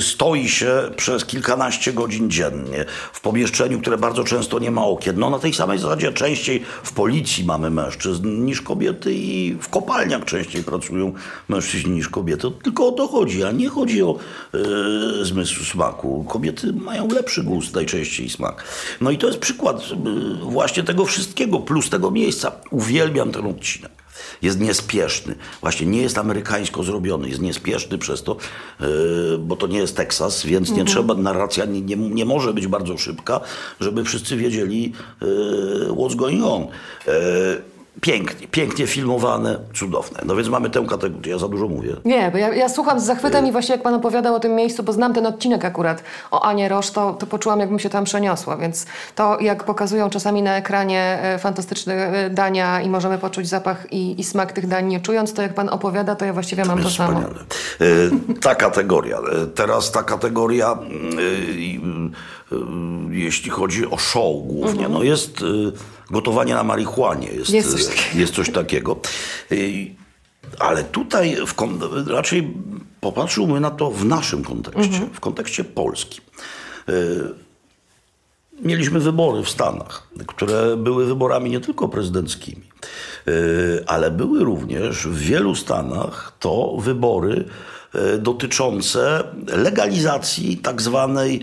[0.00, 5.18] Stoi się przez kilkanaście godzin dziennie w pomieszczeniu, które bardzo często nie ma okien.
[5.18, 10.24] No na tej samej zasadzie częściej w policji mamy mężczyzn niż kobiety i w kopalniach
[10.24, 11.12] częściej pracują
[11.48, 12.50] mężczyźni niż kobiety.
[12.62, 14.18] Tylko o to chodzi, a nie chodzi o
[14.54, 16.24] e, zmysł smaku.
[16.28, 18.64] Kobiety mają lepszy gust najczęściej smak.
[19.00, 22.52] No i to jest przykład e, właśnie tego wszystkiego, plus tego miejsca.
[22.70, 24.03] Uwielbiam ten odcinek.
[24.44, 25.34] Jest niespieszny.
[25.60, 27.28] Właśnie nie jest amerykańsko zrobiony.
[27.28, 28.36] Jest niespieszny przez to,
[28.80, 28.86] e,
[29.38, 32.98] bo to nie jest Teksas, więc nie trzeba, narracja nie, nie, nie może być bardzo
[32.98, 33.40] szybka,
[33.80, 34.92] żeby wszyscy wiedzieli
[35.22, 35.26] e,
[35.88, 36.66] what's going on.
[38.04, 40.20] Pięknie, pięknie filmowane, cudowne.
[40.24, 41.96] No więc mamy tę kategorię, ja za dużo mówię.
[42.04, 44.82] Nie, bo ja, ja słucham z zachwytem i właśnie jak pan opowiadał o tym miejscu,
[44.82, 48.56] bo znam ten odcinek akurat o Anie Rosz, to, to poczułam jakbym się tam przeniosła,
[48.56, 53.92] więc to jak pokazują czasami na ekranie e, fantastyczne e, dania i możemy poczuć zapach
[53.92, 56.78] i, i smak tych dań nie czując, to jak pan opowiada, to ja właściwie mam
[56.78, 57.20] to jest samo.
[57.20, 57.44] wspaniale.
[57.80, 59.18] E, Ta kategoria.
[59.54, 62.43] Teraz ta kategoria, mm, e,
[63.10, 65.44] jeśli chodzi o show głównie, no jest e,
[66.10, 67.28] gotowanie na marihuanie.
[67.28, 68.18] Jest, Jest coś e, takiego.
[68.18, 68.96] Jest coś takiego.
[70.58, 71.54] Ale tutaj w
[72.08, 72.54] raczej
[73.00, 76.24] popatrzyłbym na to w naszym kontekście, w kontekście polskim.
[78.62, 82.62] Mieliśmy wybory w Stanach, które były wyborami nie tylko prezydenckimi,
[83.86, 87.44] ale były również w wielu Stanach to wybory
[88.18, 91.40] dotyczące legalizacji tak zwanej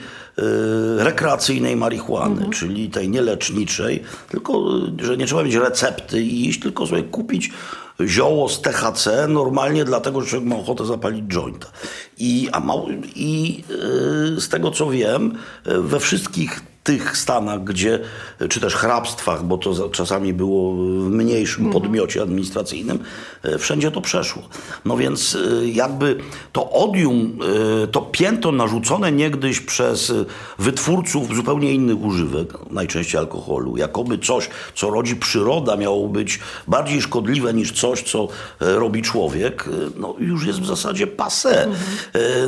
[0.97, 6.87] rekreacyjnej marihuany, czyli tej nieleczniczej, tylko yy, że nie trzeba mieć recepty i iść, tylko
[6.87, 7.51] sobie kupić
[8.05, 11.67] zioło z THC normalnie dlatego, że człowiek ma ochotę zapalić jointa.
[12.17, 12.73] I, a ma,
[13.15, 17.99] i yy, z tego co wiem, yy, we wszystkich tych stanach, gdzie,
[18.49, 20.77] czy też hrabstwach, bo to za, czasami było w
[21.09, 21.81] mniejszym Mhm.
[21.83, 22.99] podmiocie administracyjnym,
[23.43, 24.43] e, wszędzie to przeszło.
[24.85, 26.17] No więc e, jakby
[26.51, 27.39] to odium,
[27.83, 30.13] e, to pięto narzucone niegdyś przez
[30.59, 37.53] wytwórców zupełnie innych używek, najczęściej alkoholu, jakoby coś, co rodzi przyroda, miało być bardziej szkodliwe
[37.53, 38.27] niż coś, co
[38.59, 39.65] robi człowiek,
[39.97, 41.49] no już jest w zasadzie passé.
[41.49, 41.67] E,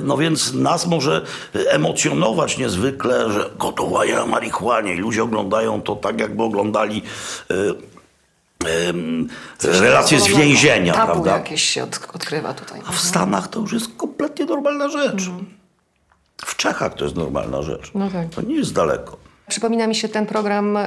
[0.04, 1.22] No więc nas może
[1.68, 7.02] emocjonować niezwykle, że gotowanie na marihuanie i ludzie oglądają to tak, jakby oglądali
[7.52, 7.56] e,
[9.82, 11.32] relacje z więzienia, Tabu prawda?
[11.32, 12.82] jakieś się od, odkrywa tutaj.
[12.86, 15.30] A w Stanach to już jest kompletnie normalna rzecz.
[16.46, 17.92] W Czechach to jest normalna rzecz.
[17.96, 18.30] No tak.
[18.30, 19.18] To nie jest daleko.
[19.48, 20.78] Przypomina mi się ten program,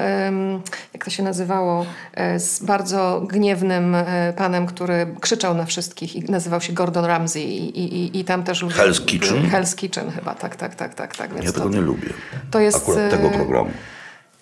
[0.95, 6.25] jak to się nazywało, e, z bardzo gniewnym e, panem, który krzyczał na wszystkich i
[6.31, 8.65] nazywał się Gordon Ramsay i, i, i tam też...
[8.65, 9.51] Hell's Kitchen?
[9.51, 11.17] Hell's Kitchen chyba, tak, tak, tak, tak.
[11.17, 11.35] tak.
[11.35, 12.09] Więc Ja to, tego nie lubię.
[12.51, 13.71] to jest, Akurat tego e, programu.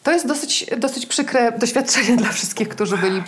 [0.02, 3.22] To jest dosyć, dosyć przykre doświadczenie dla wszystkich, którzy byli,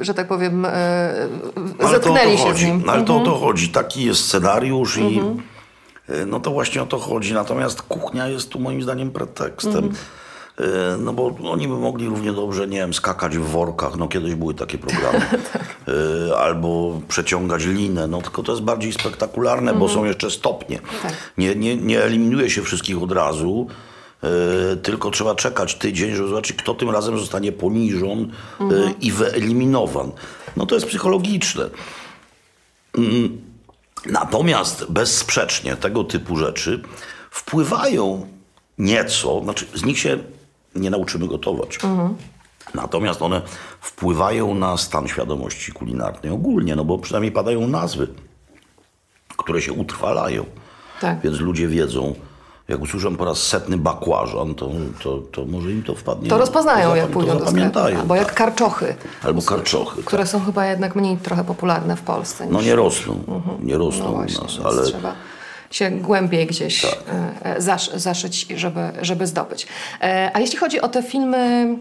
[0.00, 2.64] że tak powiem, e, Ale to zetknęli to się chodzi.
[2.64, 2.88] z nim.
[2.90, 3.24] Ale to o Mhm.
[3.24, 3.68] to chodzi.
[3.68, 5.20] Taki jest scenariusz i
[6.10, 7.34] y, no to właśnie o to chodzi.
[7.34, 9.74] Natomiast kuchnia jest tu moim zdaniem pretekstem.
[9.76, 9.94] Mhm.
[10.60, 10.64] Y,
[10.98, 14.54] No bo oni by mogli równie dobrze, nie wiem, skakać w workach, no kiedyś były
[14.54, 15.20] takie programy,
[15.52, 15.76] Tak.
[16.28, 20.78] Y, albo przeciągać linę, no tylko to jest bardziej spektakularne, bo są jeszcze stopnie.
[20.78, 21.02] Mhm.
[21.02, 21.12] Tak.
[21.38, 23.66] Nie, nie, nie eliminuje się wszystkich od razu,
[24.72, 28.94] y, tylko trzeba czekać tydzień, żeby zobaczyć, kto tym razem zostanie poniżon Mhm.
[29.00, 30.12] i wyeliminowan.
[30.56, 31.70] No to jest psychologiczne.
[32.98, 33.46] Mm,
[34.06, 36.82] Natomiast bezsprzecznie tego typu rzeczy
[37.30, 38.26] wpływają
[38.78, 40.18] nieco, znaczy z nich się
[40.76, 41.78] nie nauczymy gotować.
[42.74, 43.42] Natomiast one
[43.80, 48.08] wpływają na stan świadomości kulinarnej ogólnie, no bo przynajmniej padają nazwy,
[49.36, 50.44] które się utrwalają.
[51.00, 51.20] Tak.
[51.20, 52.14] Więc ludzie wiedzą,
[52.68, 54.70] jak usłyszą po raz setny bakłażan, to,
[55.02, 56.28] to, to może im to wpadnie.
[56.28, 57.78] To rozpoznają, to jak pójdą do sklepu.
[57.78, 58.34] Albo jak tak.
[58.34, 60.02] karczochy, Albo karczochy.
[60.02, 62.46] które są chyba jednak mniej trochę popularne w Polsce.
[62.50, 63.22] No niż- nie rosną,
[63.62, 64.86] nie rosną No u właśnie, nas, więc ale Tak.
[64.86, 65.14] trzeba
[65.70, 66.88] się głębiej gdzieś e,
[67.42, 69.66] e, zasz, zaszyć, żeby, żeby zdobyć.
[70.00, 71.76] E, A jeśli chodzi o te filmy, mm,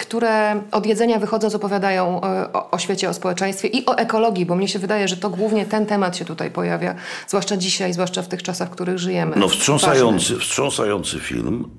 [0.00, 4.54] które od jedzenia wychodząc opowiadają e, o, o świecie, o społeczeństwie i o ekologii, bo
[4.54, 6.94] mnie się wydaje, że to głównie ten temat się tutaj pojawia,
[7.28, 9.36] zwłaszcza dzisiaj, zwłaszcza w tych czasach, w których żyjemy.
[9.36, 9.58] No Ważny.
[9.58, 11.70] wstrząsający, wstrząsający film,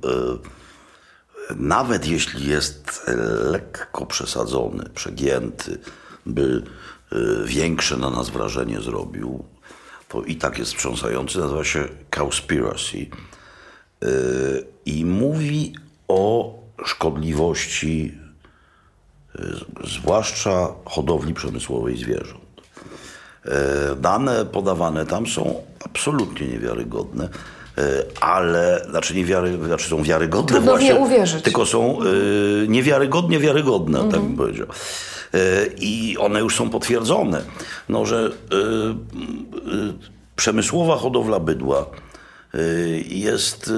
[1.56, 3.06] nawet jeśli jest
[3.44, 5.78] lekko przesadzony, przegięty,
[6.26, 6.64] by
[7.46, 9.46] większe na nas wrażenie zrobił,
[10.16, 14.08] to i tak jest wstrząsający, nazywa się Cowspiracy e,
[14.86, 15.74] i mówi
[16.08, 16.54] o
[16.86, 18.18] szkodliwości
[19.36, 19.42] e,
[19.88, 22.62] zwłaszcza hodowli przemysłowej zwierząt.
[23.46, 27.30] E, Dane podawane tam są absolutnie niewiarygodne,
[28.22, 31.44] ale znaczy, niewiary, znaczy są wiarygodne Trudno właśnie, uwierzyć.
[31.44, 32.00] tylko są
[32.68, 34.68] niewiarygodnie wiarygodne, tak bym powiedział.
[35.36, 37.42] E, I one już są potwierdzone,
[37.90, 39.94] no, że e, e,
[40.36, 41.86] przemysłowa hodowla bydła
[43.06, 43.72] jest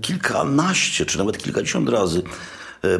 [0.00, 2.22] kilkanaście, czy nawet kilkadziesiąt razy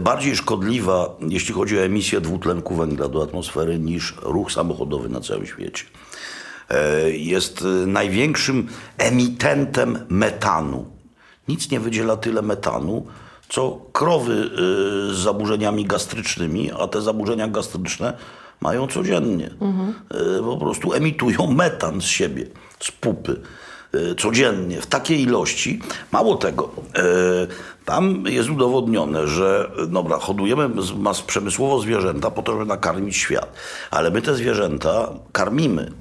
[0.01, 5.47] bardziej szkodliwa, jeśli chodzi o emisję dwutlenku węgla do atmosfery, niż ruch samochodowy na całym
[5.47, 5.85] świecie.
[7.07, 10.87] Jest największym emitentem metanu.
[11.49, 13.07] Nic nie wydziela tyle metanu,
[13.49, 18.13] co krowy e, z zaburzeniami gastrycznymi, a te zaburzenia gastryczne
[18.61, 19.51] mają codziennie.
[20.11, 22.47] E, Po prostu emitują metan z siebie,
[22.81, 23.41] z pupy
[23.93, 25.81] e, codziennie w takiej ilości.
[26.13, 26.71] Mało tego,
[27.85, 30.69] tam jest udowodnione, że dobra, hodujemy
[30.99, 33.53] mas przemysłowo zwierzęta po to, żeby nakarmić świat,
[33.91, 35.93] ale my te zwierzęta karmimy.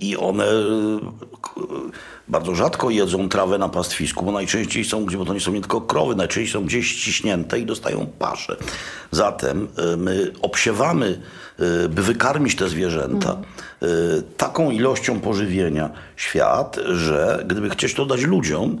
[0.00, 0.44] I one
[2.28, 5.60] bardzo rzadko jedzą trawę na pastwisku, bo najczęściej są, gdzie- bo to nie są nie
[5.60, 8.56] tylko krowy, najczęściej są gdzieś ściśnięte i dostają paszę.
[9.10, 11.20] Zatem yy, my obsiewamy,
[11.58, 13.36] yy, by wykarmić te zwierzęta,
[13.82, 13.88] yy,
[14.36, 18.80] taką ilością pożywienia świat, że gdyby chcieć to dać ludziom,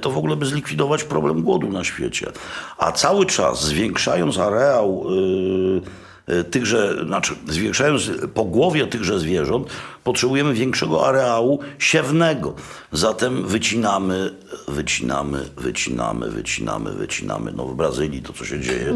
[0.00, 2.26] to w ogóle by zlikwidować problem głodu na świecie.
[2.78, 5.16] A cały czas zwiększając areał yy,
[5.76, 6.07] y,
[6.50, 9.68] tychże, znaczy zwiększając pogłowie tychże zwierząt,
[10.04, 12.54] potrzebujemy większego areału siewnego.
[12.92, 14.34] Zatem wycinamy,
[14.68, 17.52] wycinamy, wycinamy, wycinamy, wycinamy.
[17.52, 18.94] No w Brazylii to, co się dzieje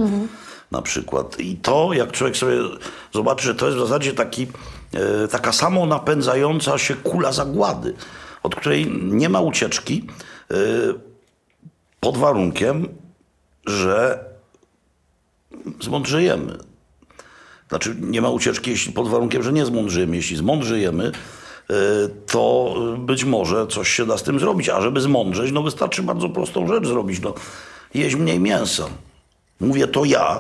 [0.73, 1.41] na przykład.
[1.41, 2.57] I to, jak człowiek sobie
[3.13, 4.47] zobaczy, że to jest w zasadzie taki,
[4.95, 7.95] e, taka samo napędzająca się kula zagłady,
[8.43, 10.07] od której nie ma ucieczki,
[10.51, 10.55] e,
[12.01, 12.89] pod warunkiem,
[13.67, 14.25] że
[15.81, 16.72] zmądrzejemy.
[17.73, 20.17] Znaczy nie ma ucieczki jeśli pod warunkiem, że nie zmądrzyjemy.
[20.17, 21.13] Jeśli zmądrzyjemy,
[22.27, 24.69] to być może coś się da z tym zrobić.
[24.69, 27.21] A żeby zmądrzeć, no wystarczy bardzo prostą rzecz zrobić.
[27.21, 27.35] No,
[27.95, 28.85] jeść mniej mięsa.
[29.61, 30.39] Mówię to ja,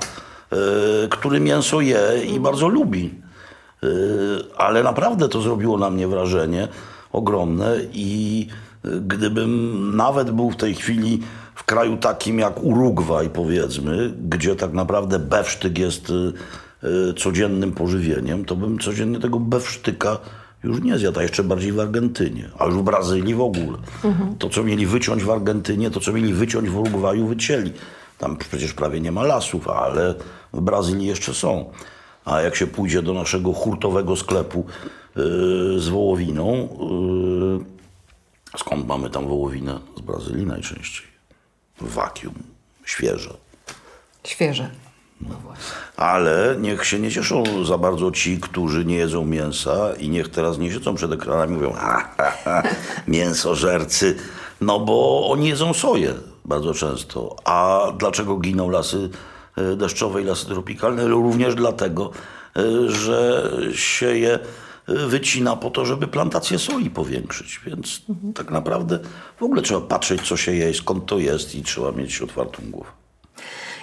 [1.11, 2.01] który mięso je
[2.35, 3.11] i bardzo lubi.
[4.57, 6.69] Ale naprawdę to zrobiło na mnie wrażenie
[7.13, 8.47] ogromne i
[8.85, 11.21] gdybym nawet był w tej chwili
[11.55, 16.13] w kraju takim jak Urugwaj, powiedzmy, gdzie tak naprawdę bewsztyk jest
[17.17, 20.19] codziennym pożywieniem, to bym codziennie tego bewsztyka
[20.65, 23.79] już nie zjadł, a jeszcze bardziej w Argentynie, a już w Brazylii w ogóle.
[24.05, 24.37] Mhm.
[24.39, 27.73] To, co mieli wyciąć w Argentynie, to, co mieli wyciąć w Urugwaju, wycięli.
[28.19, 30.15] Tam przecież prawie nie ma lasów, ale
[30.53, 31.71] w Brazylii jeszcze są.
[32.25, 34.67] A jak się pójdzie do naszego hurtowego sklepu
[35.17, 35.25] yy,
[35.81, 36.69] z wołowiną,
[38.53, 39.79] yy, skąd mamy tam wołowinę?
[39.97, 41.07] Z Brazylii najczęściej
[41.81, 42.35] wakium,
[42.85, 43.31] świeże.
[44.25, 44.71] Świeże.
[45.29, 45.37] No
[45.97, 50.59] Ale niech się nie cieszą za bardzo ci, którzy nie jedzą mięsa i niech teraz
[50.59, 52.63] nie siedzą przed ekranami i mówią ha, ha, ha,
[53.07, 54.17] mięsożercy,
[54.61, 56.15] no bo oni jedzą soję
[56.45, 57.37] bardzo często.
[57.45, 59.11] A dlaczego giną lasy
[59.57, 61.09] e, deszczowe i lasy tropikalne?
[61.09, 62.11] Również dlatego,
[62.57, 64.39] e, że się je
[64.89, 67.61] wycina po to, żeby plantację soi powiększyć.
[67.67, 68.33] Więc mhm.
[68.33, 68.99] tak naprawdę
[69.41, 73.02] w ogóle trzeba patrzeć, co się je, skąd to jest i trzeba mieć otwartą głowę.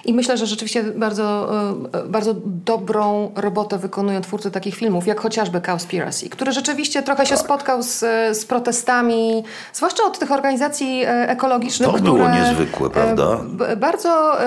[0.04, 1.50] I myślę, że rzeczywiście bardzo,
[1.92, 7.34] e, bardzo dobrą robotę wykonują twórcy takich filmów, jak chociażby Cowspiracy, który rzeczywiście trochę się
[7.34, 7.44] tak.
[7.44, 7.98] spotkał z,
[8.38, 12.12] z protestami, zwłaszcza od tych organizacji e, ekologicznych, to które...
[12.12, 13.40] było niezwykłe, prawda?
[13.76, 14.38] Bardzo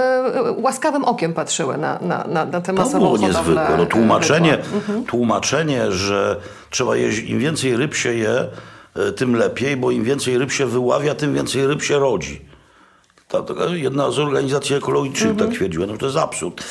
[0.58, 3.76] łaskawym okiem patrzyły na, na, na, na tę masową To było niezwykłe.
[3.78, 5.04] No, tłumaczenie, mhm.
[5.04, 6.38] tłumaczenie, że
[6.70, 8.46] trzeba jeść, im więcej ryb się je,
[8.96, 12.53] e, tym lepiej, bo im więcej ryb się wyławia, tym więcej ryb się rodzi.
[13.34, 15.50] Ta, jedna z organizacji ekologicznych tak mhm.
[15.50, 15.88] tak twierdziła.
[15.88, 16.64] No to jest absurd.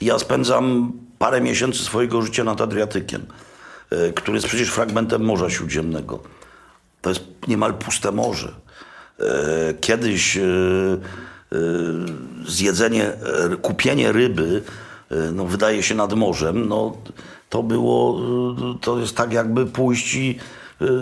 [0.00, 3.26] Ja spędzam parę miesięcy swojego życia nad Adriatykiem,
[3.90, 6.20] e, który jest przecież fragmentem Morza Śródziemnego.
[7.00, 8.52] To jest niemal puste morze.
[9.20, 10.38] E, kiedyś
[12.46, 13.12] zjedzenie,
[13.62, 14.62] kupienie ryby
[15.32, 16.96] no, wydaje się nad morzem, no,
[17.48, 18.20] to było,
[18.80, 20.38] to jest tak jakby pójść i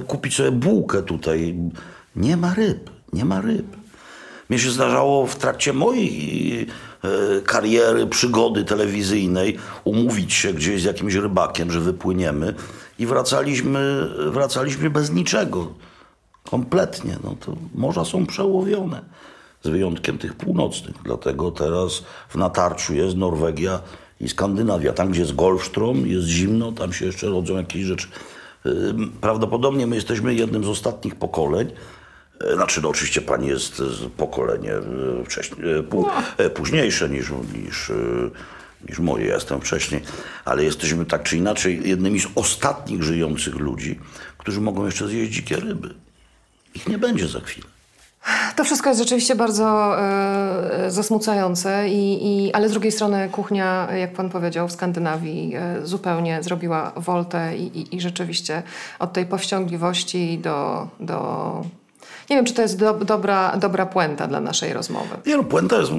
[0.06, 1.54] kupić sobie bułkę tutaj.
[2.16, 3.79] Nie ma ryb, nie ma ryb.
[4.50, 6.66] Mnie się zdarzało w trakcie mojej
[7.02, 12.54] e, kariery, przygody telewizyjnej umówić się gdzieś z jakimś rybakiem, że wypłyniemy
[12.98, 15.74] i wracaliśmy, wracaliśmy bez niczego.
[16.50, 17.16] Kompletnie.
[17.24, 19.00] No to morza są przełowione.
[19.62, 20.96] Z wyjątkiem tych północnych.
[21.04, 23.80] Dlatego teraz w natarciu jest Norwegia
[24.20, 24.92] i Skandynawia.
[24.92, 28.08] Tam, gdzie jest Golfstrom, jest zimno, tam się jeszcze rodzą jakieś rzeczy.
[29.20, 31.70] Prawdopodobnie my jesteśmy jednym z ostatnich pokoleń,
[32.54, 33.82] znaczy, no oczywiście pani jest
[34.16, 34.82] pokolenie e,
[35.24, 36.50] wcześniej, e, no.
[36.50, 37.30] późniejsze niż,
[37.64, 37.92] niż,
[38.88, 39.26] niż moje.
[39.26, 40.02] Ja jestem wcześniej,
[40.44, 43.98] ale jesteśmy tak czy inaczej jednymi z ostatnich żyjących ludzi,
[44.38, 45.94] którzy mogą jeszcze zjeść dzikie ryby.
[46.74, 47.66] Ich nie będzie za chwilę.
[48.56, 54.12] To wszystko jest rzeczywiście bardzo e, zasmucające, i, i, ale z drugiej strony kuchnia, jak
[54.12, 58.62] pan powiedział, w Skandynawii e, zupełnie zrobiła woltę i, i, i rzeczywiście
[58.98, 61.64] od tej powściągliwości do, do
[62.30, 65.16] nie wiem, czy to jest do, dobra, dobra puenta dla naszej rozmowy.
[65.26, 65.92] Nie, no, puenta jest,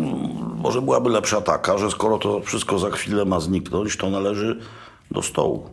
[0.55, 4.59] może byłaby lepsza taka, że skoro to wszystko za chwilę ma zniknąć, to należy
[5.11, 5.69] do stołu.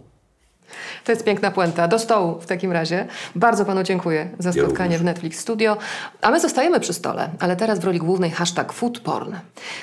[1.04, 1.88] To jest piękna puenta.
[1.88, 3.06] Do stołu w takim razie.
[3.34, 5.76] Bardzo panu dziękuję za spotkanie ja w Netflix Studio.
[6.22, 9.34] A my zostajemy przy stole, ale teraz w roli głównej hashtag foodporn.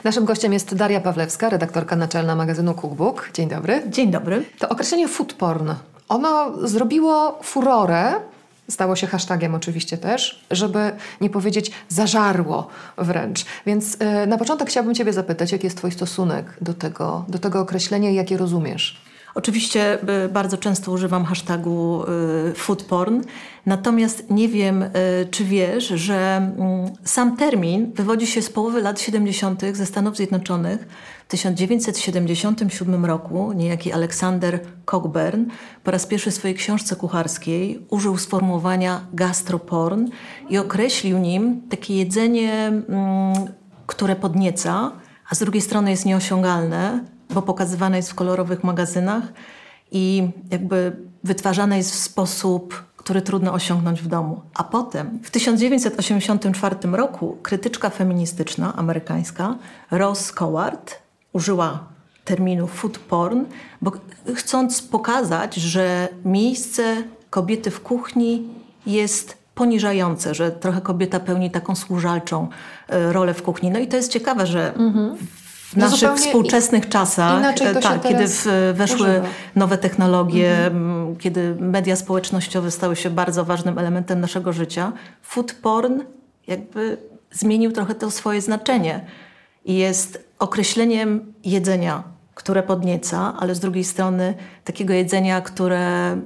[0.03, 3.29] Naszym gościem jest Daria Pawlewska, redaktorka naczelna magazynu Cookbook.
[3.33, 3.83] Dzień dobry.
[3.87, 4.43] Dzień dobry.
[4.59, 5.71] To określenie foodporn,
[6.09, 8.13] ono zrobiło furorę
[8.69, 10.91] Stało się hashtagiem oczywiście też, żeby
[11.21, 13.45] nie powiedzieć zażarło wręcz.
[13.65, 17.59] Więc yy, na początek chciałabym Ciebie zapytać, jaki jest Twój stosunek do tego, do tego
[17.59, 19.05] określenia i jakie rozumiesz?
[19.35, 22.03] Oczywiście y, bardzo często używam hashtagu
[22.49, 23.21] y, foodporn,
[23.65, 24.89] natomiast nie wiem, y,
[25.31, 29.61] czy wiesz, że mm, sam termin wywodzi się z połowy lat 70.
[29.73, 30.87] ze Stanów Zjednoczonych.
[31.25, 35.45] W 1977 roku niejaki Aleksander Cockburn
[35.83, 40.07] po raz pierwszy w swojej książce kucharskiej użył sformułowania gastroporn
[40.49, 42.85] i określił nim takie jedzenie, mm,
[43.87, 44.91] które podnieca,
[45.29, 49.23] a z drugiej strony jest nieosiągalne, bo pokazywane jest w kolorowych magazynach
[49.91, 54.41] i jakby wytwarzane jest w sposób, który trudno osiągnąć w domu.
[54.53, 59.55] A potem, w 1984 roku, krytyczka feministyczna amerykańska
[59.91, 60.95] Rose Coward
[61.33, 61.79] użyła
[62.23, 63.45] terminu food porn,
[63.81, 63.91] bo
[64.35, 68.47] chcąc pokazać, że miejsce kobiety w kuchni
[68.85, 72.47] jest poniżające, że trochę kobieta pełni taką służalczą
[72.87, 73.71] e, rolę w kuchni.
[73.71, 75.17] No i to jest ciekawe, że mhm
[75.75, 79.27] w no naszych współczesnych czasach, tak, kiedy w, weszły używa.
[79.55, 81.15] nowe technologie, mhm.
[81.15, 86.01] kiedy media społecznościowe stały się bardzo ważnym elementem naszego życia, food porn
[86.47, 86.97] jakby
[87.31, 89.05] zmienił trochę to swoje znaczenie
[89.65, 92.03] i jest określeniem jedzenia,
[92.35, 96.17] które podnieca, ale z drugiej strony takiego jedzenia, które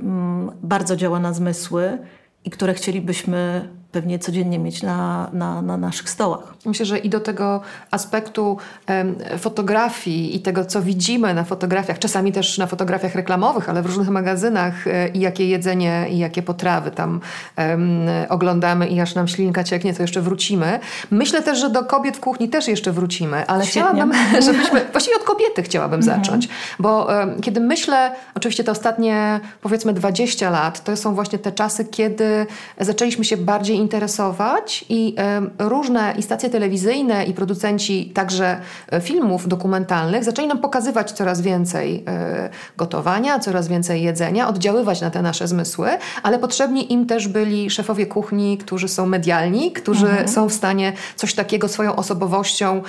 [0.63, 1.97] bardzo działa na zmysły
[2.45, 6.53] i które chcielibyśmy pewnie codziennie mieć na, na, na naszych stołach.
[6.65, 7.61] Myślę, że i do tego
[7.91, 13.81] aspektu em, fotografii i tego, co widzimy na fotografiach, czasami też na fotografiach reklamowych, ale
[13.81, 17.19] w różnych magazynach e, i jakie jedzenie i jakie potrawy tam
[17.55, 17.81] em,
[18.29, 20.79] oglądamy i aż nam ślinka cieknie, to jeszcze wrócimy.
[21.11, 23.81] Myślę też, że do kobiet w kuchni też jeszcze wrócimy, ale Świetnie.
[23.81, 24.13] chciałabym,
[24.47, 26.19] żebyśmy, właściwie od kobiety chciałabym mhm.
[26.19, 31.51] zacząć, bo em, kiedy myślę, oczywiście te ostatnie powiedzmy 20 lat, to są właśnie te
[31.51, 32.45] czasy, kiedy
[32.79, 35.15] zaczęliśmy się bardziej interesować i
[35.59, 38.57] różne stacje telewizyjne i producenci także
[38.91, 45.11] e, filmów dokumentalnych zaczęli nam pokazywać coraz więcej e, gotowania, coraz więcej jedzenia, oddziaływać na
[45.11, 45.89] te nasze zmysły,
[46.23, 50.27] ale potrzebni im też byli szefowie kuchni, którzy są medialni, którzy mhm.
[50.27, 52.81] są w stanie coś takiego swoją osobowością,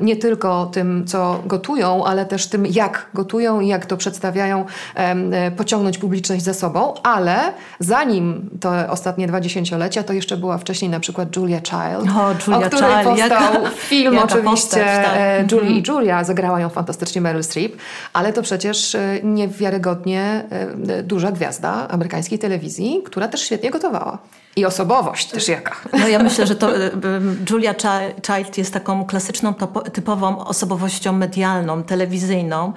[0.00, 4.64] nie tylko tym, co gotują, ale też tym, jak gotują i jak to przedstawiają,
[4.94, 7.36] e, pociągnąć publiczność za sobą, ale
[7.78, 12.66] zanim te ostatnie dwa dziesięciolecia, to jeszcze była wcześniej na przykład Julia Child, o, Julia
[12.66, 13.04] o której Child.
[13.04, 15.16] powstał jaka, film jaka oczywiście postać, tak.
[15.16, 15.96] E, Julie i mhm.
[15.96, 17.76] Julia, zagrała ją fantastycznie Meryl Streep,
[18.12, 20.44] ale to przecież e, niewiarygodnie
[20.88, 24.18] e, duża gwiazda amerykańskiej telewizji, która też świetnie gotowała.
[24.56, 25.76] I osobowość też jaka.
[25.92, 26.70] No ja myślę, że to
[27.50, 27.74] Julia
[28.26, 29.54] Child jest taką klasyczną,
[29.92, 32.72] typową osobowością medialną, telewizyjną.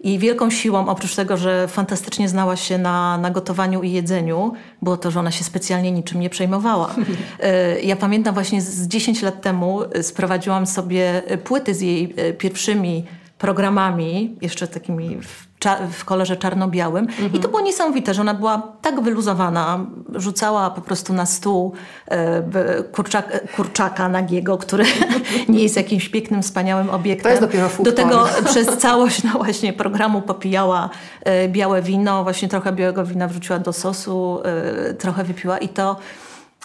[0.00, 4.96] I wielką siłą, oprócz tego, że fantastycznie znała się na, na gotowaniu i jedzeniu, było
[4.96, 6.94] to, że ona się specjalnie niczym nie przejmowała.
[7.40, 12.32] E, ja pamiętam właśnie z 10 lat temu e, sprowadziłam sobie płyty z jej e,
[12.32, 13.04] pierwszymi
[13.38, 15.49] programami, jeszcze takimi w
[15.92, 17.04] w kolorze czarno-białym.
[17.04, 17.34] Mhm.
[17.34, 21.72] I to było niesamowite, że ona była tak wyluzowana, rzucała po prostu na stół
[22.06, 24.84] e, kurczaka, kurczaka nagiego, który
[25.48, 27.22] nie jest jakimś pięknym, wspaniałym obiektem.
[27.22, 30.90] To jest dopiero Do tego przez całość no właśnie programu popijała
[31.24, 35.96] e, białe wino, właśnie trochę białego wina wrzuciła do sosu, e, trochę wypiła i to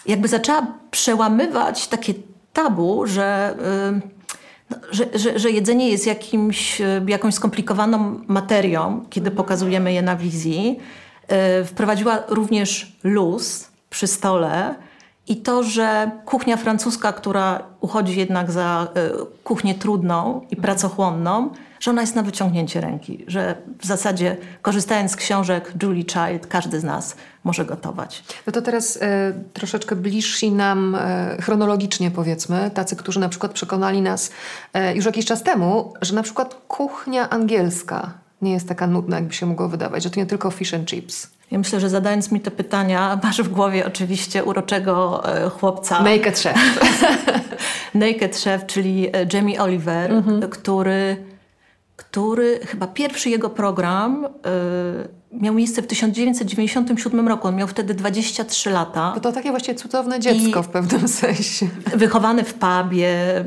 [0.06, 2.14] jakby zaczęła przełamywać takie
[2.52, 3.54] tabu, że
[4.90, 10.78] że, że, że, jedzenie jest jakimś, e, jakąś skomplikowaną materią, kiedy pokazujemy je na wizji.
[11.28, 14.74] E, wprowadziła również luz przy stole
[15.28, 19.10] i to, że kuchnia francuska, która uchodzi jednak za e,
[19.44, 21.50] kuchnię trudną i pracochłonną,
[21.80, 26.80] że ona jest na wyciągnięcie ręki, że w zasadzie korzystając z książek Julie Child, każdy
[26.80, 28.24] z nas może gotować.
[28.46, 34.02] No to teraz e, troszeczkę bliżsi nam e, chronologicznie powiedzmy, tacy, którzy na przykład przekonali
[34.02, 34.30] nas
[34.72, 39.34] e, już jakiś czas temu, że na przykład kuchnia angielska nie jest taka nudna, jakby
[39.34, 41.30] się mogło wydawać, że to nie tylko fish and chips.
[41.50, 46.02] Ja myślę, że zadając mi te pytania, masz w głowie oczywiście uroczego e, chłopca.
[46.02, 46.56] Naked Chef.
[47.94, 50.50] Naked Chef, czyli e, Jamie Oliver, mhm.
[50.50, 51.16] który
[51.96, 54.28] który chyba pierwszy jego program y,
[55.40, 57.48] miał miejsce w 1997 roku.
[57.48, 59.12] On miał wtedy 23 lata.
[59.14, 61.68] To, to takie właśnie cudowne dziecko w pewnym sensie.
[61.96, 63.40] Wychowany w pubie,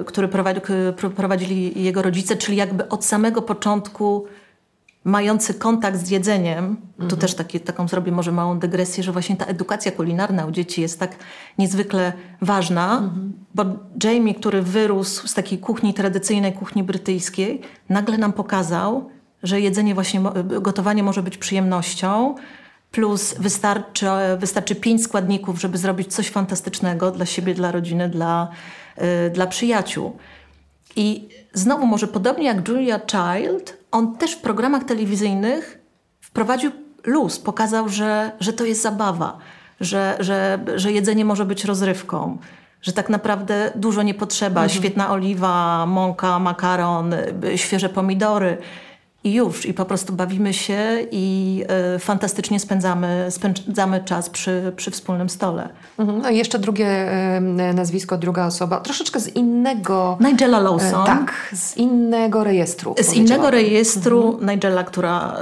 [0.00, 0.60] y, który prowadzi,
[1.16, 4.26] prowadzili jego rodzice, czyli jakby od samego początku
[5.04, 7.10] mający kontakt z jedzeniem, mhm.
[7.10, 10.80] tu też taki, taką zrobię może małą dygresję, że właśnie ta edukacja kulinarna u dzieci
[10.80, 11.16] jest tak
[11.58, 13.32] niezwykle ważna, mhm.
[13.54, 13.64] bo
[14.04, 19.10] Jamie, który wyrósł z takiej kuchni tradycyjnej, kuchni brytyjskiej, nagle nam pokazał,
[19.42, 22.34] że jedzenie właśnie, gotowanie może być przyjemnością,
[22.90, 24.06] plus wystarczy,
[24.38, 28.48] wystarczy pięć składników, żeby zrobić coś fantastycznego dla siebie, dla rodziny, dla,
[28.96, 30.16] yy, dla przyjaciół.
[30.96, 35.80] I znowu może podobnie jak Julia Child, on też w programach telewizyjnych
[36.20, 36.70] wprowadził
[37.04, 39.38] luz, pokazał, że, że to jest zabawa,
[39.80, 42.38] że, że, że jedzenie może być rozrywką,
[42.82, 44.62] że tak naprawdę dużo nie potrzeba.
[44.62, 44.80] Mhm.
[44.80, 47.14] Świetna oliwa, mąka, makaron,
[47.56, 48.58] świeże pomidory
[49.24, 49.66] i już.
[49.66, 51.64] I po prostu bawimy się i
[51.96, 55.68] y, fantastycznie spędzamy, spędzamy czas przy, przy wspólnym stole.
[55.98, 56.22] Mhm.
[56.22, 57.12] No i jeszcze drugie
[57.70, 60.18] y, nazwisko, druga osoba, troszeczkę z innego...
[60.20, 61.02] Nigella Lawson.
[61.02, 62.94] Y, tak, z innego rejestru.
[63.00, 64.50] Z innego rejestru mhm.
[64.50, 65.36] Nigella, która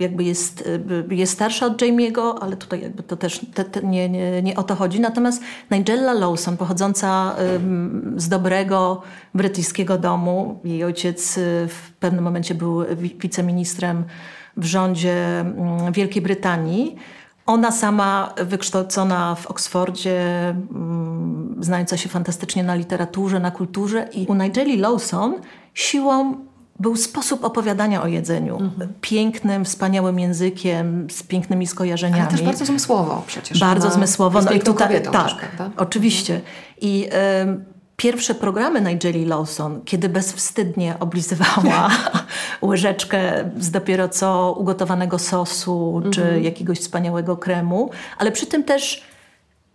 [0.00, 0.68] jakby jest,
[1.10, 4.62] jest starsza od Jamie'ego, ale tutaj jakby to też te, te, nie, nie, nie o
[4.62, 5.00] to chodzi.
[5.00, 7.36] Natomiast Nigella Lawson, pochodząca
[8.16, 9.02] z dobrego
[9.34, 11.34] brytyjskiego domu, jej ojciec
[11.68, 14.04] w pewnym momencie był wiceministrem
[14.56, 16.96] w rządzie mm, Wielkiej Brytanii.
[17.46, 24.34] ona sama wykształcona w Oksfordzie, mm, znająca się fantastycznie na literaturze, na kulturze i u
[24.34, 25.34] Nigeli Lawson
[25.74, 26.34] siłą
[26.80, 28.58] był sposób opowiadania o jedzeniu.
[28.60, 28.92] Mhm.
[29.00, 32.22] Pięknym, wspaniałym językiem, z pięknymi skojarzeniami.
[32.22, 33.60] Ale też bardzo zmysłowo przecież.
[33.60, 34.42] Bardzo zmysłowo.
[34.42, 35.82] No i tutaj, tak, też, prawda?
[35.82, 36.40] oczywiście.
[36.80, 37.08] I
[38.00, 41.90] pierwsze programy Nigeli Lawson, kiedy bezwstydnie oblizywała
[42.62, 46.14] łyżeczkę z dopiero co ugotowanego sosu mm -hmm.
[46.14, 49.04] czy jakiegoś wspaniałego kremu, ale przy tym też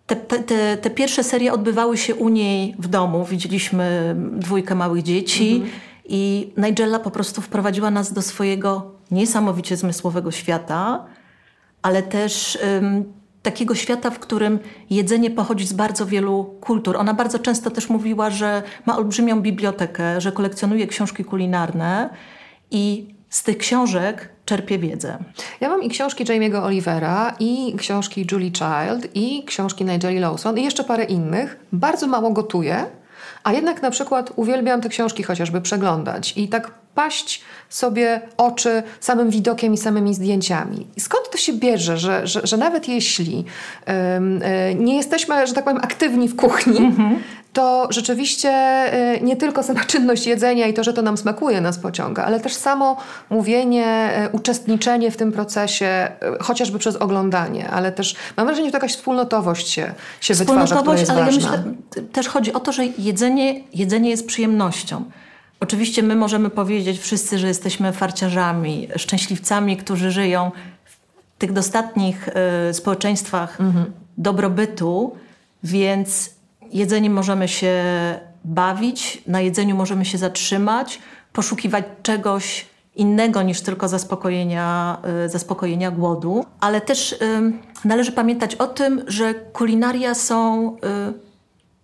[0.08, 3.26] te, te, te, pierwsze serie odbywały się u niej w domu.
[3.26, 5.72] Widzieliśmy dwójkę małych dzieci mm -hmm.
[6.06, 11.06] i Nigella po prostu wprowadziła nas do swojego niesamowicie zmysłowego świata,
[11.82, 12.58] ale też
[13.46, 16.98] takiego świata, w którym jedzenie pochodzi z bardzo wielu kultur.
[16.98, 22.10] Ona bardzo często też mówiła, że ma olbrzymią bibliotekę, że kolekcjonuje książki kulinarne
[22.72, 25.18] i z tych książek czerpie wiedzę.
[25.62, 30.64] Ja mam i książki Jamie'ego Olivera, i książki Julie Child, i książki Nigeli Lawson, i
[30.64, 31.60] jeszcze parę innych.
[31.72, 32.86] Bardzo mało gotuję,
[33.44, 36.34] a jednak na przykład uwielbiam te książki chociażby przeglądać.
[36.38, 40.88] I tak paść sobie oczy samym widokiem i samymi zdjęciami.
[40.96, 43.46] I skąd to się bierze, że, że, że nawet jeśli
[43.88, 44.40] um,
[44.76, 47.16] nie jesteśmy, że tak powiem, aktywni w kuchni, mm-hmm.
[47.54, 48.52] to rzeczywiście
[49.16, 52.40] y, nie tylko sama czynność jedzenia i to, że to nam smakuje, nas pociąga, ale
[52.40, 52.98] też samo
[53.30, 58.78] mówienie, y, uczestniczenie w tym procesie, chociażby przez oglądanie, ale też mam wrażenie, że to
[58.78, 61.52] jakaś wspólnotowość się, się wytwarza, która jest ale ważna.
[61.52, 61.74] ja myślę,
[62.12, 65.06] też chodzi o to, że jedzenie, jedzenie jest przyjemnością.
[65.66, 70.52] Oczywiście my możemy powiedzieć wszyscy, że jesteśmy farciarzami, szczęśliwcami, którzy żyją
[70.86, 70.98] w
[71.38, 72.30] tych dostatnich
[72.70, 73.86] y, społeczeństwach mhm.
[74.18, 75.16] dobrobytu,
[75.64, 76.30] więc
[76.72, 77.84] jedzeniem możemy się
[78.44, 81.00] bawić, na jedzeniu możemy się zatrzymać,
[81.34, 86.46] poszukiwać czegoś innego niż tylko zaspokojenia, y, zaspokojenia głodu.
[86.60, 87.18] Ale też y,
[87.86, 90.78] należy pamiętać o tym, że kulinaria są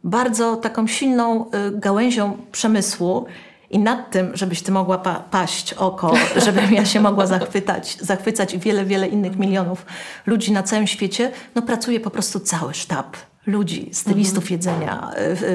[0.03, 3.25] bardzo taką silną gałęzią przemysłu
[3.71, 6.13] i nad tym, żebyś ty mogła pa paść oko,
[6.45, 9.85] żebym ja się mogła zachwytać, zachwycać i wiele, wiele innych milionów
[10.25, 13.17] ludzi na całym świecie, no pracuje po prostu cały sztab
[13.47, 14.51] ludzi, stylistów mhm.
[14.51, 15.11] jedzenia,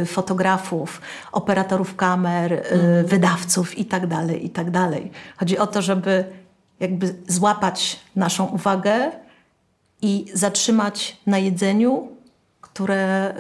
[0.07, 1.01] fotografów,
[1.33, 3.07] operatorów kamer, mhm.
[3.07, 4.73] wydawców itd., tak itd.
[4.73, 5.03] Tak
[5.37, 6.25] Chodzi o to, żeby
[6.81, 9.11] jakby złapać naszą uwagę
[10.03, 12.09] i zatrzymać na jedzeniu,
[12.61, 13.35] które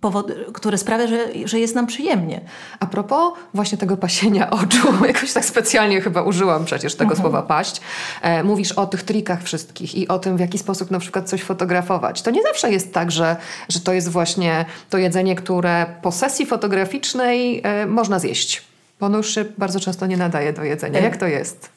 [0.00, 2.40] powod, które sprawia, że, że jest nam przyjemnie.
[2.80, 7.20] A propos właśnie tego pasienia oczu, jakoś tak specjalnie chyba użyłam przecież tego mhm.
[7.20, 7.80] słowa paść.
[8.22, 11.42] E, mówisz o tych trikach wszystkich i o tym, w jaki sposób na przykład coś
[11.42, 12.22] fotografować.
[12.22, 13.36] To nie zawsze jest tak, że,
[13.68, 18.62] że to jest właśnie to jedzenie, które po sesji fotograficznej e, można zjeść.
[19.00, 21.00] Bo ono już się bardzo często nie nadaje do jedzenia.
[21.00, 21.70] E, Jak to jest?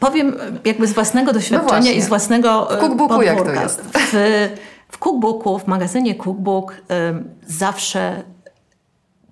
[0.00, 3.80] Powiem jakby z własnego doświadczenia no i z własnego W cookbooku jak to jest?
[3.80, 4.12] W,
[4.92, 6.82] w cookbooku, w magazynie Cookbook
[7.46, 8.22] zawsze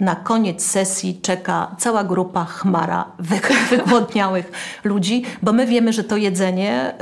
[0.01, 3.05] na koniec sesji czeka cała grupa chmara
[3.71, 4.53] wygłodniałych
[4.85, 6.95] ludzi, bo my wiemy, że to jedzenie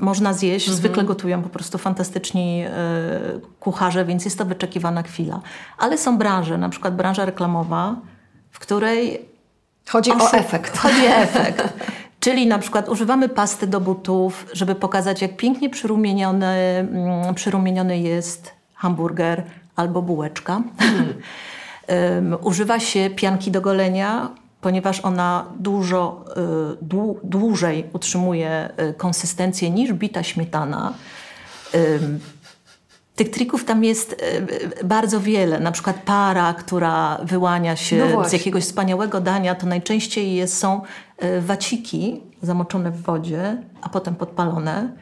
[0.00, 0.68] można zjeść.
[0.68, 0.76] Mhm.
[0.76, 5.40] Zwykle gotują po prostu fantastyczni y, kucharze, więc jest to wyczekiwana chwila.
[5.78, 7.96] Ale są branże, na przykład branża reklamowa,
[8.50, 9.28] w której...
[9.88, 10.78] Chodzi o efekt.
[10.78, 11.62] Chodzi o efekt.
[12.24, 18.50] Czyli na przykład używamy pasty do butów, żeby pokazać, jak pięknie przyrumieniony, mm, przyrumieniony jest
[18.74, 19.42] hamburger
[19.76, 20.62] albo bułeczka.
[21.88, 26.24] um, używa się pianki do golenia, ponieważ ona dużo
[26.72, 30.94] y, dłu, dłużej utrzymuje y, konsystencję niż bita śmietana.
[33.16, 34.16] Tych trików tam jest
[34.80, 35.60] e, bardzo wiele.
[35.60, 40.82] Na przykład para, która wyłania się no z jakiegoś wspaniałego dania, to najczęściej jest, są
[40.82, 44.92] e, waciki zamoczone w wodzie, a potem podpalone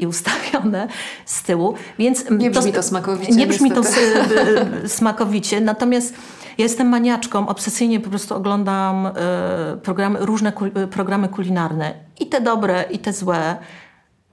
[0.00, 0.88] i ustawione
[1.24, 1.74] z tyłu.
[1.98, 3.32] Więc nie brzmi to, to smakowicie.
[3.32, 4.30] Nie brzmi niestety.
[4.82, 5.60] to smakowicie.
[5.60, 6.14] Natomiast
[6.58, 9.12] ja jestem maniaczką, obsesyjnie po prostu oglądam e,
[9.82, 10.52] programy, różne
[10.90, 11.94] programy kulinarne.
[12.20, 13.56] I te dobre, i te złe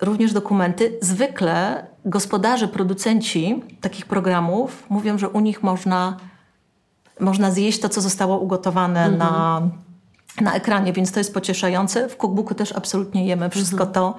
[0.02, 0.98] również dokumenty.
[1.02, 6.18] Zwykle gospodarze, producenci takich programów mówią, że u nich można,
[7.20, 9.20] można zjeść to, co zostało ugotowane mm -hmm.
[9.20, 9.62] na,
[10.42, 12.10] na ekranie, więc to jest pocieszające.
[12.10, 13.92] W cookbooku też absolutnie jemy wszystko -hmm.
[13.92, 14.16] to,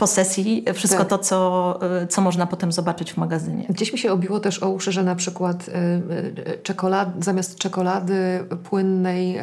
[0.00, 1.08] po sesji wszystko tak.
[1.08, 3.66] to, co, y, co można potem zobaczyć w magazynie.
[3.68, 5.72] Gdzieś mi się obiło też o uszy, że na przykład y,
[6.52, 9.40] y, czekolad, zamiast czekolady płynnej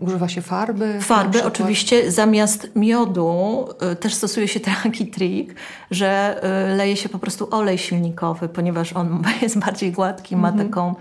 [0.00, 1.00] używa się farby.
[1.00, 2.10] Farby oczywiście.
[2.12, 3.68] Zamiast miodu
[4.00, 5.54] też stosuje się taki trik,
[5.90, 6.40] że
[6.76, 10.68] leje się po prostu olej silnikowy, ponieważ on jest bardziej gładki, ma mhm.
[10.68, 10.94] taką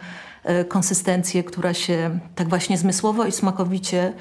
[0.68, 4.14] konsystencję, która się tak właśnie zmysłowo i smakowicie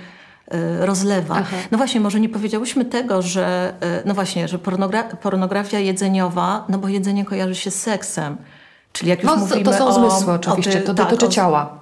[0.82, 1.34] y, rozlewa.
[1.38, 1.56] Aha.
[1.70, 6.78] No właśnie, może nie powiedziałyśmy tego, że y, no właśnie, że pornogra- pornografia jedzeniowa, no
[6.78, 8.36] bo jedzenie kojarzy się z seksem.
[8.92, 11.26] Czyli jak już No, to, mówimy to są o, zmysły oczywiście, ty- to tak, dotyczy
[11.26, 11.78] o- ciała.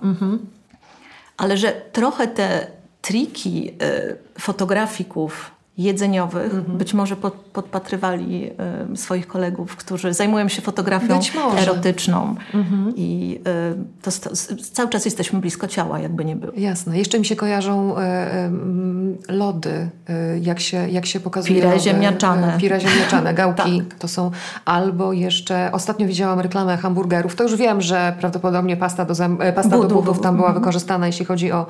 [1.36, 2.66] ale że trochę te
[3.02, 5.50] triki y, fotografików
[5.82, 6.78] jedzeniowych Mhm.
[6.78, 8.50] być może pod, podpatrywali
[8.92, 11.32] y, swoich kolegów, którzy zajmują się fotografią może.
[11.38, 11.58] Mhm.
[11.62, 12.34] erotyczną.
[12.96, 13.40] I
[14.00, 16.52] y, to, s- cały czas jesteśmy blisko ciała, jakby nie było.
[16.56, 16.98] Jasne.
[16.98, 19.90] Jeszcze mi się kojarzą em, lody,
[20.40, 21.54] jak się, jak się pokazuje.
[21.62, 22.58] Pire ziemniaczane.
[22.60, 23.82] Pire ziemniaczane, gałki.
[23.98, 24.30] To są
[24.64, 27.36] albo jeszcze, ostatnio widziałam reklamę hamburgerów.
[27.36, 30.20] To już wiem, że prawdopodobnie pasta do, e, pasta do Budów.
[30.20, 31.66] tam była wykorzystana, jeśli chodzi o,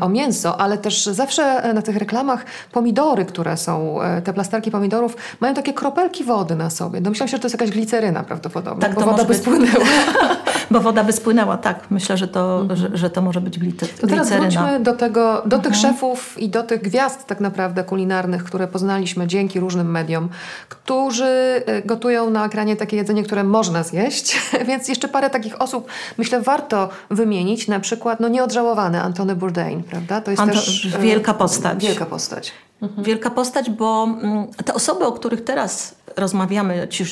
[0.00, 5.16] o mięso, ale też zawsze na tych reklamach pomidory, które są, e, te plasterki pomidorów,
[5.40, 7.00] mają takie kropelki wody na sobie.
[7.00, 9.84] Domyślam się, że to jest jakaś gliceryna prawdopodobnie, Tak, bo to woda by spłynęła.
[10.74, 11.90] Bo woda by spłynęła, tak.
[11.90, 13.76] Myślę, że to, że, że to może być Mhm.
[14.00, 14.62] To teraz gliceryna.
[14.62, 19.26] wróćmy do, tego, do tych szefów i do tych gwiazd tak naprawdę kulinarnych, które poznaliśmy
[19.26, 20.28] dzięki różnym mediom,
[20.68, 24.40] którzy e, gotują na ekranie takie jedzenie, które można zjeść.
[24.68, 25.86] Więc jeszcze parę takich osób,
[26.18, 27.68] myślę, warto wymienić.
[27.68, 30.20] Na przykład no, nieodżałowany Antony Bourdain, prawda?
[30.20, 31.84] To jest Anto- też e, wielka postać.
[31.86, 32.52] Wielka postać.
[32.98, 37.06] Wielka postać, bo mm, te osoby, o których teraz rozmawiamy, ci y,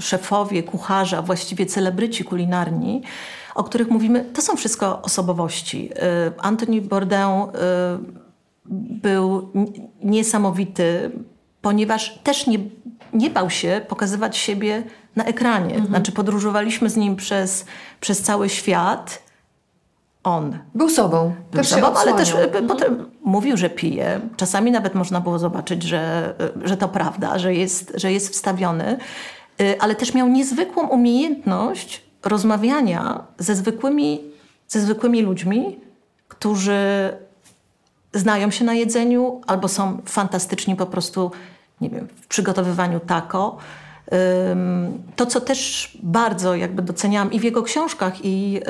[0.00, 3.02] szefowie, kucharze, a właściwie celebryci kulinarni,
[3.54, 5.90] o których mówimy, to są wszystko osobowości.
[5.92, 7.48] Y, Anthony Bourdain y,
[9.02, 9.52] był
[10.02, 11.10] niesamowity,
[11.62, 12.58] ponieważ też nie,
[13.12, 14.82] nie bał się pokazywać siebie
[15.16, 15.82] na ekranie.
[15.86, 17.66] Znaczy podróżowaliśmy z nim przez,
[18.00, 19.22] przez cały świat.
[20.24, 21.34] On Był sobą.
[21.50, 24.20] był też sobą, ale też e, potem mówił, że pije.
[24.36, 28.98] Czasami nawet można było zobaczyć, że, e, że to prawda, że jest, że jest wstawiony,
[29.60, 34.20] E, ale też miał niezwykłą umiejętność rozmawiania ze zwykłymi,
[34.68, 35.80] ze zwykłymi ludźmi,
[36.28, 37.10] którzy
[38.14, 41.30] znają się na jedzeniu albo są fantastyczni po prostu,
[41.80, 43.56] nie wiem, w przygotowywaniu taco.
[44.52, 48.60] Ym, To, co też bardzo jakby doceniałam i w jego książkach, i,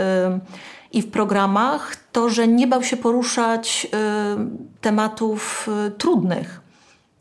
[0.92, 3.86] i w programach, to, że nie bał się poruszać
[4.32, 6.60] ym, tematów y, trudnych.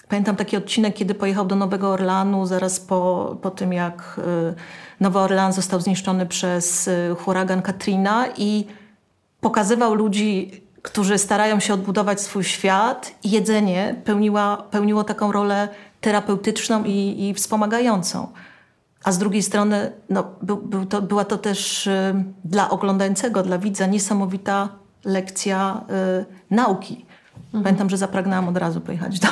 [0.10, 4.20] Pamiętam taki odcinek, kiedy pojechał do Nowego Orlanu zaraz po, po tym, jak
[4.52, 4.54] y,
[5.00, 8.66] Nowy Orlan został zniszczony przez y, huragan Katrina i
[9.42, 15.68] pokazywał ludzi, którzy starają się odbudować swój świat i jedzenie pełniła, pełniło taką rolę
[16.02, 18.28] terapeutyczną i, i wspomagającą.
[19.04, 23.58] A z drugiej strony no, był, był to, była to też y, dla oglądającego, dla
[23.58, 24.70] widza niesamowita
[25.06, 25.82] lekcja
[26.22, 27.06] y, nauki.
[27.52, 29.28] Pamiętam, że zapragnęłam od razu pojechać do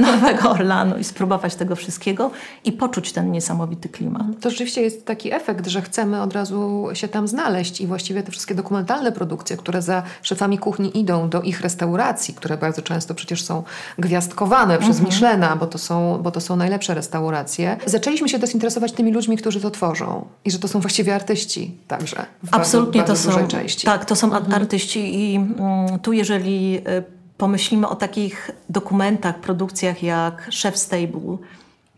[0.06, 2.30] Nowego Orlanu i spróbować tego wszystkiego
[2.64, 4.26] i poczuć ten niesamowity klimat.
[4.40, 8.30] To rzeczywiście jest taki efekt, że chcemy od razu się tam znaleźć i właściwie te
[8.30, 13.44] wszystkie dokumentalne produkcje, które za szefami kuchni idą do ich restauracji, które bardzo często przecież
[13.44, 13.62] są
[13.98, 19.12] gwiazdkowane przez Michelena, bo to, są, bo to są najlepsze restauracje, zaczęliśmy się desinteresować tymi
[19.12, 22.26] ludźmi, którzy to tworzą i że to są właściwie artyści także.
[22.42, 23.48] W Absolutnie bardzo, bardzo to są.
[23.48, 23.86] części.
[23.86, 30.02] Tak, to są a- artyści i mm, tu jeżeli y, pomyślimy o takich dokumentach, produkcjach
[30.02, 31.36] jak Chef Stable,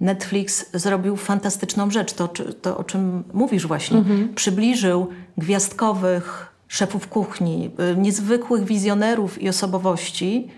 [0.01, 2.29] Netflix zrobił fantastyczną rzecz, to,
[2.63, 4.05] to o czym mówisz właśnie.
[4.35, 10.49] Przybliżył gwiazdkowych szefów kuchni, y, niezwykłych wizjonerów i osobowości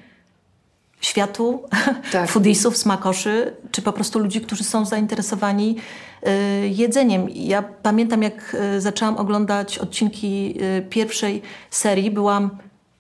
[1.01, 1.63] światu,
[2.13, 2.31] Tak.
[2.31, 5.77] foodisów, smakoszy, czy po prostu ludzi, którzy są zainteresowani
[6.27, 7.27] y, jedzeniem.
[7.31, 12.51] Ja pamiętam, jak y, zaczęłam oglądać odcinki y, pierwszej serii, byłam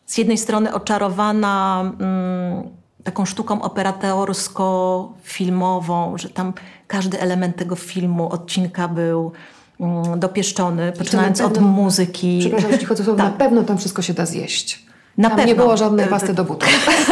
[0.06, 2.62] z jednej strony oczarowana mm,
[3.04, 6.52] taką sztuką operatorską-filmową, że tam
[6.86, 9.32] każdy element tego filmu, odcinka był
[9.80, 12.38] mm, dopieszczony, poczynając na od pewno- muzyki.
[12.40, 14.86] Przepraszam, jeśli chodzi o słowo, na pewno tam wszystko się da zjeść.
[15.18, 15.62] Na tam nie pewno.
[15.64, 16.68] było żadnej pasty do butów.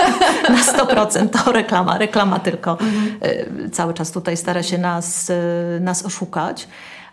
[0.48, 2.70] Na 100% to reklama, reklama tylko.
[2.70, 3.06] Mhm.
[3.66, 5.34] Y, Cały czas tutaj stara się nas, y,
[5.80, 6.68] nas oszukać.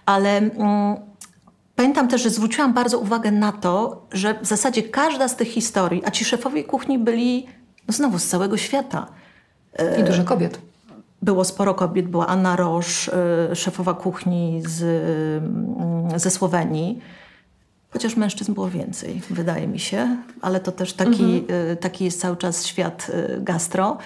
[0.06, 0.96] Ale mm,
[1.78, 6.02] pamiętam też, że zwróciłam bardzo uwagę na to, że w zasadzie każda z tych historii,
[6.06, 7.48] a ci szefowie kuchni byli
[7.88, 9.08] no znowu z całego świata.
[10.00, 10.60] I dużo kobiet.
[11.22, 13.12] Było sporo kobiet, była Anna Rosz, y,
[13.56, 14.82] szefowa kuchni z,
[16.16, 17.02] y, ze Słowenii.
[17.90, 22.38] Chociaż mężczyzn było więcej, wydaje mi się, ale to też taki, y, taki jest cały
[22.38, 23.98] czas świat gastro.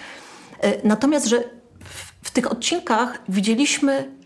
[0.83, 1.43] Natomiast, że
[1.83, 4.20] w, w tych odcinkach widzieliśmy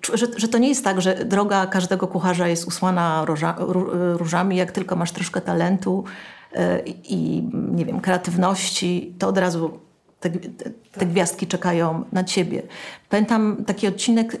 [0.00, 4.16] czy- że, że to nie jest tak, że droga każdego kucharza jest usłana róża, ró-
[4.16, 6.04] różami, jak tylko masz troszkę talentu
[6.52, 6.58] y,
[7.04, 9.80] i nie wiem, kreatywności, to od razu
[10.20, 12.62] te, te, te gwiazdki czekają na ciebie.
[13.08, 14.40] Pamiętam taki odcinek, ym,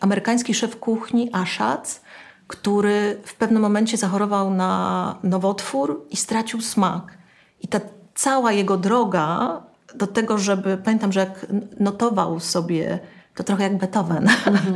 [0.00, 2.00] amerykański szef kuchni Ashatz,
[2.46, 7.18] który w pewnym momencie zachorował na nowotwór i stracił smak.
[7.60, 7.80] I ta
[8.14, 9.62] cała jego droga
[9.94, 11.46] do tego, żeby, pamiętam, że jak
[11.80, 12.98] notował sobie,
[13.34, 14.74] to trochę jak Beethoven, mhm.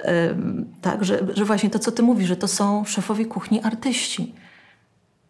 [0.82, 4.34] tak, że, że właśnie to, co ty mówisz, że to są szefowie kuchni artyści,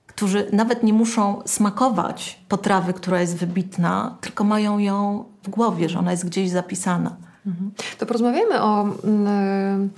[0.06, 5.98] którzy nawet nie muszą smakować potrawy, która jest wybitna, tylko mają ją w głowie, że
[5.98, 7.16] ona jest gdzieś zapisana.
[7.46, 7.70] Mhm.
[7.98, 9.90] To porozmawiamy o mm,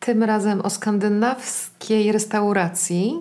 [0.00, 3.14] tym razem o skandynawskiej restauracji,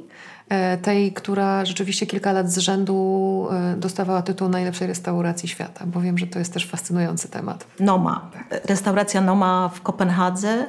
[0.81, 6.17] tej, która rzeczywiście kilka lat z rzędu e, dostawała tytuł najlepszej restauracji świata, bo wiem,
[6.17, 7.67] że to jest też fascynujący temat.
[7.79, 8.31] Noma.
[8.65, 10.67] Restauracja Noma w Kopenhadze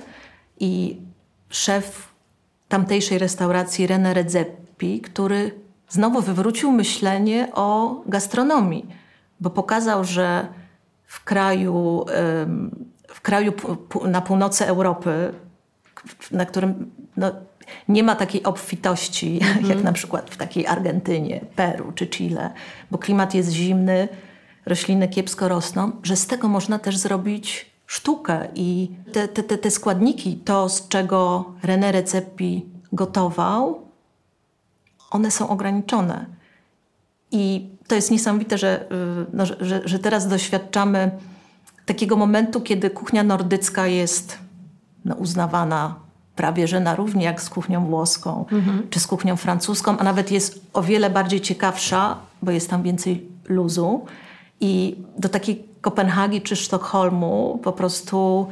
[0.60, 1.00] i
[1.50, 2.08] szef
[2.68, 5.54] tamtejszej restauracji René Redzepi, który
[5.88, 8.86] znowu wywrócił myślenie o gastronomii,
[9.40, 10.48] bo pokazał, że
[11.06, 12.04] w kraju,
[13.08, 13.52] w kraju
[14.04, 15.32] na północy Europy
[16.30, 17.32] na którym no,
[17.88, 22.50] nie ma takiej obfitości, mm jak na przykład w takiej Argentynie, Peru czy Chile,
[22.90, 24.08] bo klimat jest zimny,
[24.66, 29.70] rośliny kiepsko rosną, że z tego można też zrobić sztukę i te, te, te, te
[29.70, 33.80] składniki, to z czego René Recepi gotował,
[35.10, 36.26] one są ograniczone.
[37.30, 38.86] I to jest niesamowite, że, y,
[39.32, 41.10] no, że, że teraz doświadczamy
[41.86, 44.38] takiego momentu, kiedy kuchnia nordycka jest
[45.04, 46.03] no, uznawana
[46.36, 48.86] prawie że na równi jak z kuchnią włoską mhm.
[48.90, 53.28] czy z kuchnią francuską, a nawet jest o wiele bardziej ciekawsza, bo jest tam więcej
[53.48, 54.04] luzu.
[54.60, 58.46] I do takiej Kopenhagi czy Sztokholmu po prostu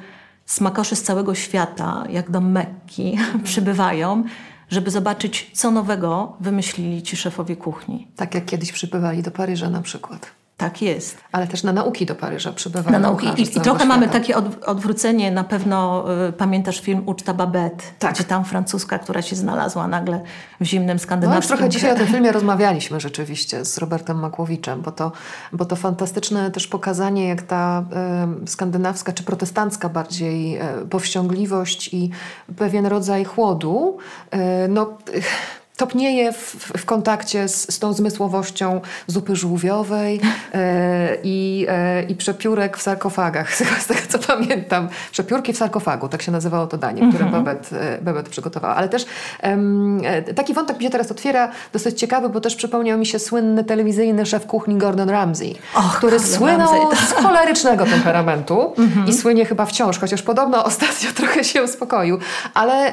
[0.47, 4.25] smakosze z całego świata, jak do Mekki, przybywają,
[4.71, 8.09] żeby zobaczyć, co nowego wymyślili ci szefowie kuchni.
[8.17, 10.42] Tak jak kiedyś przybywali do Paryża na przykład.
[10.63, 11.19] Tak jest.
[11.33, 12.93] Ale też na nauki do Paryża przybywają.
[12.93, 13.27] Na nauki.
[13.37, 15.31] I, i trochę mamy takie od, odwrócenie.
[15.31, 18.15] Na pewno y, pamiętasz film Uczta Babette, tak.
[18.15, 20.23] gdzie tam francuska, która się znalazła nagle
[20.61, 21.51] w zimnym skandynawskim...
[21.51, 25.13] No, trochę dzisiaj o tym filmie rozmawialiśmy rzeczywiście z Robertem Makłowiczem, bo to,
[25.53, 27.85] bo to fantastyczne też pokazanie, jak ta
[28.45, 32.11] y, skandynawska czy protestancka bardziej y, powściągliwość i
[32.57, 33.99] pewien rodzaj chłodu,
[34.35, 34.99] y, no
[35.77, 40.21] topnieje w, w kontakcie z, z, tą zmysłowością zupy żółwiowej
[40.55, 41.67] e, i,
[42.09, 44.89] i przepiórek w sarkofagach, z tego co pamiętam.
[45.13, 47.45] Przepiórki w sarkofagu, tak się nazywało to danie, które mm -hmm.
[47.45, 48.75] Babet, e, Babet przygotowała.
[48.75, 49.07] Ale też
[50.37, 54.27] taki wątek mi się teraz otwiera, dosyć ciekawy, bo też przypomniał mi się słynny telewizyjny
[54.27, 57.09] szef kuchni Gordon Ramsay, Och, który Gordon słynął Ramsay, tak.
[57.09, 59.09] z cholerycznego temperamentu mm -hmm.
[59.09, 62.19] i słynie chyba wciąż, chociaż podobno ostatnio trochę się uspokoił.
[62.55, 62.93] Ale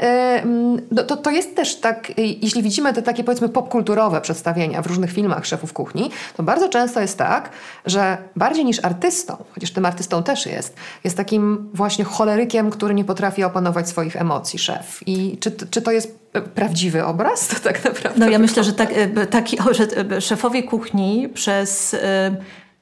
[0.92, 5.12] no, to, to jest też tak, jeśli widzimy te takie powiedzmy popkulturowe przedstawienia w różnych
[5.12, 7.50] filmach szefów kuchni, to bardzo często jest tak,
[7.86, 13.06] że bardziej niż artystą, chociaż tym artystą też jest, jest takim właśnie cholerykiem, który nie
[13.06, 15.00] potrafi opanować swoich emocji szef.
[15.06, 16.20] I czy, czy to jest
[16.56, 17.48] prawdziwy obraz?
[17.50, 18.20] To tak naprawdę.
[18.20, 19.88] No ja myślę, że, tak, e, taki, że
[20.18, 22.36] e, szefowie kuchni przez e,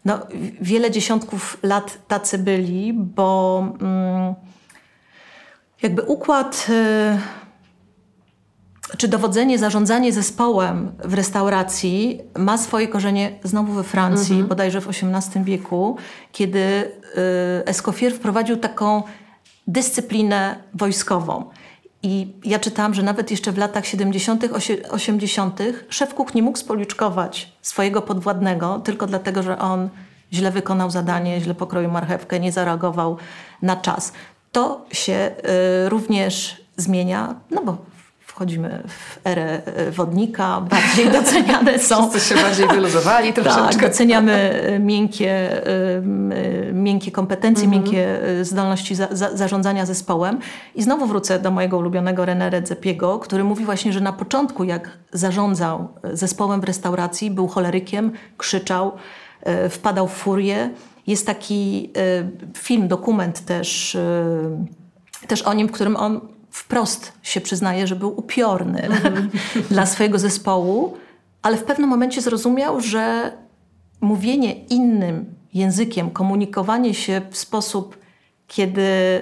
[0.06, 0.20] no,
[0.62, 4.34] wiele dziesiątków lat tacy byli, bo mm,
[5.82, 6.68] jakby układ
[8.98, 14.48] czy dowodzenie, zarządzanie zespołem w restauracji ma swoje korzenie znowu we Francji, mhm.
[14.48, 15.98] bodajże w XVIII wieku,
[16.32, 16.92] kiedy y,
[17.66, 19.04] Escoffier wprowadził taką
[19.68, 21.46] dyscyplinę wojskową.
[22.04, 24.44] I ja czytałam, że nawet jeszcze w latach 70.,
[24.90, 25.60] 80.
[25.90, 29.90] szef kuchni mógł spoliczkować swojego podwładnego tylko dlatego, że on
[30.34, 33.18] źle wykonał zadanie, źle pokroił marchewkę, nie zareagował
[33.62, 34.14] na czas.
[34.52, 35.32] To się
[35.86, 37.78] y, również zmienia, no bo
[38.38, 42.10] wchodzimy w erę e, wodnika, bardziej doceniane są.
[42.10, 43.70] Wszyscy się bardziej wyluzowali troszeczkę.
[43.70, 46.02] Tak, doceniamy e, miękkie, e,
[46.74, 47.84] miękkie kompetencje, mm -hmm.
[47.84, 50.40] miękkie zdolności za, za, zarządzania zespołem.
[50.76, 54.90] I znowu wrócę do mojego ulubionego René Redzepiego, który mówi właśnie, że na początku jak
[55.14, 58.92] zarządzał zespołem w restauracji, był cholerykiem, krzyczał,
[59.70, 60.70] wpadał w furię.
[61.08, 61.94] Jest taki
[62.58, 63.98] film, dokument też,
[65.28, 68.90] też o nim, w którym on wprost się przyznaje, że był upiorny
[69.72, 70.98] dla swojego zespołu,
[71.42, 73.32] ale w pewnym momencie zrozumiał, że
[74.02, 77.98] mówienie innym językiem, komunikowanie się w sposób,
[78.48, 79.22] kiedy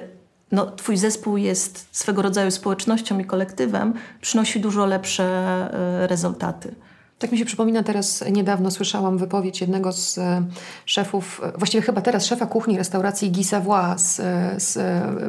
[0.51, 6.75] no, twój zespół jest swego rodzaju społecznością i kolektywem, przynosi dużo lepsze e, rezultaty.
[7.19, 10.43] Tak mi się przypomina teraz, niedawno słyszałam wypowiedź jednego z e,
[10.85, 14.77] szefów, e, właściwie chyba teraz szefa kuchni restauracji Guy Savoy z, e, z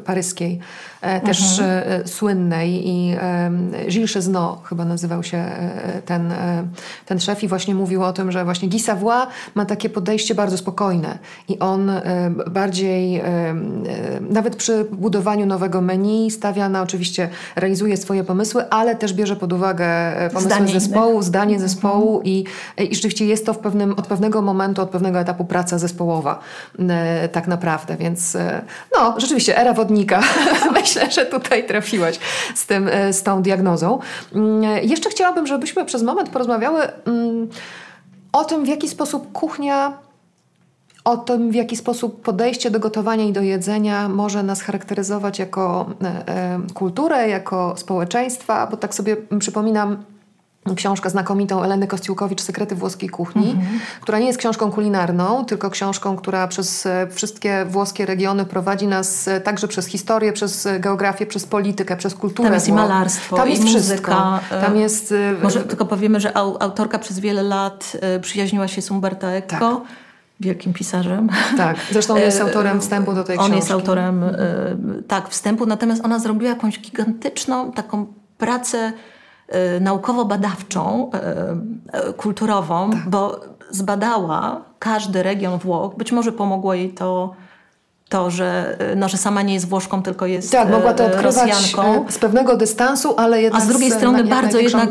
[0.04, 0.58] paryskiej,
[1.24, 2.08] też mhm.
[2.08, 3.16] słynnej i
[3.88, 5.44] Gilles Chesneau chyba nazywał się
[6.04, 6.32] ten,
[7.06, 10.58] ten szef i właśnie mówił o tym, że właśnie Guy Savoy ma takie podejście bardzo
[10.58, 11.18] spokojne
[11.48, 11.90] i on
[12.50, 13.22] bardziej
[14.30, 19.52] nawet przy budowaniu nowego menu stawia na oczywiście, realizuje swoje pomysły, ale też bierze pod
[19.52, 19.86] uwagę
[20.28, 22.44] pomysły zdanie zespołu, zdanie zespołu zespołu i,
[22.78, 26.38] i rzeczywiście jest to w pewnym, od pewnego momentu, od pewnego etapu praca zespołowa
[26.78, 28.64] e, tak naprawdę, więc e,
[28.98, 30.22] no rzeczywiście era wodnika.
[30.80, 32.18] Myślę, że tutaj trafiłaś
[32.54, 33.98] z, tym, e, z tą diagnozą.
[34.34, 37.48] Mm, jeszcze chciałabym, żebyśmy przez moment porozmawiały mm,
[38.32, 39.92] o tym, w jaki sposób kuchnia
[41.04, 45.90] o tym, w jaki sposób podejście do gotowania i do jedzenia może nas charakteryzować jako
[46.74, 50.04] kulturę, jako społeczeństwa, bo tak sobie przypominam
[50.74, 54.00] książkę znakomitą Eleny Kostiłkowicz Sekrety włoskiej kuchni, -hmm.
[54.00, 59.28] która nie jest książką kulinarną, tylko książką, która przez e, wszystkie włoskie regiony prowadzi nas
[59.28, 62.48] e, także przez historię, przez geografię, przez politykę, przez kulturę.
[62.48, 62.78] Tam jest Włoch.
[62.78, 64.12] i malarstwo, Tam jest i wszystko.
[64.12, 64.40] muzyka.
[64.50, 65.14] Tam jest...
[65.42, 69.56] Może tylko powiemy, że autorka przez wiele lat przyjaźniła się z Umberto Eco.
[69.58, 70.06] Tak
[70.40, 71.28] wielkim pisarzem.
[71.56, 73.52] Tak, zresztą on jest autorem wstępu do tej on książki.
[73.52, 74.24] On jest autorem,
[75.08, 78.06] tak, wstępu, natomiast ona zrobiła jakąś gigantyczną taką
[78.38, 78.92] pracę
[79.80, 81.10] naukowo-badawczą,
[82.16, 83.10] kulturową, tak.
[83.10, 83.40] bo
[83.70, 85.94] zbadała każdy region Włoch.
[85.96, 87.34] Być może pomogło jej to
[88.08, 92.06] to, że, no, że sama nie jest Włoszką, tylko jest Tak, mogła to odkrywać Rosjanką.
[92.08, 94.90] z pewnego dystansu, ale jednak A z drugiej z, strony bardzo jednak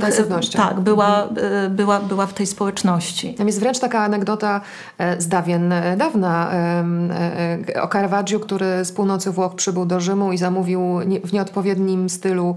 [0.58, 1.76] tak, była, mhm.
[1.76, 3.34] była, była w tej społeczności.
[3.34, 4.62] Tam jest wręcz taka anegdota
[5.18, 6.52] z dawien dawna
[7.82, 12.56] o Caravaggio, który z północy Włoch przybył do Rzymu i zamówił w nieodpowiednim stylu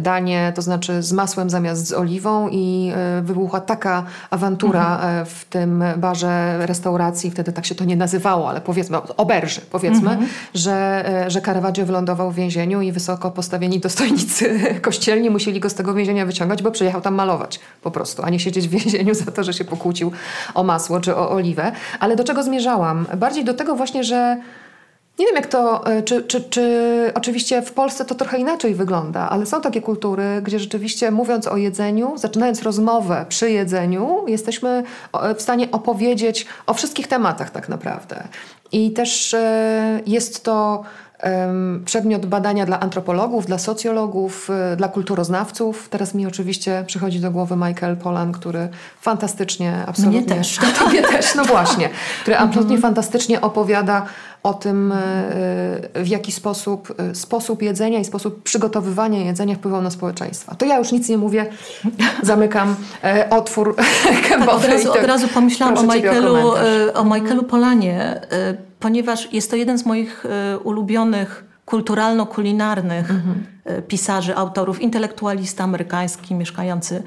[0.00, 5.26] danie, to znaczy z masłem zamiast z oliwą i wybuchła taka awantura mhm.
[5.26, 10.24] w tym barze restauracji, wtedy tak się to nie nazywało, ale powiedzmy ober powiedzmy, mm
[10.24, 10.28] -hmm.
[10.54, 15.74] że, e, że Caravaggio wylądował w więzieniu i wysoko postawieni dostojnicy kościelni musieli go z
[15.74, 19.30] tego więzienia wyciągać, bo przyjechał tam malować po prostu, a nie siedzieć w więzieniu za
[19.30, 20.12] to, że się pokłócił
[20.54, 21.72] o masło czy o oliwę.
[22.00, 23.06] Ale do czego zmierzałam?
[23.16, 24.36] Bardziej do tego właśnie, że
[25.18, 29.30] nie wiem, jak to, e, czy, czy, czy oczywiście w Polsce to trochę inaczej wygląda,
[29.30, 34.82] ale są takie kultury, gdzie rzeczywiście mówiąc o jedzeniu, zaczynając rozmowę przy jedzeniu, jesteśmy
[35.36, 38.28] w stanie opowiedzieć o wszystkich tematach tak naprawdę.
[38.74, 40.82] I też e, jest to
[41.84, 45.88] przedmiot badania dla antropologów, dla socjologów, e, dla kulturoznawców.
[45.88, 48.68] Teraz mi oczywiście przychodzi do głowy Michael Polan, który
[49.00, 50.20] fantastycznie, absolutnie...
[50.20, 50.58] Mnie też.
[50.84, 51.90] Tobie też, no właśnie.
[52.22, 54.06] Który absolutnie fantastycznie opowiada
[54.42, 54.96] o tym, e,
[55.94, 60.54] w jaki sposób sposób jedzenia i sposób przygotowywania jedzenia wpływał na społeczeństwa.
[60.54, 61.46] To ja już nic nie mówię,
[62.22, 62.76] zamykam
[63.30, 63.76] otwór
[64.28, 66.54] tak, od, razu, od razu pomyślałam o Michaelu, o,
[66.94, 68.20] o Michaelu Polanie,
[68.84, 73.46] ponieważ jest to jeden z moich e, ulubionych kulturalno-kulinarnych mhm.
[73.64, 77.02] E, pisarzy, autorów, intelektualista amerykański mieszkający e,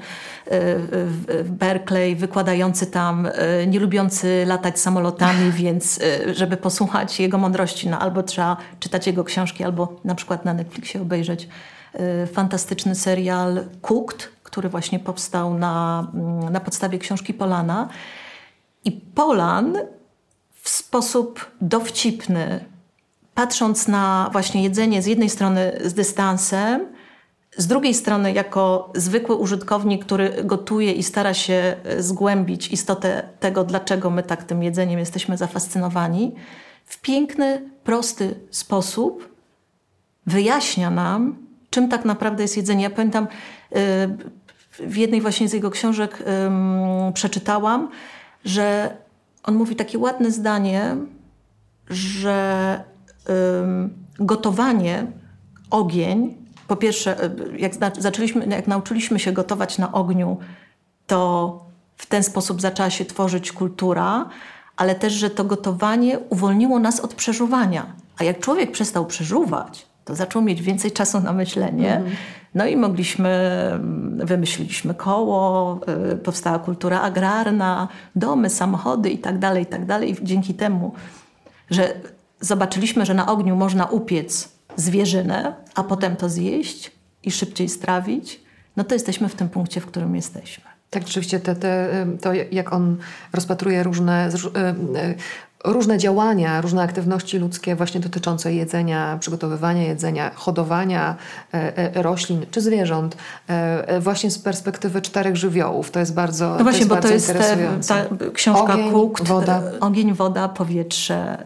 [1.44, 3.28] w Berkeley, wykładający tam,
[3.66, 6.00] nie lubiący latać samolotami, więc
[6.32, 11.02] żeby posłuchać jego mądrości, no albo trzeba czytać jego książki, albo na przykład na Netflixie
[11.02, 11.48] obejrzeć
[12.32, 17.88] fantastyczny serial Cooked, który właśnie powstał na, mm, na podstawie książki Polana.
[18.84, 19.78] I Polan
[20.68, 22.64] w sposób dowcipny,
[23.34, 26.86] patrząc na właśnie jedzenie z jednej strony z dystansem,
[27.56, 33.64] z drugiej strony jako zwykły użytkownik, który gotuje i stara się e, zgłębić istotę tego,
[33.64, 36.34] dlaczego my tak tym jedzeniem jesteśmy zafascynowani,
[36.84, 39.34] w piękny, prosty sposób
[40.26, 41.36] wyjaśnia nam,
[41.70, 42.82] czym tak naprawdę jest jedzenie.
[42.82, 43.28] Ja pamiętam, e,
[44.78, 46.22] w jednej właśnie z jego książek
[47.14, 47.90] przeczytałam,
[48.44, 48.96] że
[49.48, 50.96] on mówi takie ładne zdanie,
[51.90, 52.84] że
[53.62, 55.06] ym, gotowanie,
[55.70, 60.38] ogień, po pierwsze, y, jak, zaczęliśmy, jak nauczyliśmy się gotować na ogniu,
[61.06, 61.60] to
[61.96, 64.28] w ten sposób zaczęła się tworzyć kultura,
[64.76, 67.86] ale też, że to gotowanie uwolniło nas od przeżuwania.
[68.18, 72.02] A jak człowiek przestał przeżuwać, to zaczął mieć więcej czasu na myślenie.
[72.04, 72.37] -hmm.
[72.54, 73.70] No i mogliśmy,
[74.16, 75.80] wymyśliliśmy koło,
[76.12, 80.02] y, powstała kultura agrarna, domy, samochody i tak dalej, i tak.
[80.02, 80.92] I dzięki temu,
[81.70, 81.94] że
[82.40, 86.92] zobaczyliśmy, że na ogniu można upiec zwierzynę, a potem to zjeść
[87.22, 88.40] i szybciej strawić,
[88.76, 90.64] no to jesteśmy w tym punkcie, w którym jesteśmy.
[90.90, 92.96] Tak, rzeczywiście te, te, to jak on
[93.32, 94.30] rozpatruje różne
[95.64, 101.16] różne działania, różne aktywności ludzkie właśnie dotyczące jedzenia, przygotowywania jedzenia, hodowania
[101.54, 103.16] e, e, roślin czy zwierząt
[103.46, 105.90] e, właśnie z perspektywy czterech żywiołów.
[105.90, 107.32] To jest bardzo No właśnie, to bo to jest
[107.88, 109.62] ta książka Ogień, woda.
[109.80, 111.44] Ogień, woda, powietrze,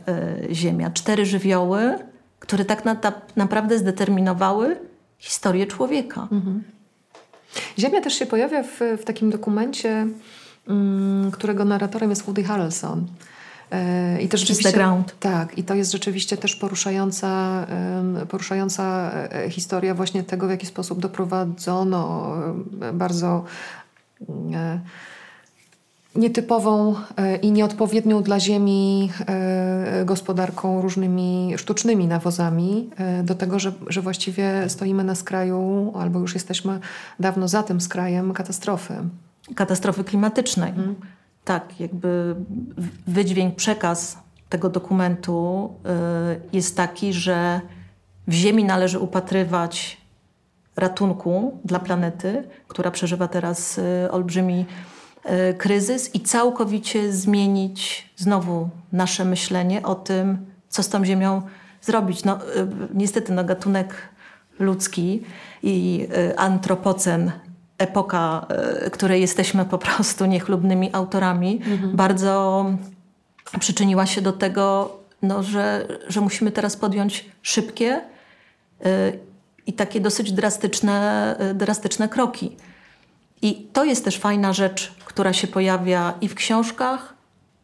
[0.51, 0.91] ziemia.
[0.91, 1.99] Cztery żywioły,
[2.41, 2.97] które tak na,
[3.37, 4.77] naprawdę zdeterminowały
[5.19, 6.29] historię człowieka.
[6.33, 6.63] Mhm.
[7.79, 10.07] Ziemia też się pojawia w, w takim dokumencie,
[10.69, 13.07] mm, którego narratorem jest Woody Harrelson.
[14.20, 15.15] I to rzeczywiście, ground.
[15.20, 17.66] Tak, i to jest rzeczywiście też poruszająca,
[18.28, 22.32] poruszająca e, historia właśnie tego, w jaki sposób doprowadzono
[22.93, 23.44] bardzo
[26.15, 26.94] nietypową
[27.43, 29.11] i nieodpowiednią dla ziemi
[30.05, 32.90] gospodarką różnymi sztucznymi nawozami,
[33.24, 36.81] do tego, że, że właściwie stoimy na skraju, albo już jesteśmy
[37.20, 38.94] dawno za tym skrajem katastrofy.
[39.55, 40.70] Katastrofy klimatycznej.
[40.70, 40.94] Mhm.
[41.44, 42.36] Tak, jakby
[43.06, 45.70] wydźwięk, przekaz tego dokumentu
[46.47, 47.60] y, jest taki, że
[48.28, 49.97] w Ziemi należy upatrywać
[50.77, 54.66] ratunku dla planety, która przeżywa teraz y, olbrzymi
[55.51, 61.43] y, kryzys i całkowicie zmienić znowu nasze myślenie o tym, co z tą Ziemią
[61.81, 62.24] zrobić.
[62.24, 62.39] No,
[62.94, 63.94] niestety no, gatunek
[64.59, 65.23] ludzki
[65.62, 67.32] i antropocen
[67.83, 68.47] epoka,
[68.93, 71.97] której jesteśmy po prostu niechlubnymi autorami, mhm.
[71.97, 72.65] bardzo
[73.61, 78.01] przyczyniła się do tego, no, że, że musimy teraz podjąć szybkie
[78.87, 79.19] y,
[79.67, 82.57] i takie dosyć drastyczne, y, drastyczne kroki.
[83.43, 87.15] I to jest też fajna rzecz, która się pojawia i w książkach,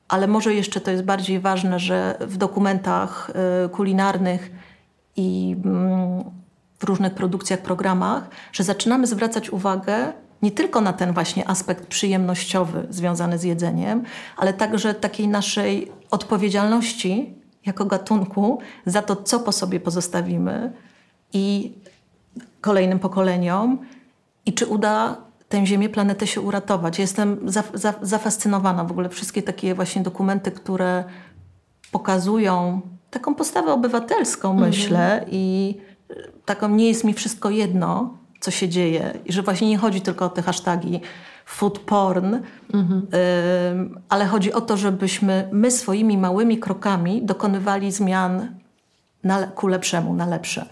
[0.08, 3.30] ale może jeszcze to jest bardziej ważne, że w dokumentach
[3.72, 4.50] kulinarnych
[5.16, 6.24] i mm,
[6.78, 12.86] w różnych produkcjach, programach, że zaczynamy zwracać uwagę nie tylko na ten właśnie aspekt przyjemnościowy
[12.90, 14.02] związany z jedzeniem,
[14.36, 17.34] ale także takiej naszej odpowiedzialności
[17.66, 20.72] jako gatunku za to, co po sobie pozostawimy
[21.32, 21.72] i
[22.60, 23.78] kolejnym pokoleniom
[24.46, 25.16] i czy uda
[25.48, 26.98] tę Ziemię, planetę się uratować.
[26.98, 31.04] Jestem za, za, zafascynowana w ogóle wszystkie takie właśnie dokumenty, które
[31.92, 32.80] pokazują
[33.10, 34.66] taką postawę obywatelską, mm -hmm.
[34.66, 35.74] myślę, i
[36.44, 39.18] taką nie jest mi wszystko jedno, co się dzieje.
[39.26, 41.00] I że właśnie nie chodzi tylko o te hasztagi
[41.46, 42.36] food porn,
[42.74, 43.06] mhm.
[43.94, 48.58] y, ale chodzi o to, żebyśmy my swoimi małymi krokami dokonywali zmian
[49.24, 50.66] na, ku lepszemu, na lepsze.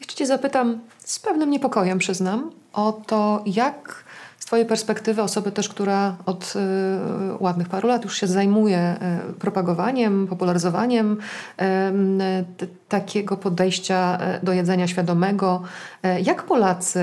[0.00, 4.04] Jeszcze Cię zapytam z pewnym niepokojem, przyznam, o to, jak
[4.50, 8.96] Twojej perspektywy osoby też, która od y, ładnych paru lat już się zajmuje
[9.30, 11.18] y, propagowaniem, popularyzowaniem
[11.62, 11.64] y,
[12.88, 15.62] takiego podejścia do jedzenia świadomego,
[16.22, 17.00] jak Polacy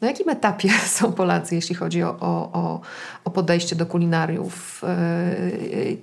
[0.00, 2.80] na jakim etapie są Polacy, jeśli chodzi o, o,
[3.24, 4.82] o podejście do kulinariów?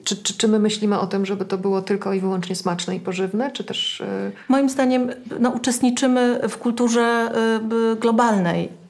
[0.04, 3.00] Czy, czy, czy, my myślimy o tym, żeby to było tylko i wyłącznie smaczne i
[3.00, 4.04] pożywne, czy też...
[4.48, 7.32] Moim zdaniem no, uczestniczymy w kulturze
[8.00, 8.81] globalnej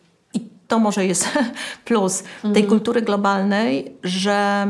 [0.71, 1.29] to może jest
[1.85, 2.53] plus mhm.
[2.53, 4.67] tej kultury globalnej, że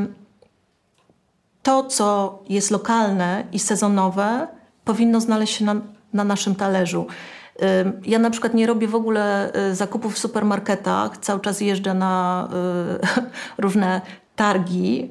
[1.64, 4.48] to, co jest lokalne i sezonowe,
[4.86, 5.76] powinno znaleźć się na,
[6.14, 7.08] na naszym talerzu.
[8.06, 12.48] Ja na przykład nie robię w ogóle y, zakupów w supermarketach, cały czas jeżdżę na
[13.58, 14.02] y, różne
[14.36, 15.10] targi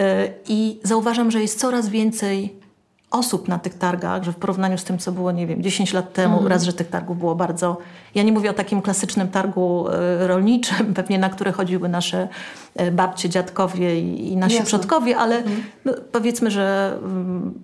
[0.00, 0.04] y,
[0.48, 2.60] i zauważam, że jest coraz więcej
[3.10, 6.12] osób na tych targach, że w porównaniu z tym, co było, nie wiem, 10 lat
[6.12, 6.48] temu, mm.
[6.48, 7.78] raz, że tych targów było bardzo...
[8.14, 12.28] Ja nie mówię o takim klasycznym targu e, rolniczym, pewnie na które chodziły nasze
[12.76, 14.66] e, babcie, dziadkowie i, nasi Jasne.
[14.66, 15.62] przodkowie, ale mm.
[15.84, 17.54] no, powiedzmy, że mm,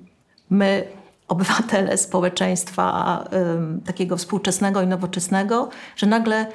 [0.50, 0.84] my
[1.28, 3.24] obywatele społeczeństwa
[3.86, 6.46] takiego współczesnego i nowoczesnego, że nagle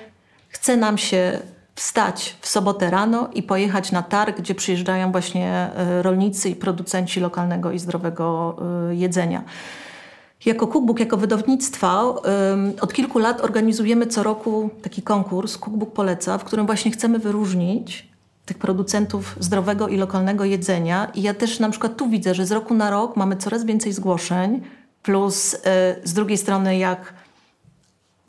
[0.50, 1.40] chce nam się
[1.82, 7.20] wstać w sobotę rano i pojechać na targ, gdzie przyjeżdżają właśnie e, rolnicy i producenci
[7.20, 8.56] lokalnego i zdrowego
[8.90, 9.44] e, jedzenia.
[10.46, 12.04] Jako Cookbook, jako wydawnictwa
[12.82, 18.10] od kilku lat organizujemy co roku taki konkurs Cookbook Poleca, w którym właśnie chcemy wyróżnić
[18.46, 21.12] tych producentów zdrowego i lokalnego jedzenia.
[21.16, 23.94] I ja też na przykład tu widzę, że z roku na rok mamy coraz więcej
[23.94, 24.62] zgłoszeń,
[25.04, 27.14] plus e, z drugiej strony jak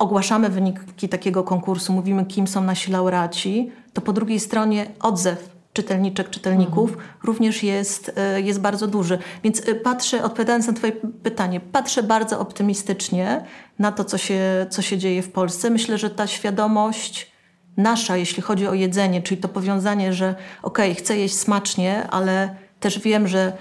[0.03, 6.31] ogłaszamy wyniki takiego konkursu, mówimy, kim są nasi laureaci, to po drugiej stronie odzew czytelniczek,
[6.31, 7.09] czytelników mhm.
[7.25, 9.19] również jest, e, jest bardzo duży.
[9.45, 10.93] Więc e, patrzę, odpowiadając na Twoje
[11.23, 13.45] pytanie, patrzę bardzo optymistycznie
[13.79, 15.71] na to, co się, co się dzieje w Polsce.
[15.71, 17.33] Myślę, że ta świadomość
[17.77, 22.57] nasza, jeśli chodzi o jedzenie, czyli to powiązanie, że okej, okay, chcę jeść smacznie, ale
[22.81, 23.53] też wiem, że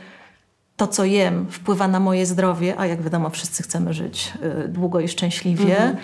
[0.76, 5.00] to, co jem, wpływa na moje zdrowie, a jak wiadomo, wszyscy chcemy żyć e, długo
[5.00, 5.78] i szczęśliwie.
[5.78, 5.98] Mhm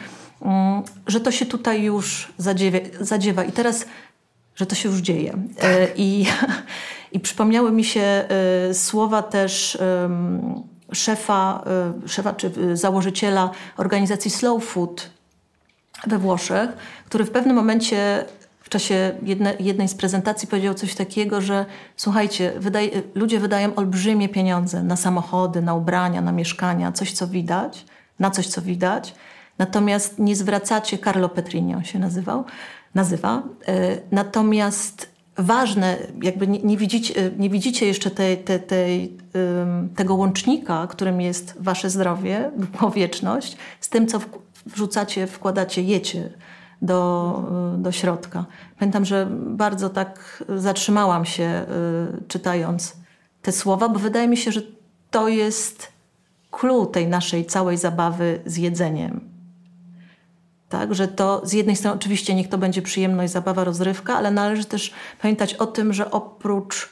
[1.07, 3.43] że to się tutaj już zadziewa, zadziewa.
[3.43, 3.85] i teraz,
[4.55, 5.37] że to się już dzieje.
[5.61, 6.25] E, I,
[7.11, 9.77] i przypomniały mi się e, słowa też
[10.91, 11.63] szefa,
[12.05, 15.09] e, szefa czy założyciela organizacji Slow Food
[16.07, 16.69] we Włoszech,
[17.05, 18.25] który w pewnym momencie
[18.59, 21.65] w czasie jedne, jednej z prezentacji powiedział coś takiego, że
[21.97, 27.85] słuchajcie, wydaje, ludzie wydają olbrzymie pieniądze na samochody, na ubrania, na mieszkania, coś co widać,
[28.19, 29.15] na coś co widać,
[29.57, 32.45] Natomiast nie zwracacie, Carlo Petrini on się nazywał,
[32.95, 39.17] nazywa, e, natomiast ważne, jakby nie, nie, widzicie, e, nie widzicie jeszcze tej, tej, tej,
[39.95, 42.51] tego łącznika, którym jest wasze zdrowie,
[42.95, 44.19] wieczność, z tym, co
[44.65, 46.29] wrzucacie, wkładacie, jecie
[46.81, 47.43] do,
[47.77, 48.45] do środka.
[48.79, 51.65] Pamiętam, że bardzo tak zatrzymałam się
[52.27, 52.97] czytając
[53.41, 54.61] te słowa, bo wydaje mi się, że
[55.11, 55.91] to jest
[56.51, 59.26] clue tej naszej całej zabawy z jedzeniem.
[60.69, 64.65] Tak, że to z jednej strony oczywiście niech to będzie przyjemność, zabawa, rozrywka, ale należy
[64.65, 66.89] też pamiętać o tym, że oprócz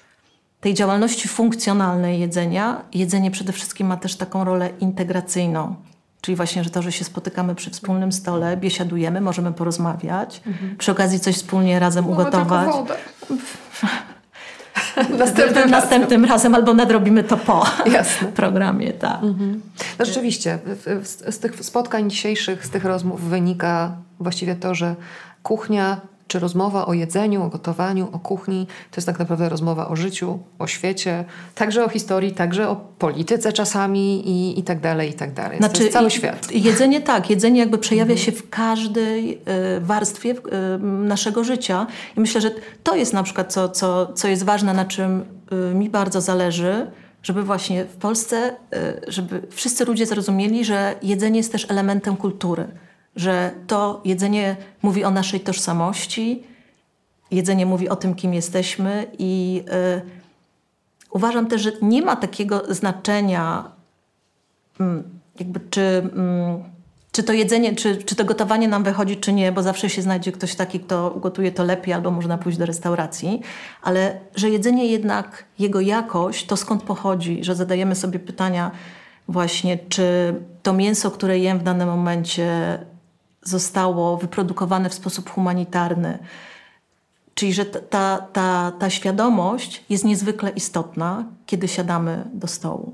[0.62, 5.76] tej działalności funkcjonalnej jedzenia, jedzenie przede wszystkim ma też taką rolę integracyjną.
[6.22, 10.78] Czyli właśnie, że to, że się spotykamy przy wspólnym stole, biesiadujemy, możemy porozmawiać, mhm.
[10.78, 12.72] przy okazji coś wspólnie razem Mamy ugotować.
[12.72, 12.96] Wodę.
[15.20, 18.28] Następnym, następnym razem albo nadrobimy to po Jasne.
[18.42, 18.94] programie.
[18.94, 19.24] Tak.
[19.24, 19.62] Mhm.
[20.00, 20.60] No rzeczywiście,
[21.04, 24.96] z, z tych spotkań dzisiejszych, z tych rozmów wynika właściwie to, że
[25.44, 29.96] kuchnia czy rozmowa o jedzeniu, o gotowaniu, o kuchni, to jest tak naprawdę rozmowa o
[29.96, 31.26] życiu, o świecie,
[31.56, 35.58] także o historii, także o polityce czasami i, i tak dalej, i tak dalej.
[35.58, 36.52] Znaczy, to jest cały świat.
[36.52, 38.26] Jedzenie tak, jedzenie jakby przejawia mhm.
[38.26, 39.34] się w każdej
[39.78, 40.38] y, warstwie y,
[40.84, 41.88] naszego życia
[42.18, 42.52] i myślę, że
[42.84, 45.26] to jest na przykład co, co, co jest ważne, na czym
[45.72, 46.88] y, mi bardzo zależy,
[47.24, 48.56] żeby właśnie w Polsce,
[49.08, 52.68] żeby wszyscy ludzie zrozumieli, że jedzenie jest też elementem kultury
[53.16, 56.44] że to jedzenie mówi o naszej tożsamości,
[57.32, 59.64] jedzenie mówi o tym, kim jesteśmy i
[59.98, 60.02] y,
[61.10, 63.72] uważam też, że nie ma takiego znaczenia,
[64.80, 65.04] mm,
[65.40, 66.64] jakby czy, mm,
[67.12, 70.32] czy to jedzenie, czy, czy to gotowanie nam wychodzi, czy nie, bo zawsze się znajdzie
[70.32, 73.42] ktoś taki, kto gotuje to lepiej, albo można pójść do restauracji,
[73.82, 78.72] ale że jedzenie jednak, jego jakość, to skąd pochodzi, że zadajemy sobie pytania
[79.28, 82.80] właśnie, czy to mięso, które jem w danym momencie
[83.46, 86.20] zostało wyprodukowane w sposób humanitarny.
[87.36, 92.94] Czyli, że ta, ta, ta świadomość jest niezwykle istotna, kiedy siadamy do stołu.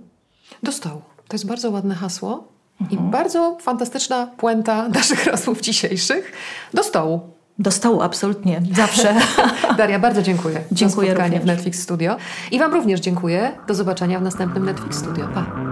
[0.64, 1.02] Do stołu.
[1.28, 2.48] To jest bardzo ładne hasło
[2.82, 3.08] mhm.
[3.08, 6.32] i bardzo fantastyczna puenta naszych rozmów dzisiejszych.
[6.74, 7.20] Do stołu.
[7.60, 8.62] Do stołu, absolutnie.
[8.76, 9.16] Zawsze.
[9.78, 10.64] Daria, bardzo dziękuję.
[10.72, 11.44] Dziękuję za spotkanie również.
[11.44, 12.18] w Netflix Studio.
[12.52, 13.52] I Wam również dziękuję.
[13.68, 15.28] Do zobaczenia w następnym Netflix Studio.
[15.34, 15.71] Pa.